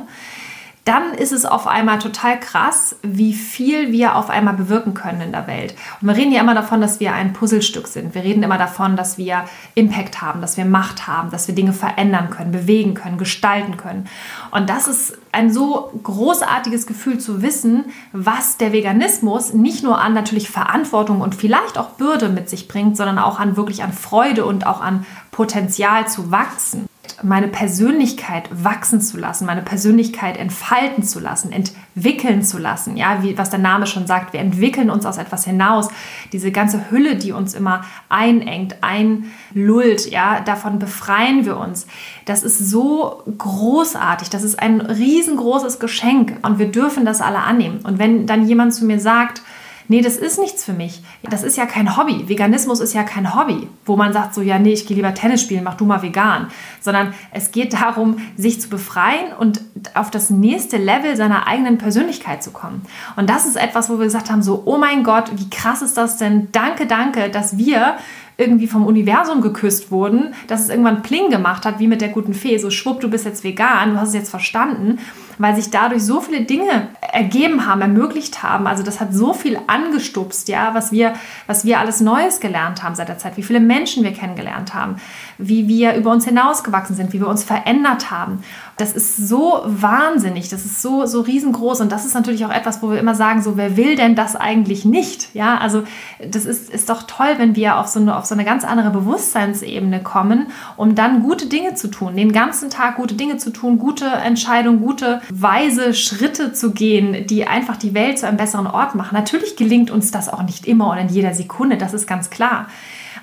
dann 0.85 1.13
ist 1.13 1.31
es 1.31 1.45
auf 1.45 1.67
einmal 1.67 1.99
total 1.99 2.39
krass, 2.39 2.95
wie 3.03 3.33
viel 3.33 3.91
wir 3.91 4.15
auf 4.15 4.29
einmal 4.29 4.55
bewirken 4.55 4.93
können 4.93 5.21
in 5.21 5.31
der 5.31 5.45
Welt. 5.45 5.75
Und 6.01 6.07
wir 6.07 6.15
reden 6.15 6.31
ja 6.31 6.41
immer 6.41 6.55
davon, 6.55 6.81
dass 6.81 6.99
wir 6.99 7.13
ein 7.13 7.33
Puzzlestück 7.33 7.87
sind. 7.87 8.15
Wir 8.15 8.23
reden 8.23 8.43
immer 8.43 8.57
davon, 8.57 8.95
dass 8.95 9.17
wir 9.17 9.45
Impact 9.75 10.21
haben, 10.21 10.41
dass 10.41 10.57
wir 10.57 10.65
Macht 10.65 11.07
haben, 11.07 11.29
dass 11.29 11.47
wir 11.47 11.55
Dinge 11.55 11.73
verändern 11.73 12.29
können, 12.29 12.51
bewegen 12.51 12.95
können, 12.95 13.17
gestalten 13.17 13.77
können. 13.77 14.07
Und 14.51 14.69
das 14.69 14.87
ist 14.87 15.17
ein 15.31 15.53
so 15.53 15.91
großartiges 16.03 16.87
Gefühl 16.87 17.19
zu 17.19 17.41
wissen, 17.43 17.85
was 18.11 18.57
der 18.57 18.73
Veganismus 18.73 19.53
nicht 19.53 19.83
nur 19.83 19.99
an 19.99 20.13
natürlich 20.13 20.49
Verantwortung 20.49 21.21
und 21.21 21.35
vielleicht 21.35 21.77
auch 21.77 21.91
Bürde 21.91 22.29
mit 22.29 22.49
sich 22.49 22.67
bringt, 22.67 22.97
sondern 22.97 23.19
auch 23.19 23.39
an 23.39 23.55
wirklich 23.55 23.83
an 23.83 23.93
Freude 23.93 24.45
und 24.45 24.65
auch 24.65 24.81
an 24.81 25.05
Potenzial 25.31 26.07
zu 26.07 26.31
wachsen 26.31 26.88
meine 27.23 27.47
Persönlichkeit 27.47 28.49
wachsen 28.51 29.01
zu 29.01 29.17
lassen, 29.17 29.45
meine 29.45 29.61
Persönlichkeit 29.61 30.37
entfalten 30.37 31.03
zu 31.03 31.19
lassen, 31.19 31.51
entwickeln 31.51 32.43
zu 32.43 32.57
lassen. 32.57 32.97
Ja, 32.97 33.23
wie 33.23 33.37
was 33.37 33.49
der 33.49 33.59
Name 33.59 33.87
schon 33.87 34.07
sagt, 34.07 34.33
wir 34.33 34.39
entwickeln 34.39 34.89
uns 34.89 35.05
aus 35.05 35.17
etwas 35.17 35.45
hinaus. 35.45 35.89
Diese 36.31 36.51
ganze 36.51 36.89
Hülle, 36.89 37.15
die 37.15 37.31
uns 37.31 37.53
immer 37.53 37.81
einengt, 38.09 38.77
einlullt, 38.81 40.09
ja, 40.09 40.41
davon 40.41 40.79
befreien 40.79 41.45
wir 41.45 41.57
uns. 41.57 41.87
Das 42.25 42.43
ist 42.43 42.59
so 42.69 43.23
großartig, 43.37 44.29
das 44.29 44.43
ist 44.43 44.59
ein 44.59 44.81
riesengroßes 44.81 45.79
Geschenk 45.79 46.37
und 46.41 46.59
wir 46.59 46.71
dürfen 46.71 47.05
das 47.05 47.21
alle 47.21 47.39
annehmen. 47.39 47.79
Und 47.83 47.99
wenn 47.99 48.25
dann 48.25 48.47
jemand 48.47 48.73
zu 48.73 48.85
mir 48.85 48.99
sagt, 48.99 49.41
nee, 49.89 50.02
das 50.02 50.15
ist 50.15 50.39
nichts 50.39 50.63
für 50.63 50.71
mich. 50.71 51.04
Das 51.23 51.43
ist 51.43 51.58
ja 51.58 51.65
kein 51.65 51.97
Hobby. 51.97 52.30
Veganismus 52.30 52.80
ist 52.80 52.93
ja 52.93 53.04
kein 53.04 53.36
Hobby, 53.36 53.67
wo 53.86 53.97
man 53.97 54.13
sagt 54.13 54.34
so, 54.34 54.41
ja, 54.41 54.58
nee, 54.58 54.71
ich 54.71 54.88
gehe 54.88 54.95
lieber 54.95 55.13
Tennis 55.13 55.41
spielen, 55.41 55.63
mach 55.63 55.75
du 55.75 55.86
mal 55.86 56.02
vegan. 56.02 56.47
Sondern 56.80 57.13
es 57.32 57.52
geht 57.52 57.73
darum, 57.73 58.17
sich 58.38 58.62
zu 58.62 58.69
befreien 58.69 59.34
und 59.38 59.62
auf 59.95 60.12
das 60.12 60.30
nächste 60.30 60.78
Level 60.78 61.17
seiner 61.17 61.47
eigenen 61.47 61.78
Persönlichkeit 61.78 62.41
zu 62.41 62.52
kommen. 62.52 62.86
Und 63.17 63.30
das 63.30 63.45
ist 63.45 63.58
etwas, 63.58 63.89
wo 63.89 63.97
wir 63.97 64.06
gesagt 64.06 64.32
haben, 64.32 64.43
so, 64.43 64.62
oh 64.65 64.78
mein 64.78 65.04
Gott, 65.04 65.32
wie 65.36 65.49
krass 65.49 65.82
ist 65.82 65.97
das 65.97 66.17
denn? 66.17 66.49
Danke, 66.52 66.86
danke, 66.86 67.30
dass 67.30 67.58
wir 67.58 67.97
irgendwie 68.38 68.67
vom 68.67 68.86
Universum 68.86 69.41
geküsst 69.41 69.91
wurden, 69.91 70.34
dass 70.47 70.62
es 70.62 70.69
irgendwann 70.69 71.02
Pling 71.02 71.30
gemacht 71.30 71.65
hat, 71.65 71.80
wie 71.80 71.88
mit 71.88 71.99
der 71.99 72.10
guten 72.10 72.34
Fee, 72.34 72.58
so 72.58 72.69
schwupp, 72.69 73.02
du 73.02 73.10
bist 73.10 73.25
jetzt 73.25 73.43
vegan, 73.43 73.91
du 73.91 73.99
hast 73.99 74.10
es 74.10 74.15
jetzt 74.15 74.30
verstanden, 74.30 74.99
weil 75.39 75.56
sich 75.56 75.71
dadurch 75.71 76.04
so 76.04 76.21
viele 76.21 76.41
Dinge 76.41 76.89
ergeben 77.02 77.65
haben, 77.65 77.82
ermöglicht 77.82 78.43
haben. 78.43 78.67
Also 78.67 78.84
das 78.84 78.99
hat 78.99 79.13
so 79.13 79.34
viel 79.34 79.58
angestupst, 79.67 80.49
ja, 80.49 80.73
was 80.73 80.91
wir, 80.91 81.13
was 81.47 81.65
wir 81.65 81.80
alles 81.80 82.02
Neues 82.02 82.39
gelernt 82.39 82.84
haben 82.84 82.93
seit 82.93 83.10
der 83.10 83.17
Zeit, 83.17 83.38
wie 83.38 83.43
viele 83.43 83.62
Menschen 83.62 84.04
wir 84.04 84.12
kennengelernt 84.12 84.73
haben, 84.73 84.97
wie 85.38 85.67
wir 85.67 85.95
über 85.95 86.12
uns 86.12 86.25
hinausgewachsen 86.25 86.95
sind, 86.95 87.13
wie 87.13 87.21
wir 87.21 87.28
uns 87.28 87.43
verändert 87.43 88.12
haben. 88.12 88.43
Das 88.78 88.93
ist 88.93 89.15
so 89.28 89.62
wahnsinnig, 89.65 90.49
das 90.49 90.65
ist 90.65 90.82
so, 90.82 91.06
so 91.06 91.21
riesengroß 91.21 91.82
und 91.82 91.91
das 91.91 92.06
ist 92.06 92.13
natürlich 92.13 92.45
auch 92.45 92.54
etwas, 92.54 92.84
wo 92.84 92.91
wir 92.91 92.99
immer 92.99 93.15
sagen, 93.15 93.41
so 93.41 93.58
wer 93.58 93.78
will 93.78 93.95
denn 93.95 94.15
das 94.15 94.36
eigentlich 94.36 94.84
nicht? 94.84 95.34
Ja, 95.34 95.58
also 95.58 95.84
das 96.25 96.45
ist, 96.45 96.69
ist 96.69 96.89
doch 96.89 97.04
toll, 97.04 97.36
wenn 97.38 97.56
wir 97.56 97.78
auf 97.78 97.88
so, 97.88 97.99
eine, 97.99 98.17
auf 98.17 98.25
so 98.25 98.36
eine 98.36 98.43
ganz 98.43 98.65
andere 98.65 98.89
Bewusstseinsebene 98.89 100.04
kommen, 100.04 100.47
um 100.75 100.95
dann 100.95 101.23
gute 101.23 101.47
Dinge 101.47 101.75
zu 101.75 101.88
tun, 101.88 102.17
den 102.17 102.34
ganzen 102.34 102.69
Tag 102.69 102.97
gute 102.97 103.15
Dinge 103.15 103.38
zu 103.38 103.52
tun, 103.52 103.80
gute 103.80 104.06
Entscheidungen, 104.06 104.82
gute, 104.82 105.21
weise 105.31 105.93
Schritte 105.93 106.53
zu 106.53 106.71
gehen, 106.71 107.27
die 107.27 107.45
einfach 107.45 107.77
die 107.77 107.93
Welt 107.93 108.19
zu 108.19 108.27
einem 108.27 108.37
besseren 108.37 108.67
Ort 108.67 108.95
machen. 108.95 109.13
Natürlich 109.13 109.55
gelingt 109.55 109.91
uns 109.91 110.11
das 110.11 110.27
auch 110.27 110.43
nicht 110.43 110.65
immer 110.65 110.89
und 110.89 110.97
in 110.97 111.09
jeder 111.09 111.33
Sekunde, 111.33 111.77
das 111.77 111.93
ist 111.93 112.07
ganz 112.07 112.29
klar. 112.29 112.67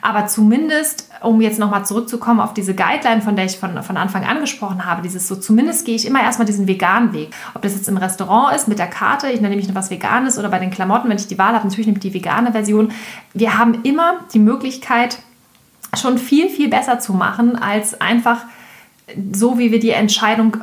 Aber 0.03 0.27
zumindest, 0.27 1.11
um 1.23 1.41
jetzt 1.41 1.59
nochmal 1.59 1.85
zurückzukommen 1.85 2.39
auf 2.39 2.55
diese 2.55 2.75
Guideline, 2.75 3.23
von 3.23 3.35
der 3.35 3.47
ich 3.47 3.59
von, 3.59 3.83
von 3.83 3.97
Anfang 3.97 4.25
an 4.25 4.41
gesprochen 4.41 4.85
habe, 4.85 5.03
dieses 5.03 5.27
so, 5.27 5.35
zumindest 5.35 5.85
gehe 5.85 5.97
ich 5.97 6.07
immer 6.07 6.23
erstmal 6.23 6.47
diesen 6.47 6.69
veganen 6.69 7.13
Weg. 7.13 7.31
Ob 7.55 7.63
das 7.63 7.75
jetzt 7.75 7.89
im 7.89 7.97
Restaurant 7.97 8.55
ist, 8.55 8.69
mit 8.69 8.79
der 8.79 8.87
Karte, 8.87 9.29
ich 9.29 9.41
nehme 9.41 9.57
mich 9.57 9.67
noch 9.67 9.75
was 9.75 9.91
Veganes 9.91 10.39
oder 10.39 10.49
bei 10.49 10.59
den 10.59 10.71
Klamotten, 10.71 11.09
wenn 11.09 11.17
ich 11.17 11.27
die 11.27 11.39
Wahl 11.39 11.55
habe, 11.55 11.67
natürlich 11.67 11.87
nehme 11.87 11.99
ich 11.99 12.03
die 12.03 12.15
vegane 12.15 12.53
Version. 12.53 12.93
Wir 13.33 13.59
haben 13.59 13.83
immer 13.83 14.21
die 14.33 14.39
Möglichkeit, 14.39 15.19
schon 15.97 16.19
viel, 16.19 16.51
viel 16.51 16.69
besser 16.69 17.01
zu 17.01 17.13
machen, 17.13 17.57
als 17.57 18.01
einfach 18.01 18.43
so, 19.33 19.59
wie 19.59 19.73
wir 19.73 19.81
die 19.81 19.91
Entscheidung 19.91 20.59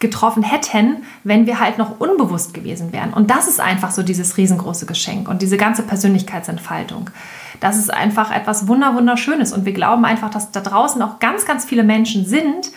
getroffen 0.00 0.42
hätten, 0.42 1.04
wenn 1.24 1.46
wir 1.46 1.60
halt 1.60 1.78
noch 1.78 2.00
unbewusst 2.00 2.54
gewesen 2.54 2.92
wären. 2.92 3.12
Und 3.12 3.30
das 3.30 3.48
ist 3.48 3.60
einfach 3.60 3.90
so 3.90 4.02
dieses 4.02 4.36
riesengroße 4.36 4.86
Geschenk 4.86 5.28
und 5.28 5.42
diese 5.42 5.56
ganze 5.56 5.82
Persönlichkeitsentfaltung. 5.82 7.10
Das 7.60 7.76
ist 7.78 7.92
einfach 7.92 8.30
etwas 8.30 8.68
wunderschönes 8.68 9.52
und 9.52 9.64
wir 9.64 9.72
glauben 9.72 10.04
einfach, 10.04 10.30
dass 10.30 10.50
da 10.50 10.60
draußen 10.60 11.00
auch 11.02 11.18
ganz, 11.18 11.46
ganz 11.46 11.64
viele 11.64 11.84
Menschen 11.84 12.26
sind, 12.26 12.70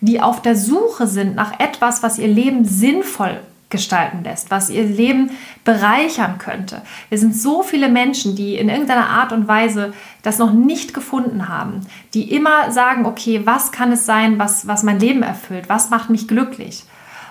die 0.00 0.20
auf 0.20 0.42
der 0.42 0.56
Suche 0.56 1.06
sind 1.06 1.34
nach 1.34 1.58
etwas, 1.58 2.02
was 2.02 2.18
ihr 2.18 2.28
Leben 2.28 2.64
sinnvoll 2.64 3.40
gestalten 3.68 4.22
lässt, 4.22 4.50
was 4.50 4.70
ihr 4.70 4.84
Leben 4.84 5.32
bereichern 5.64 6.38
könnte. 6.38 6.82
Wir 7.08 7.18
sind 7.18 7.36
so 7.36 7.62
viele 7.62 7.88
Menschen, 7.88 8.36
die 8.36 8.56
in 8.56 8.68
irgendeiner 8.68 9.08
Art 9.08 9.32
und 9.32 9.48
Weise 9.48 9.92
das 10.22 10.38
noch 10.38 10.52
nicht 10.52 10.94
gefunden 10.94 11.48
haben, 11.48 11.80
die 12.14 12.32
immer 12.32 12.70
sagen, 12.70 13.06
okay, 13.06 13.42
was 13.44 13.72
kann 13.72 13.90
es 13.90 14.06
sein, 14.06 14.38
was, 14.38 14.68
was 14.68 14.84
mein 14.84 15.00
Leben 15.00 15.22
erfüllt, 15.22 15.68
was 15.68 15.90
macht 15.90 16.10
mich 16.10 16.28
glücklich? 16.28 16.84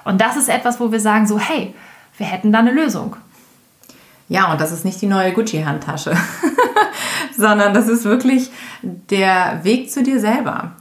Und 0.04 0.20
das 0.20 0.36
ist 0.36 0.50
etwas, 0.50 0.80
wo 0.80 0.92
wir 0.92 1.00
sagen 1.00 1.26
so, 1.26 1.40
hey, 1.40 1.74
wir 2.18 2.28
hätten 2.28 2.52
da 2.52 2.60
eine 2.60 2.72
Lösung. 2.72 3.16
Ja, 4.28 4.52
und 4.52 4.60
das 4.60 4.72
ist 4.72 4.86
nicht 4.86 5.02
die 5.02 5.08
neue 5.08 5.34
Gucci-Handtasche, 5.34 6.18
sondern 7.38 7.74
das 7.74 7.88
ist 7.88 8.04
wirklich 8.04 8.50
der 8.82 9.64
Weg 9.64 9.92
zu 9.92 10.04
dir 10.04 10.20
selber. 10.20 10.72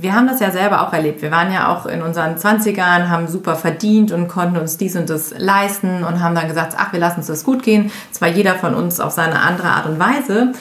Wir 0.00 0.14
haben 0.14 0.26
das 0.26 0.40
ja 0.40 0.50
selber 0.50 0.86
auch 0.86 0.92
erlebt. 0.92 1.22
Wir 1.22 1.30
waren 1.30 1.52
ja 1.52 1.74
auch 1.74 1.86
in 1.86 2.02
unseren 2.02 2.36
20ern, 2.36 3.08
haben 3.08 3.28
super 3.28 3.56
verdient 3.56 4.12
und 4.12 4.28
konnten 4.28 4.56
uns 4.56 4.76
dies 4.76 4.96
und 4.96 5.10
das 5.10 5.34
leisten 5.36 6.04
und 6.04 6.22
haben 6.22 6.34
dann 6.34 6.48
gesagt, 6.48 6.74
ach, 6.76 6.92
wir 6.92 7.00
lassen 7.00 7.18
uns 7.18 7.26
das 7.26 7.44
gut 7.44 7.62
gehen. 7.62 7.90
Zwar 8.10 8.28
jeder 8.28 8.54
von 8.54 8.74
uns 8.74 9.00
auf 9.00 9.12
seine 9.12 9.40
andere 9.40 9.68
Art 9.68 9.86
und 9.86 9.98
Weise. 9.98 10.52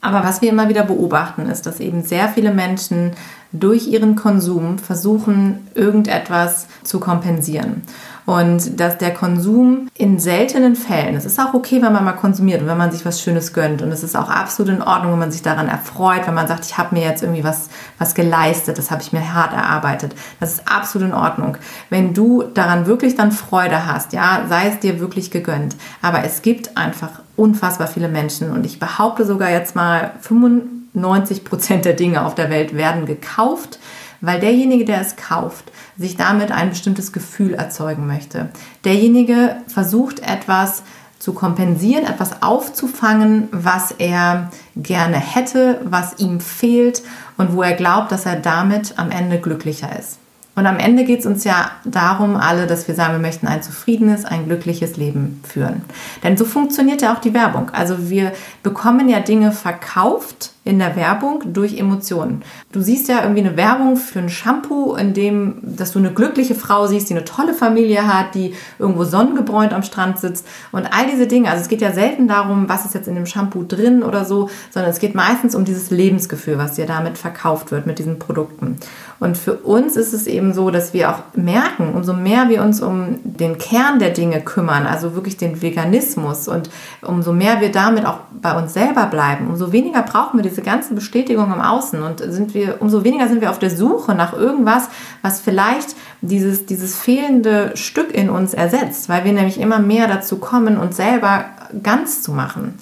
Aber 0.00 0.24
was 0.24 0.42
wir 0.42 0.50
immer 0.50 0.68
wieder 0.68 0.82
beobachten, 0.82 1.46
ist, 1.46 1.64
dass 1.64 1.78
eben 1.78 2.02
sehr 2.02 2.28
viele 2.28 2.52
Menschen 2.52 3.12
durch 3.52 3.86
ihren 3.86 4.16
Konsum 4.16 4.78
versuchen, 4.78 5.68
irgendetwas 5.74 6.66
zu 6.82 6.98
kompensieren. 6.98 7.82
Und 8.24 8.78
dass 8.78 8.98
der 8.98 9.12
Konsum 9.12 9.88
in 9.94 10.20
seltenen 10.20 10.76
Fällen, 10.76 11.16
es 11.16 11.24
ist 11.24 11.40
auch 11.40 11.54
okay, 11.54 11.82
wenn 11.82 11.92
man 11.92 12.04
mal 12.04 12.12
konsumiert 12.12 12.62
und 12.62 12.68
wenn 12.68 12.78
man 12.78 12.92
sich 12.92 13.04
was 13.04 13.20
Schönes 13.20 13.52
gönnt. 13.52 13.82
Und 13.82 13.90
es 13.90 14.04
ist 14.04 14.16
auch 14.16 14.30
absolut 14.30 14.72
in 14.72 14.82
Ordnung, 14.82 15.12
wenn 15.12 15.18
man 15.18 15.32
sich 15.32 15.42
daran 15.42 15.68
erfreut, 15.68 16.26
wenn 16.26 16.34
man 16.34 16.46
sagt, 16.46 16.64
ich 16.64 16.78
habe 16.78 16.94
mir 16.94 17.02
jetzt 17.02 17.22
irgendwie 17.22 17.42
was, 17.42 17.68
was 17.98 18.14
geleistet, 18.14 18.78
das 18.78 18.90
habe 18.90 19.02
ich 19.02 19.12
mir 19.12 19.34
hart 19.34 19.52
erarbeitet. 19.52 20.14
Das 20.38 20.54
ist 20.54 20.68
absolut 20.68 21.08
in 21.08 21.14
Ordnung. 21.14 21.56
Wenn 21.90 22.14
du 22.14 22.42
daran 22.42 22.86
wirklich 22.86 23.16
dann 23.16 23.32
Freude 23.32 23.86
hast, 23.86 24.12
ja, 24.12 24.44
sei 24.48 24.68
es 24.68 24.78
dir 24.78 25.00
wirklich 25.00 25.30
gegönnt. 25.30 25.74
Aber 26.00 26.24
es 26.24 26.42
gibt 26.42 26.76
einfach 26.76 27.22
unfassbar 27.36 27.88
viele 27.88 28.08
Menschen 28.08 28.50
und 28.50 28.64
ich 28.66 28.78
behaupte 28.78 29.24
sogar 29.24 29.50
jetzt 29.50 29.74
mal 29.74 30.12
95 30.20 31.44
Prozent 31.44 31.84
der 31.84 31.94
Dinge 31.94 32.24
auf 32.24 32.34
der 32.34 32.50
Welt 32.50 32.76
werden 32.76 33.06
gekauft, 33.06 33.78
weil 34.22 34.40
derjenige, 34.40 34.86
der 34.86 35.02
es 35.02 35.16
kauft, 35.16 35.70
sich 35.98 36.16
damit 36.16 36.50
ein 36.50 36.70
bestimmtes 36.70 37.12
Gefühl 37.12 37.52
erzeugen 37.52 38.06
möchte. 38.06 38.48
Derjenige 38.84 39.56
versucht 39.66 40.20
etwas 40.20 40.82
zu 41.18 41.34
kompensieren, 41.34 42.06
etwas 42.06 42.42
aufzufangen, 42.42 43.48
was 43.52 43.92
er 43.92 44.50
gerne 44.74 45.18
hätte, 45.18 45.80
was 45.84 46.18
ihm 46.18 46.40
fehlt 46.40 47.02
und 47.36 47.54
wo 47.54 47.62
er 47.62 47.74
glaubt, 47.74 48.10
dass 48.10 48.26
er 48.26 48.36
damit 48.36 48.98
am 48.98 49.10
Ende 49.10 49.38
glücklicher 49.38 49.96
ist. 49.98 50.18
Und 50.54 50.66
am 50.66 50.78
Ende 50.78 51.04
geht 51.04 51.20
es 51.20 51.26
uns 51.26 51.44
ja 51.44 51.70
darum, 51.84 52.36
alle, 52.36 52.66
dass 52.66 52.86
wir 52.86 52.94
sagen, 52.94 53.14
wir 53.14 53.20
möchten 53.20 53.46
ein 53.46 53.62
zufriedenes, 53.62 54.26
ein 54.26 54.46
glückliches 54.46 54.98
Leben 54.98 55.40
führen. 55.48 55.82
Denn 56.22 56.36
so 56.36 56.44
funktioniert 56.44 57.00
ja 57.00 57.14
auch 57.14 57.20
die 57.20 57.32
Werbung. 57.32 57.70
Also 57.70 58.10
wir 58.10 58.32
bekommen 58.62 59.08
ja 59.08 59.20
Dinge 59.20 59.52
verkauft 59.52 60.52
in 60.64 60.78
der 60.78 60.94
Werbung 60.94 61.52
durch 61.52 61.76
Emotionen. 61.76 62.42
Du 62.70 62.82
siehst 62.82 63.08
ja 63.08 63.22
irgendwie 63.22 63.40
eine 63.40 63.56
Werbung 63.56 63.96
für 63.96 64.20
ein 64.20 64.28
Shampoo, 64.28 64.94
in 64.94 65.12
dem, 65.12 65.56
dass 65.62 65.90
du 65.90 65.98
eine 65.98 66.12
glückliche 66.12 66.54
Frau 66.54 66.86
siehst, 66.86 67.10
die 67.10 67.14
eine 67.14 67.24
tolle 67.24 67.52
Familie 67.52 68.06
hat, 68.06 68.36
die 68.36 68.54
irgendwo 68.78 69.02
sonnengebräunt 69.02 69.72
am 69.72 69.82
Strand 69.82 70.20
sitzt 70.20 70.46
und 70.70 70.86
all 70.86 71.08
diese 71.10 71.26
Dinge. 71.26 71.50
Also 71.50 71.62
es 71.62 71.68
geht 71.68 71.80
ja 71.80 71.92
selten 71.92 72.28
darum, 72.28 72.68
was 72.68 72.84
ist 72.84 72.94
jetzt 72.94 73.08
in 73.08 73.16
dem 73.16 73.26
Shampoo 73.26 73.64
drin 73.64 74.04
oder 74.04 74.24
so, 74.24 74.50
sondern 74.70 74.92
es 74.92 75.00
geht 75.00 75.16
meistens 75.16 75.56
um 75.56 75.64
dieses 75.64 75.90
Lebensgefühl, 75.90 76.58
was 76.58 76.74
dir 76.74 76.86
damit 76.86 77.18
verkauft 77.18 77.72
wird 77.72 77.86
mit 77.86 77.98
diesen 77.98 78.20
Produkten. 78.20 78.78
Und 79.22 79.38
für 79.38 79.54
uns 79.54 79.96
ist 79.96 80.12
es 80.12 80.26
eben 80.26 80.52
so, 80.52 80.72
dass 80.72 80.92
wir 80.92 81.08
auch 81.08 81.20
merken, 81.36 81.94
umso 81.94 82.12
mehr 82.12 82.48
wir 82.48 82.60
uns 82.60 82.82
um 82.82 83.20
den 83.22 83.56
Kern 83.56 84.00
der 84.00 84.10
Dinge 84.10 84.40
kümmern, 84.40 84.84
also 84.84 85.14
wirklich 85.14 85.36
den 85.36 85.62
Veganismus 85.62 86.48
und 86.48 86.70
umso 87.02 87.32
mehr 87.32 87.60
wir 87.60 87.70
damit 87.70 88.04
auch 88.04 88.18
bei 88.32 88.58
uns 88.58 88.74
selber 88.74 89.06
bleiben, 89.06 89.46
umso 89.46 89.70
weniger 89.70 90.02
brauchen 90.02 90.38
wir 90.38 90.42
diese 90.42 90.60
ganze 90.60 90.94
Bestätigung 90.94 91.52
im 91.52 91.60
Außen 91.60 92.02
und 92.02 92.18
sind 92.18 92.52
wir, 92.52 92.82
umso 92.82 93.04
weniger 93.04 93.28
sind 93.28 93.40
wir 93.40 93.50
auf 93.50 93.60
der 93.60 93.70
Suche 93.70 94.16
nach 94.16 94.32
irgendwas, 94.32 94.88
was 95.22 95.40
vielleicht 95.40 95.94
dieses, 96.20 96.66
dieses 96.66 96.98
fehlende 96.98 97.76
Stück 97.76 98.12
in 98.12 98.28
uns 98.28 98.54
ersetzt, 98.54 99.08
weil 99.08 99.24
wir 99.24 99.32
nämlich 99.32 99.60
immer 99.60 99.78
mehr 99.78 100.08
dazu 100.08 100.38
kommen, 100.38 100.78
uns 100.78 100.96
selber 100.96 101.44
ganz 101.80 102.22
zu 102.22 102.32
machen. 102.32 102.74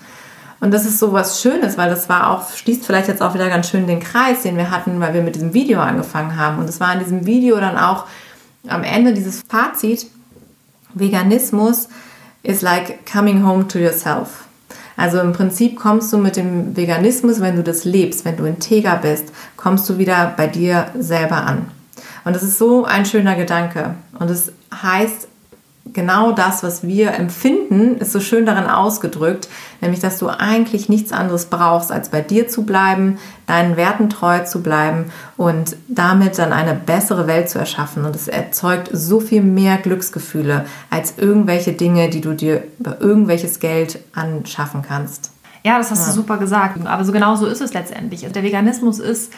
Und 0.61 0.73
das 0.73 0.85
ist 0.85 0.99
so 0.99 1.13
was 1.13 1.41
Schönes, 1.41 1.79
weil 1.79 1.89
das 1.89 2.09
war 2.09 2.31
auch, 2.31 2.51
schließt 2.55 2.85
vielleicht 2.85 3.09
jetzt 3.09 3.23
auch 3.23 3.35
wieder 3.35 3.49
ganz 3.49 3.71
schön 3.71 3.87
den 3.87 4.01
Kreis, 4.01 4.43
den 4.43 4.57
wir 4.57 4.71
hatten, 4.71 5.01
weil 5.01 5.15
wir 5.15 5.23
mit 5.23 5.35
diesem 5.35 5.55
Video 5.55 5.81
angefangen 5.81 6.37
haben. 6.37 6.59
Und 6.59 6.69
es 6.69 6.81
war 6.81 6.93
in 6.93 6.99
diesem 6.99 7.27
Video 7.27 7.59
dann 7.59 7.79
auch 7.79 8.05
am 8.69 8.85
Ende 8.85 9.15
dieses 9.15 9.43
Fazit, 9.49 10.07
Veganismus 10.93 11.89
is 12.43 12.63
like 12.63 13.11
coming 13.11 13.45
home 13.45 13.67
to 13.69 13.79
yourself. 13.79 14.45
Also 14.97 15.19
im 15.21 15.33
Prinzip 15.33 15.79
kommst 15.79 16.13
du 16.13 16.19
mit 16.19 16.37
dem 16.37 16.77
Veganismus, 16.77 17.41
wenn 17.41 17.57
du 17.57 17.63
das 17.63 17.85
lebst, 17.85 18.27
wenn 18.27 18.37
du 18.37 18.45
integer 18.45 18.97
bist, 18.97 19.33
kommst 19.57 19.89
du 19.89 19.97
wieder 19.97 20.35
bei 20.37 20.47
dir 20.47 20.89
selber 20.99 21.39
an. 21.39 21.71
Und 22.25 22.37
das 22.37 22.43
ist 22.43 22.59
so 22.59 22.85
ein 22.85 23.07
schöner 23.07 23.35
Gedanke. 23.35 23.95
Und 24.19 24.29
es 24.31 24.53
heißt, 24.75 25.27
genau 25.93 26.33
das, 26.33 26.63
was 26.63 26.83
wir 26.83 27.15
empfinden, 27.15 27.99
ist 27.99 28.13
so 28.13 28.21
schön 28.21 28.47
darin 28.47 28.69
ausgedrückt, 28.69 29.49
nämlich 29.81 30.01
dass 30.01 30.19
du 30.19 30.29
eigentlich 30.29 30.89
nichts 30.89 31.13
anderes 31.13 31.47
brauchst, 31.47 31.91
als 31.91 32.11
bei 32.11 32.21
dir 32.21 32.49
zu 32.49 32.65
bleiben, 32.65 33.19
deinen 33.47 33.77
Werten 33.77 34.11
treu 34.11 34.45
zu 34.45 34.63
bleiben 34.63 35.07
und 35.37 35.77
damit 35.89 36.39
dann 36.39 36.53
eine 36.53 36.75
bessere 36.75 37.27
Welt 37.27 37.51
zu 37.51 37.59
erschaffen. 37.59 38.05
Und 38.05 38.15
es 38.15 38.29
erzeugt 38.29 38.91
so 38.93 39.21
viel 39.21 39.43
mehr 39.43 39.79
Glücksgefühle 39.79 40.67
als 40.91 41.15
irgendwelche 41.17 41.73
Dinge, 41.73 42.11
die 42.11 42.21
du 42.21 42.35
dir 42.35 42.65
über 42.79 43.01
irgendwelches 43.01 43.59
Geld 43.61 43.99
anschaffen 44.15 44.83
kannst. 44.83 45.33
Ja, 45.63 45.79
das 45.79 45.91
hast 45.91 46.01
ja. 46.01 46.07
du 46.07 46.13
super 46.13 46.39
gesagt. 46.39 46.79
Aber 46.87 47.05
so 47.05 47.13
genau 47.13 47.37
so 47.37 47.47
ist 47.47 47.61
es 47.61 47.75
letztendlich. 47.75 48.21
Der 48.21 48.43
Veganismus 48.43 48.99
ist 48.99 49.33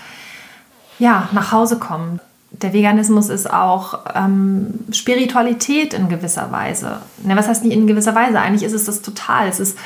ja 0.99 1.29
nach 1.33 1.51
Hause 1.51 1.79
kommen 1.79 2.21
der 2.53 2.73
Veganismus 2.73 3.29
ist 3.29 3.53
auch 3.53 4.01
ähm, 4.15 4.81
Spiritualität 4.93 5.95
in 5.95 6.09
gewisser 6.09 6.53
Weise. 6.53 6.99
Ne, 7.25 7.37
was 7.37 7.49
heißt 7.49 7.65
nicht 7.65 7.75
in 7.75 7.87
gewisser 7.87 8.15
Weise? 8.15 8.39
Eigentlich 8.41 8.63
ist 8.63 8.75
es 8.75 8.85
das 8.85 9.03
total. 9.03 9.49
Es 9.49 9.59
ist, 9.59 9.79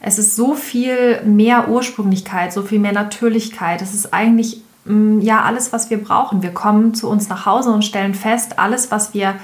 es 0.00 0.18
ist 0.18 0.36
so 0.36 0.54
viel 0.54 1.22
mehr 1.24 1.68
Ursprünglichkeit, 1.68 2.52
so 2.52 2.62
viel 2.62 2.78
mehr 2.78 2.92
Natürlichkeit. 2.92 3.82
Es 3.82 3.92
ist 3.92 4.14
eigentlich 4.14 4.62
mh, 4.84 4.94
mm, 4.94 5.20
ja 5.20 5.42
alles, 5.42 5.72
was 5.72 5.90
wir 5.90 6.02
brauchen. 6.02 6.42
Wir 6.42 6.54
kommen 6.54 6.94
zu 6.94 7.08
uns 7.08 7.28
nach 7.28 7.44
Hause 7.44 7.70
und 7.70 7.84
stellen 7.84 8.14
fest, 8.14 8.58
alles, 8.58 8.90
was 8.90 9.12
wir 9.12 9.34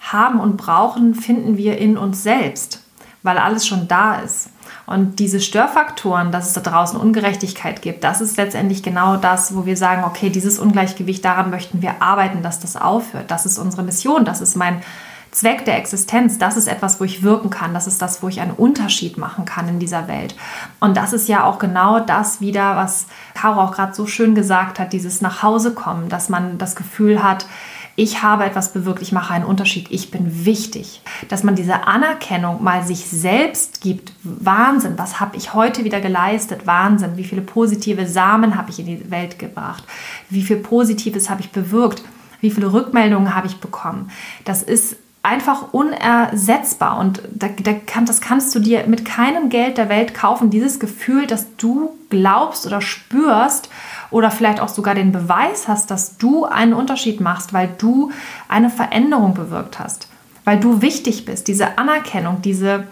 haben 0.00 0.40
und 0.40 0.56
brauchen, 0.56 1.14
finden 1.14 1.56
wir 1.56 1.78
in 1.78 1.96
uns 1.96 2.22
selbst, 2.22 2.82
weil 3.22 3.38
alles 3.38 3.66
schon 3.66 3.88
da 3.88 4.16
ist. 4.16 4.50
Und 4.92 5.20
diese 5.20 5.40
Störfaktoren, 5.40 6.32
dass 6.32 6.48
es 6.48 6.52
da 6.52 6.60
draußen 6.60 7.00
Ungerechtigkeit 7.00 7.80
gibt, 7.80 8.04
das 8.04 8.20
ist 8.20 8.36
letztendlich 8.36 8.82
genau 8.82 9.16
das, 9.16 9.56
wo 9.56 9.64
wir 9.64 9.78
sagen, 9.78 10.04
okay, 10.04 10.28
dieses 10.28 10.58
Ungleichgewicht, 10.58 11.24
daran 11.24 11.48
möchten 11.48 11.80
wir 11.80 12.02
arbeiten, 12.02 12.42
dass 12.42 12.60
das 12.60 12.76
aufhört. 12.76 13.30
Das 13.30 13.46
ist 13.46 13.56
unsere 13.56 13.84
Mission, 13.84 14.26
das 14.26 14.42
ist 14.42 14.54
mein 14.54 14.82
Zweck 15.30 15.64
der 15.64 15.78
Existenz, 15.78 16.36
das 16.36 16.58
ist 16.58 16.66
etwas, 16.66 17.00
wo 17.00 17.04
ich 17.04 17.22
wirken 17.22 17.48
kann, 17.48 17.72
das 17.72 17.86
ist 17.86 18.02
das, 18.02 18.22
wo 18.22 18.28
ich 18.28 18.42
einen 18.42 18.50
Unterschied 18.50 19.16
machen 19.16 19.46
kann 19.46 19.66
in 19.66 19.78
dieser 19.78 20.08
Welt. 20.08 20.36
Und 20.78 20.94
das 20.98 21.14
ist 21.14 21.26
ja 21.26 21.44
auch 21.44 21.58
genau 21.58 21.98
das 22.00 22.42
wieder, 22.42 22.76
was 22.76 23.06
Caro 23.32 23.62
auch 23.62 23.72
gerade 23.72 23.94
so 23.94 24.06
schön 24.06 24.34
gesagt 24.34 24.78
hat, 24.78 24.92
dieses 24.92 25.22
Nachhausekommen, 25.22 26.10
dass 26.10 26.28
man 26.28 26.58
das 26.58 26.76
Gefühl 26.76 27.22
hat, 27.22 27.46
ich 27.94 28.22
habe 28.22 28.44
etwas 28.44 28.72
bewirkt, 28.72 29.02
ich 29.02 29.12
mache 29.12 29.34
einen 29.34 29.44
Unterschied, 29.44 29.90
ich 29.90 30.10
bin 30.10 30.46
wichtig. 30.46 31.02
Dass 31.28 31.42
man 31.42 31.54
diese 31.54 31.86
Anerkennung 31.86 32.62
mal 32.62 32.82
sich 32.84 33.06
selbst 33.06 33.80
gibt, 33.80 34.12
Wahnsinn, 34.22 34.94
was 34.96 35.20
habe 35.20 35.36
ich 35.36 35.52
heute 35.52 35.84
wieder 35.84 36.00
geleistet, 36.00 36.66
Wahnsinn, 36.66 37.16
wie 37.16 37.24
viele 37.24 37.42
positive 37.42 38.06
Samen 38.06 38.56
habe 38.56 38.70
ich 38.70 38.78
in 38.78 38.86
die 38.86 39.10
Welt 39.10 39.38
gebracht, 39.38 39.84
wie 40.30 40.42
viel 40.42 40.56
Positives 40.56 41.28
habe 41.28 41.42
ich 41.42 41.50
bewirkt, 41.50 42.02
wie 42.40 42.50
viele 42.50 42.72
Rückmeldungen 42.72 43.34
habe 43.34 43.46
ich 43.46 43.58
bekommen. 43.58 44.10
Das 44.44 44.62
ist 44.62 44.96
einfach 45.22 45.72
unersetzbar 45.72 46.98
und 46.98 47.22
da, 47.32 47.48
da 47.48 47.72
kann, 47.72 48.06
das 48.06 48.20
kannst 48.20 48.54
du 48.54 48.58
dir 48.58 48.86
mit 48.88 49.04
keinem 49.04 49.50
Geld 49.50 49.78
der 49.78 49.88
Welt 49.88 50.14
kaufen. 50.14 50.50
Dieses 50.50 50.80
Gefühl, 50.80 51.26
dass 51.26 51.56
du 51.56 51.96
glaubst 52.10 52.66
oder 52.66 52.80
spürst, 52.80 53.68
oder 54.12 54.30
vielleicht 54.30 54.60
auch 54.60 54.68
sogar 54.68 54.94
den 54.94 55.10
Beweis 55.12 55.66
hast, 55.68 55.90
dass 55.90 56.18
du 56.18 56.44
einen 56.44 56.74
Unterschied 56.74 57.20
machst, 57.20 57.52
weil 57.52 57.68
du 57.78 58.12
eine 58.48 58.70
Veränderung 58.70 59.34
bewirkt 59.34 59.78
hast, 59.78 60.08
weil 60.44 60.60
du 60.60 60.82
wichtig 60.82 61.24
bist, 61.24 61.48
diese 61.48 61.78
Anerkennung, 61.78 62.42
diese 62.42 62.86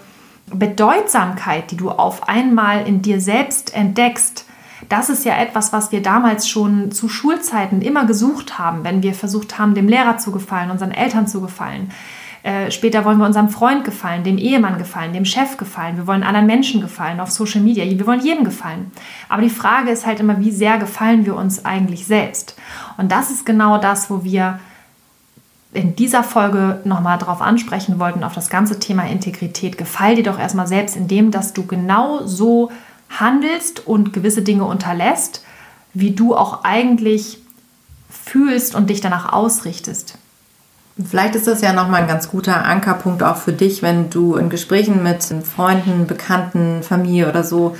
Bedeutsamkeit, 0.52 1.70
die 1.70 1.76
du 1.76 1.90
auf 1.90 2.28
einmal 2.28 2.86
in 2.86 3.02
dir 3.02 3.20
selbst 3.20 3.74
entdeckst, 3.74 4.46
das 4.88 5.10
ist 5.10 5.24
ja 5.24 5.36
etwas, 5.36 5.72
was 5.72 5.92
wir 5.92 6.02
damals 6.02 6.48
schon 6.48 6.90
zu 6.90 7.08
Schulzeiten 7.08 7.82
immer 7.82 8.06
gesucht 8.06 8.58
haben, 8.58 8.82
wenn 8.82 9.02
wir 9.02 9.14
versucht 9.14 9.58
haben, 9.58 9.74
dem 9.74 9.88
Lehrer 9.88 10.18
zu 10.18 10.32
gefallen, 10.32 10.70
unseren 10.70 10.90
Eltern 10.90 11.26
zu 11.28 11.40
gefallen. 11.40 11.92
Äh, 12.42 12.70
später 12.70 13.04
wollen 13.04 13.18
wir 13.18 13.26
unserem 13.26 13.50
Freund 13.50 13.84
gefallen, 13.84 14.24
dem 14.24 14.38
Ehemann 14.38 14.78
gefallen, 14.78 15.12
dem 15.12 15.24
Chef 15.24 15.56
gefallen. 15.56 15.96
Wir 15.96 16.06
wollen 16.06 16.22
anderen 16.22 16.46
Menschen 16.46 16.80
gefallen 16.80 17.20
auf 17.20 17.30
Social 17.30 17.60
Media. 17.60 17.84
Wir 17.84 18.06
wollen 18.06 18.20
jedem 18.20 18.44
gefallen. 18.44 18.92
Aber 19.28 19.42
die 19.42 19.50
Frage 19.50 19.90
ist 19.90 20.06
halt 20.06 20.20
immer, 20.20 20.40
wie 20.40 20.50
sehr 20.50 20.78
gefallen 20.78 21.26
wir 21.26 21.36
uns 21.36 21.64
eigentlich 21.64 22.06
selbst? 22.06 22.56
Und 22.96 23.12
das 23.12 23.30
ist 23.30 23.44
genau 23.44 23.78
das, 23.78 24.10
wo 24.10 24.24
wir 24.24 24.58
in 25.72 25.94
dieser 25.94 26.24
Folge 26.24 26.80
nochmal 26.84 27.18
drauf 27.18 27.40
ansprechen 27.40 27.98
wollten, 27.98 28.24
auf 28.24 28.34
das 28.34 28.50
ganze 28.50 28.80
Thema 28.80 29.04
Integrität. 29.06 29.78
Gefall 29.78 30.16
dir 30.16 30.24
doch 30.24 30.38
erstmal 30.38 30.66
selbst, 30.66 30.96
indem 30.96 31.30
dass 31.30 31.52
du 31.52 31.66
genau 31.66 32.26
so 32.26 32.72
handelst 33.08 33.86
und 33.86 34.12
gewisse 34.12 34.42
Dinge 34.42 34.64
unterlässt, 34.64 35.44
wie 35.94 36.12
du 36.12 36.34
auch 36.34 36.64
eigentlich 36.64 37.38
fühlst 38.08 38.74
und 38.74 38.90
dich 38.90 39.00
danach 39.00 39.32
ausrichtest. 39.32 40.18
Vielleicht 41.08 41.34
ist 41.34 41.46
das 41.46 41.60
ja 41.60 41.72
nochmal 41.72 42.02
ein 42.02 42.08
ganz 42.08 42.28
guter 42.28 42.64
Ankerpunkt 42.64 43.22
auch 43.22 43.36
für 43.36 43.52
dich, 43.52 43.82
wenn 43.82 44.10
du 44.10 44.36
in 44.36 44.50
Gesprächen 44.50 45.02
mit 45.02 45.22
Freunden, 45.44 46.06
Bekannten, 46.06 46.82
Familie 46.82 47.28
oder 47.28 47.44
so 47.44 47.76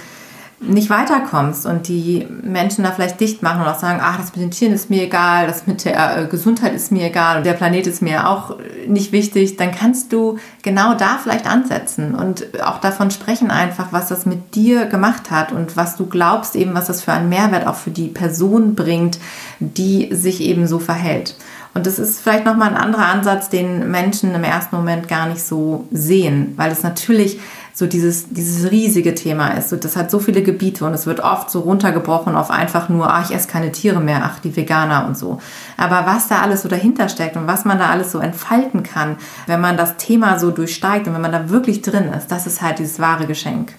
nicht 0.63 0.91
weiterkommst 0.91 1.65
und 1.65 1.89
die 1.89 2.29
Menschen 2.43 2.85
da 2.85 2.93
vielleicht 2.93 3.19
dicht 3.19 3.43
machen 3.43 3.63
und 3.63 3.67
auch 3.67 3.79
sagen, 3.79 3.99
ach, 4.03 4.19
das 4.19 4.37
mit 4.37 4.45
den 4.45 4.51
Tieren 4.51 4.75
ist 4.75 4.91
mir 4.91 5.05
egal, 5.05 5.47
das 5.47 5.67
mit 5.67 5.87
der 5.87 6.19
äh, 6.19 6.27
Gesundheit 6.27 6.75
ist 6.75 6.93
mir 6.93 7.07
egal 7.07 7.39
und 7.39 7.47
der 7.47 7.55
Planet 7.55 7.87
ist 7.87 8.03
mir 8.03 8.29
auch 8.29 8.59
nicht 8.87 9.11
wichtig, 9.11 9.57
dann 9.57 9.71
kannst 9.71 10.13
du 10.13 10.39
genau 10.63 10.93
da 10.95 11.19
vielleicht 11.23 11.47
ansetzen 11.47 12.15
und 12.15 12.61
auch 12.63 12.79
davon 12.79 13.11
sprechen 13.11 13.51
einfach, 13.51 13.87
was 13.93 14.09
das 14.09 14.27
mit 14.27 14.55
dir 14.55 14.85
gemacht 14.85 15.31
hat 15.31 15.51
und 15.51 15.79
was 15.79 15.97
du 15.97 16.05
glaubst 16.05 16.55
eben, 16.55 16.75
was 16.75 16.89
das 16.89 17.03
für 17.03 17.13
einen 17.13 17.31
Mehrwert 17.31 17.67
auch 17.67 17.77
für 17.77 17.91
die 17.91 18.09
Person 18.09 18.75
bringt, 18.75 19.19
die 19.61 20.15
sich 20.15 20.43
eben 20.43 20.67
so 20.67 20.79
verhält. 20.79 21.37
Und 21.73 21.87
das 21.87 21.99
ist 21.99 22.21
vielleicht 22.21 22.47
nochmal 22.47 22.71
ein 22.71 22.77
anderer 22.77 23.07
Ansatz, 23.07 23.49
den 23.49 23.91
Menschen 23.91 24.35
im 24.35 24.45
ersten 24.45 24.75
Moment 24.75 25.09
gar 25.09 25.27
nicht 25.27 25.43
so 25.43 25.87
sehen, 25.93 26.55
weil 26.57 26.73
es 26.73 26.83
natürlich 26.83 27.39
so 27.73 27.87
dieses, 27.87 28.29
dieses 28.29 28.71
riesige 28.71 29.15
Thema 29.15 29.49
ist. 29.51 29.73
das 29.73 29.97
hat 29.97 30.11
so 30.11 30.19
viele 30.19 30.43
Gebiete 30.43 30.85
und 30.85 30.93
es 30.93 31.07
wird 31.07 31.21
oft 31.21 31.51
so 31.51 31.61
runtergebrochen 31.61 32.37
auf 32.37 32.51
einfach 32.51 32.89
nur, 32.89 33.09
ach, 33.09 33.31
ich 33.31 33.35
esse 33.35 33.49
keine 33.49 33.73
Tiere 33.73 34.01
mehr, 34.01 34.23
ach, 34.25 34.41
die 34.41 34.55
Veganer 34.55 35.07
und 35.07 35.17
so. 35.17 35.41
Aber 35.77 36.05
was 36.05 36.29
da 36.29 36.43
alles 36.43 36.63
so 36.63 36.69
dahinter 36.69 37.09
steckt 37.09 37.37
und 37.37 37.47
was 37.47 37.65
man 37.65 37.79
da 37.79 37.89
alles 37.89 38.13
so 38.13 38.19
entfalten 38.19 38.83
kann, 38.83 39.17
wenn 39.47 39.61
man 39.61 39.77
das 39.77 39.97
Thema 39.97 40.39
so 40.39 40.51
durchsteigt 40.51 41.07
und 41.07 41.15
wenn 41.15 41.23
man 41.23 41.33
da 41.33 41.49
wirklich 41.49 41.81
drin 41.83 42.13
ist, 42.13 42.29
das 42.29 42.47
ist 42.47 42.61
halt 42.61 42.81
dieses 42.81 42.99
wahre 42.99 43.27
Geschenk. 43.27 43.73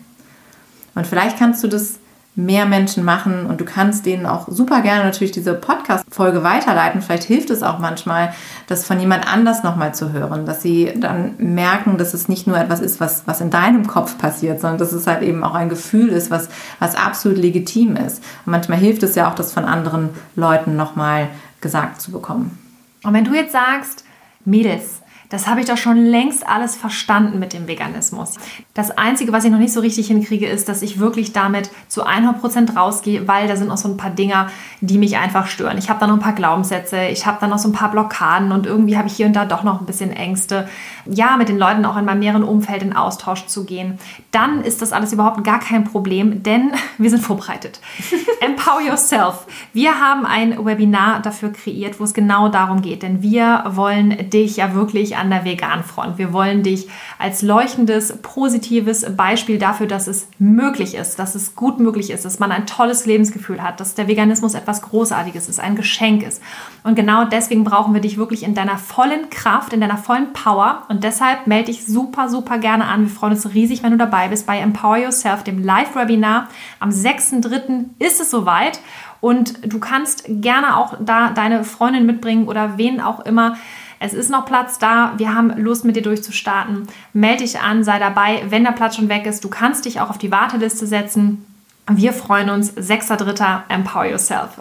Und 0.96 1.06
vielleicht 1.06 1.38
kannst 1.38 1.64
du 1.64 1.68
das 1.68 2.00
mehr 2.36 2.66
Menschen 2.66 3.04
machen 3.04 3.46
und 3.46 3.60
du 3.60 3.66
kannst 3.66 4.06
denen 4.06 4.26
auch 4.26 4.48
super 4.48 4.82
gerne 4.82 5.04
natürlich 5.04 5.34
diese 5.34 5.54
Podcast-Folge 5.54 6.44
weiterleiten. 6.44 7.02
Vielleicht 7.02 7.26
hilft 7.26 7.50
es 7.50 7.62
auch 7.62 7.78
manchmal, 7.78 8.34
das 8.68 8.86
von 8.86 9.00
jemand 9.02 9.28
anders 9.28 9.64
nochmal 9.64 9.94
zu 9.94 10.14
hören, 10.14 10.46
dass 10.46 10.62
sie 10.62 10.94
dann 10.96 11.34
merken, 11.40 11.98
dass 11.98 12.14
es 12.14 12.30
nicht 12.30 12.48
nur 12.48 12.58
etwas 12.58 12.80
ist, 12.80 13.02
was, 13.02 13.24
was 13.28 13.42
in 13.42 13.50
deinem 13.50 13.86
Kopf 13.86 14.18
passiert, 14.18 14.62
sondern 14.62 14.78
dass 14.78 14.94
es 14.94 15.08
halt 15.08 15.24
eben 15.24 15.44
auch 15.44 15.56
ein 15.56 15.68
Gefühl 15.68 16.08
ist, 16.08 16.32
was, 16.32 16.48
was 16.80 16.96
absolut 16.96 17.38
legitim 17.38 17.98
ist. 17.98 18.24
Und 18.46 18.52
manchmal 18.52 18.78
hilft 18.78 19.04
es 19.04 19.16
ja 19.16 19.30
auch, 19.30 19.36
das 19.36 19.52
von 19.52 19.66
anderen 19.66 20.10
Leuten 20.38 20.78
nochmal 20.78 21.28
gesagt 21.60 22.00
zu 22.00 22.12
bekommen. 22.12 22.58
Und 23.04 23.14
wenn 23.14 23.26
du 23.26 23.34
jetzt 23.34 23.52
sagst, 23.52 24.06
Mädels, 24.46 25.01
das 25.32 25.48
habe 25.48 25.62
ich 25.62 25.66
doch 25.66 25.78
schon 25.78 25.98
längst 25.98 26.46
alles 26.46 26.76
verstanden 26.76 27.40
mit 27.40 27.54
dem 27.54 27.66
Veganismus. 27.66 28.36
Das 28.74 28.92
Einzige, 28.92 29.32
was 29.32 29.46
ich 29.46 29.52
noch 29.52 29.60
nicht 29.60 29.72
so 29.72 29.80
richtig 29.80 30.08
hinkriege, 30.08 30.46
ist, 30.46 30.68
dass 30.68 30.82
ich 30.82 31.00
wirklich 31.00 31.32
damit 31.32 31.72
zu 31.88 32.06
100% 32.06 32.76
rausgehe, 32.76 33.30
weil 33.30 33.48
da 33.48 33.56
sind 33.56 33.70
noch 33.70 33.78
so 33.78 33.88
ein 33.88 33.96
paar 33.96 34.12
Dinger, 34.12 34.48
die 34.82 34.98
mich 34.98 35.18
einfach 35.18 35.48
stören. 35.48 35.78
Ich 35.78 35.90
habe 35.90 36.02
da 36.02 36.08
noch 36.08 36.16
ein 36.16 36.20
paar 36.20 36.34
Glaubenssätze, 36.34 37.06
ich 37.06 37.26
habe 37.26 37.38
da 37.40 37.48
noch 37.48 37.60
so 37.60 37.70
ein 37.70 37.74
paar 37.74 37.92
Blockaden 37.92 38.52
und 38.52 38.66
irgendwie 38.66 38.98
habe 38.98 39.08
ich 39.08 39.14
hier 39.14 39.26
und 39.26 39.34
da 39.34 39.46
doch 39.46 39.64
noch 39.64 39.80
ein 39.80 39.86
bisschen 39.86 40.12
Ängste. 40.12 40.68
Ja, 41.06 41.38
mit 41.38 41.48
den 41.48 41.58
Leuten 41.58 41.86
auch 41.86 41.96
in 41.96 42.04
meinem 42.04 42.20
näheren 42.20 42.44
Umfeld 42.44 42.84
in 42.84 42.94
Austausch 42.94 43.46
zu 43.46 43.64
gehen. 43.64 44.00
Dann 44.32 44.62
ist 44.62 44.82
das 44.82 44.92
alles 44.92 45.14
überhaupt 45.14 45.42
gar 45.46 45.60
kein 45.60 45.86
Problem, 45.86 46.44
denn 46.44 46.74
wir 46.98 47.10
sind 47.10 47.22
vorbereitet. 47.22 47.80
Empower 48.42 48.82
Yourself. 48.82 49.48
Wir 49.72 49.98
haben 49.98 50.26
ein 50.26 50.66
Webinar 50.66 51.22
dafür 51.22 51.54
kreiert, 51.54 52.02
wo 52.02 52.04
es 52.04 52.14
genau 52.14 52.50
darum 52.50 52.82
geht, 52.82 53.02
denn 53.02 53.22
wir 53.22 53.64
wollen 53.70 54.30
dich 54.30 54.58
ja 54.58 54.74
wirklich 54.74 55.16
an 55.22 55.30
der 55.30 55.46
Vegan-Front. 55.46 56.18
Wir 56.18 56.34
wollen 56.34 56.64
dich 56.64 56.90
als 57.18 57.42
leuchtendes, 57.42 58.18
positives 58.22 59.06
Beispiel 59.16 59.60
dafür, 59.60 59.88
dass 59.88 60.08
es 60.08 60.28
möglich 60.40 60.96
ist, 60.96 61.20
dass 61.20 61.36
es 61.36 61.56
gut 61.56 61.80
möglich 61.80 62.10
ist, 62.10 62.26
dass 62.26 62.40
man 62.40 62.52
ein 62.52 62.66
tolles 62.66 63.06
Lebensgefühl 63.06 63.62
hat, 63.62 63.80
dass 63.80 63.94
der 63.94 64.08
Veganismus 64.08 64.56
etwas 64.56 64.82
Großartiges 64.82 65.48
ist, 65.48 65.60
ein 65.60 65.76
Geschenk 65.76 66.24
ist. 66.24 66.42
Und 66.84 66.96
genau 66.96 67.26
deswegen 67.26 67.64
brauchen 67.64 67.94
wir 67.94 68.02
dich 68.02 68.18
wirklich 68.18 68.44
in 68.44 68.56
deiner 68.56 68.78
vollen 68.78 69.30
Kraft, 69.30 69.72
in 69.74 69.82
deiner 69.82 69.98
vollen 69.98 70.34
Power. 70.34 70.84
Und 70.90 71.04
deshalb 71.04 71.48
melde 71.48 71.68
dich 71.68 71.86
super, 71.86 72.28
super 72.28 72.58
gerne 72.58 72.86
an. 72.86 73.04
Wir 73.04 73.10
freuen 73.10 73.34
uns 73.34 73.54
riesig, 73.54 73.84
wenn 73.84 73.92
du 73.92 73.98
dabei 73.98 74.28
bist 74.28 74.48
bei 74.48 74.58
Empower 74.58 74.98
Yourself, 74.98 75.44
dem 75.44 75.64
Live-Webinar. 75.64 76.50
Am 76.80 76.90
6.3. 76.90 77.86
ist 78.00 78.20
es 78.20 78.32
soweit. 78.32 78.80
Und 79.22 79.72
du 79.72 79.80
kannst 79.80 80.24
gerne 80.28 80.76
auch 80.78 80.98
da 81.00 81.30
deine 81.30 81.64
Freundin 81.64 82.08
mitbringen 82.08 82.48
oder 82.48 82.78
wen 82.78 83.00
auch 83.00 83.20
immer. 83.20 83.56
Es 84.04 84.16
ist 84.16 84.32
noch 84.32 84.48
Platz 84.48 84.80
da. 84.80 85.14
Wir 85.18 85.36
haben 85.36 85.56
Lust, 85.58 85.86
mit 85.86 85.96
dir 85.96 86.02
durchzustarten. 86.02 86.88
Melde 87.14 87.44
dich 87.44 87.60
an, 87.60 87.84
sei 87.84 88.00
dabei. 88.00 88.44
Wenn 88.50 88.64
der 88.64 88.72
Platz 88.72 88.96
schon 88.96 89.10
weg 89.10 89.28
ist, 89.28 89.44
du 89.44 89.50
kannst 89.50 89.86
dich 89.86 90.02
auch 90.02 90.10
auf 90.10 90.18
die 90.18 90.32
Warteliste 90.32 90.88
setzen. 90.88 91.46
Wir 91.88 92.12
freuen 92.12 92.50
uns. 92.50 92.76
6.3. 92.76 93.62
Empower 93.70 94.06
Yourself. 94.06 94.58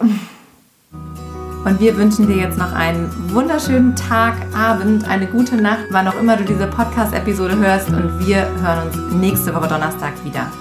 Und 1.64 1.80
wir 1.80 1.96
wünschen 1.96 2.26
dir 2.26 2.36
jetzt 2.36 2.58
noch 2.58 2.72
einen 2.72 3.10
wunderschönen 3.32 3.96
Tag, 3.96 4.34
Abend, 4.54 5.08
eine 5.08 5.26
gute 5.26 5.56
Nacht, 5.56 5.86
wann 5.90 6.06
auch 6.06 6.20
immer 6.20 6.36
du 6.36 6.44
diese 6.44 6.66
Podcast-Episode 6.66 7.56
hörst. 7.56 7.88
Und 7.88 8.26
wir 8.26 8.46
hören 8.60 8.88
uns 8.88 9.14
nächste 9.14 9.54
Woche 9.54 9.68
Donnerstag 9.68 10.22
wieder. 10.22 10.52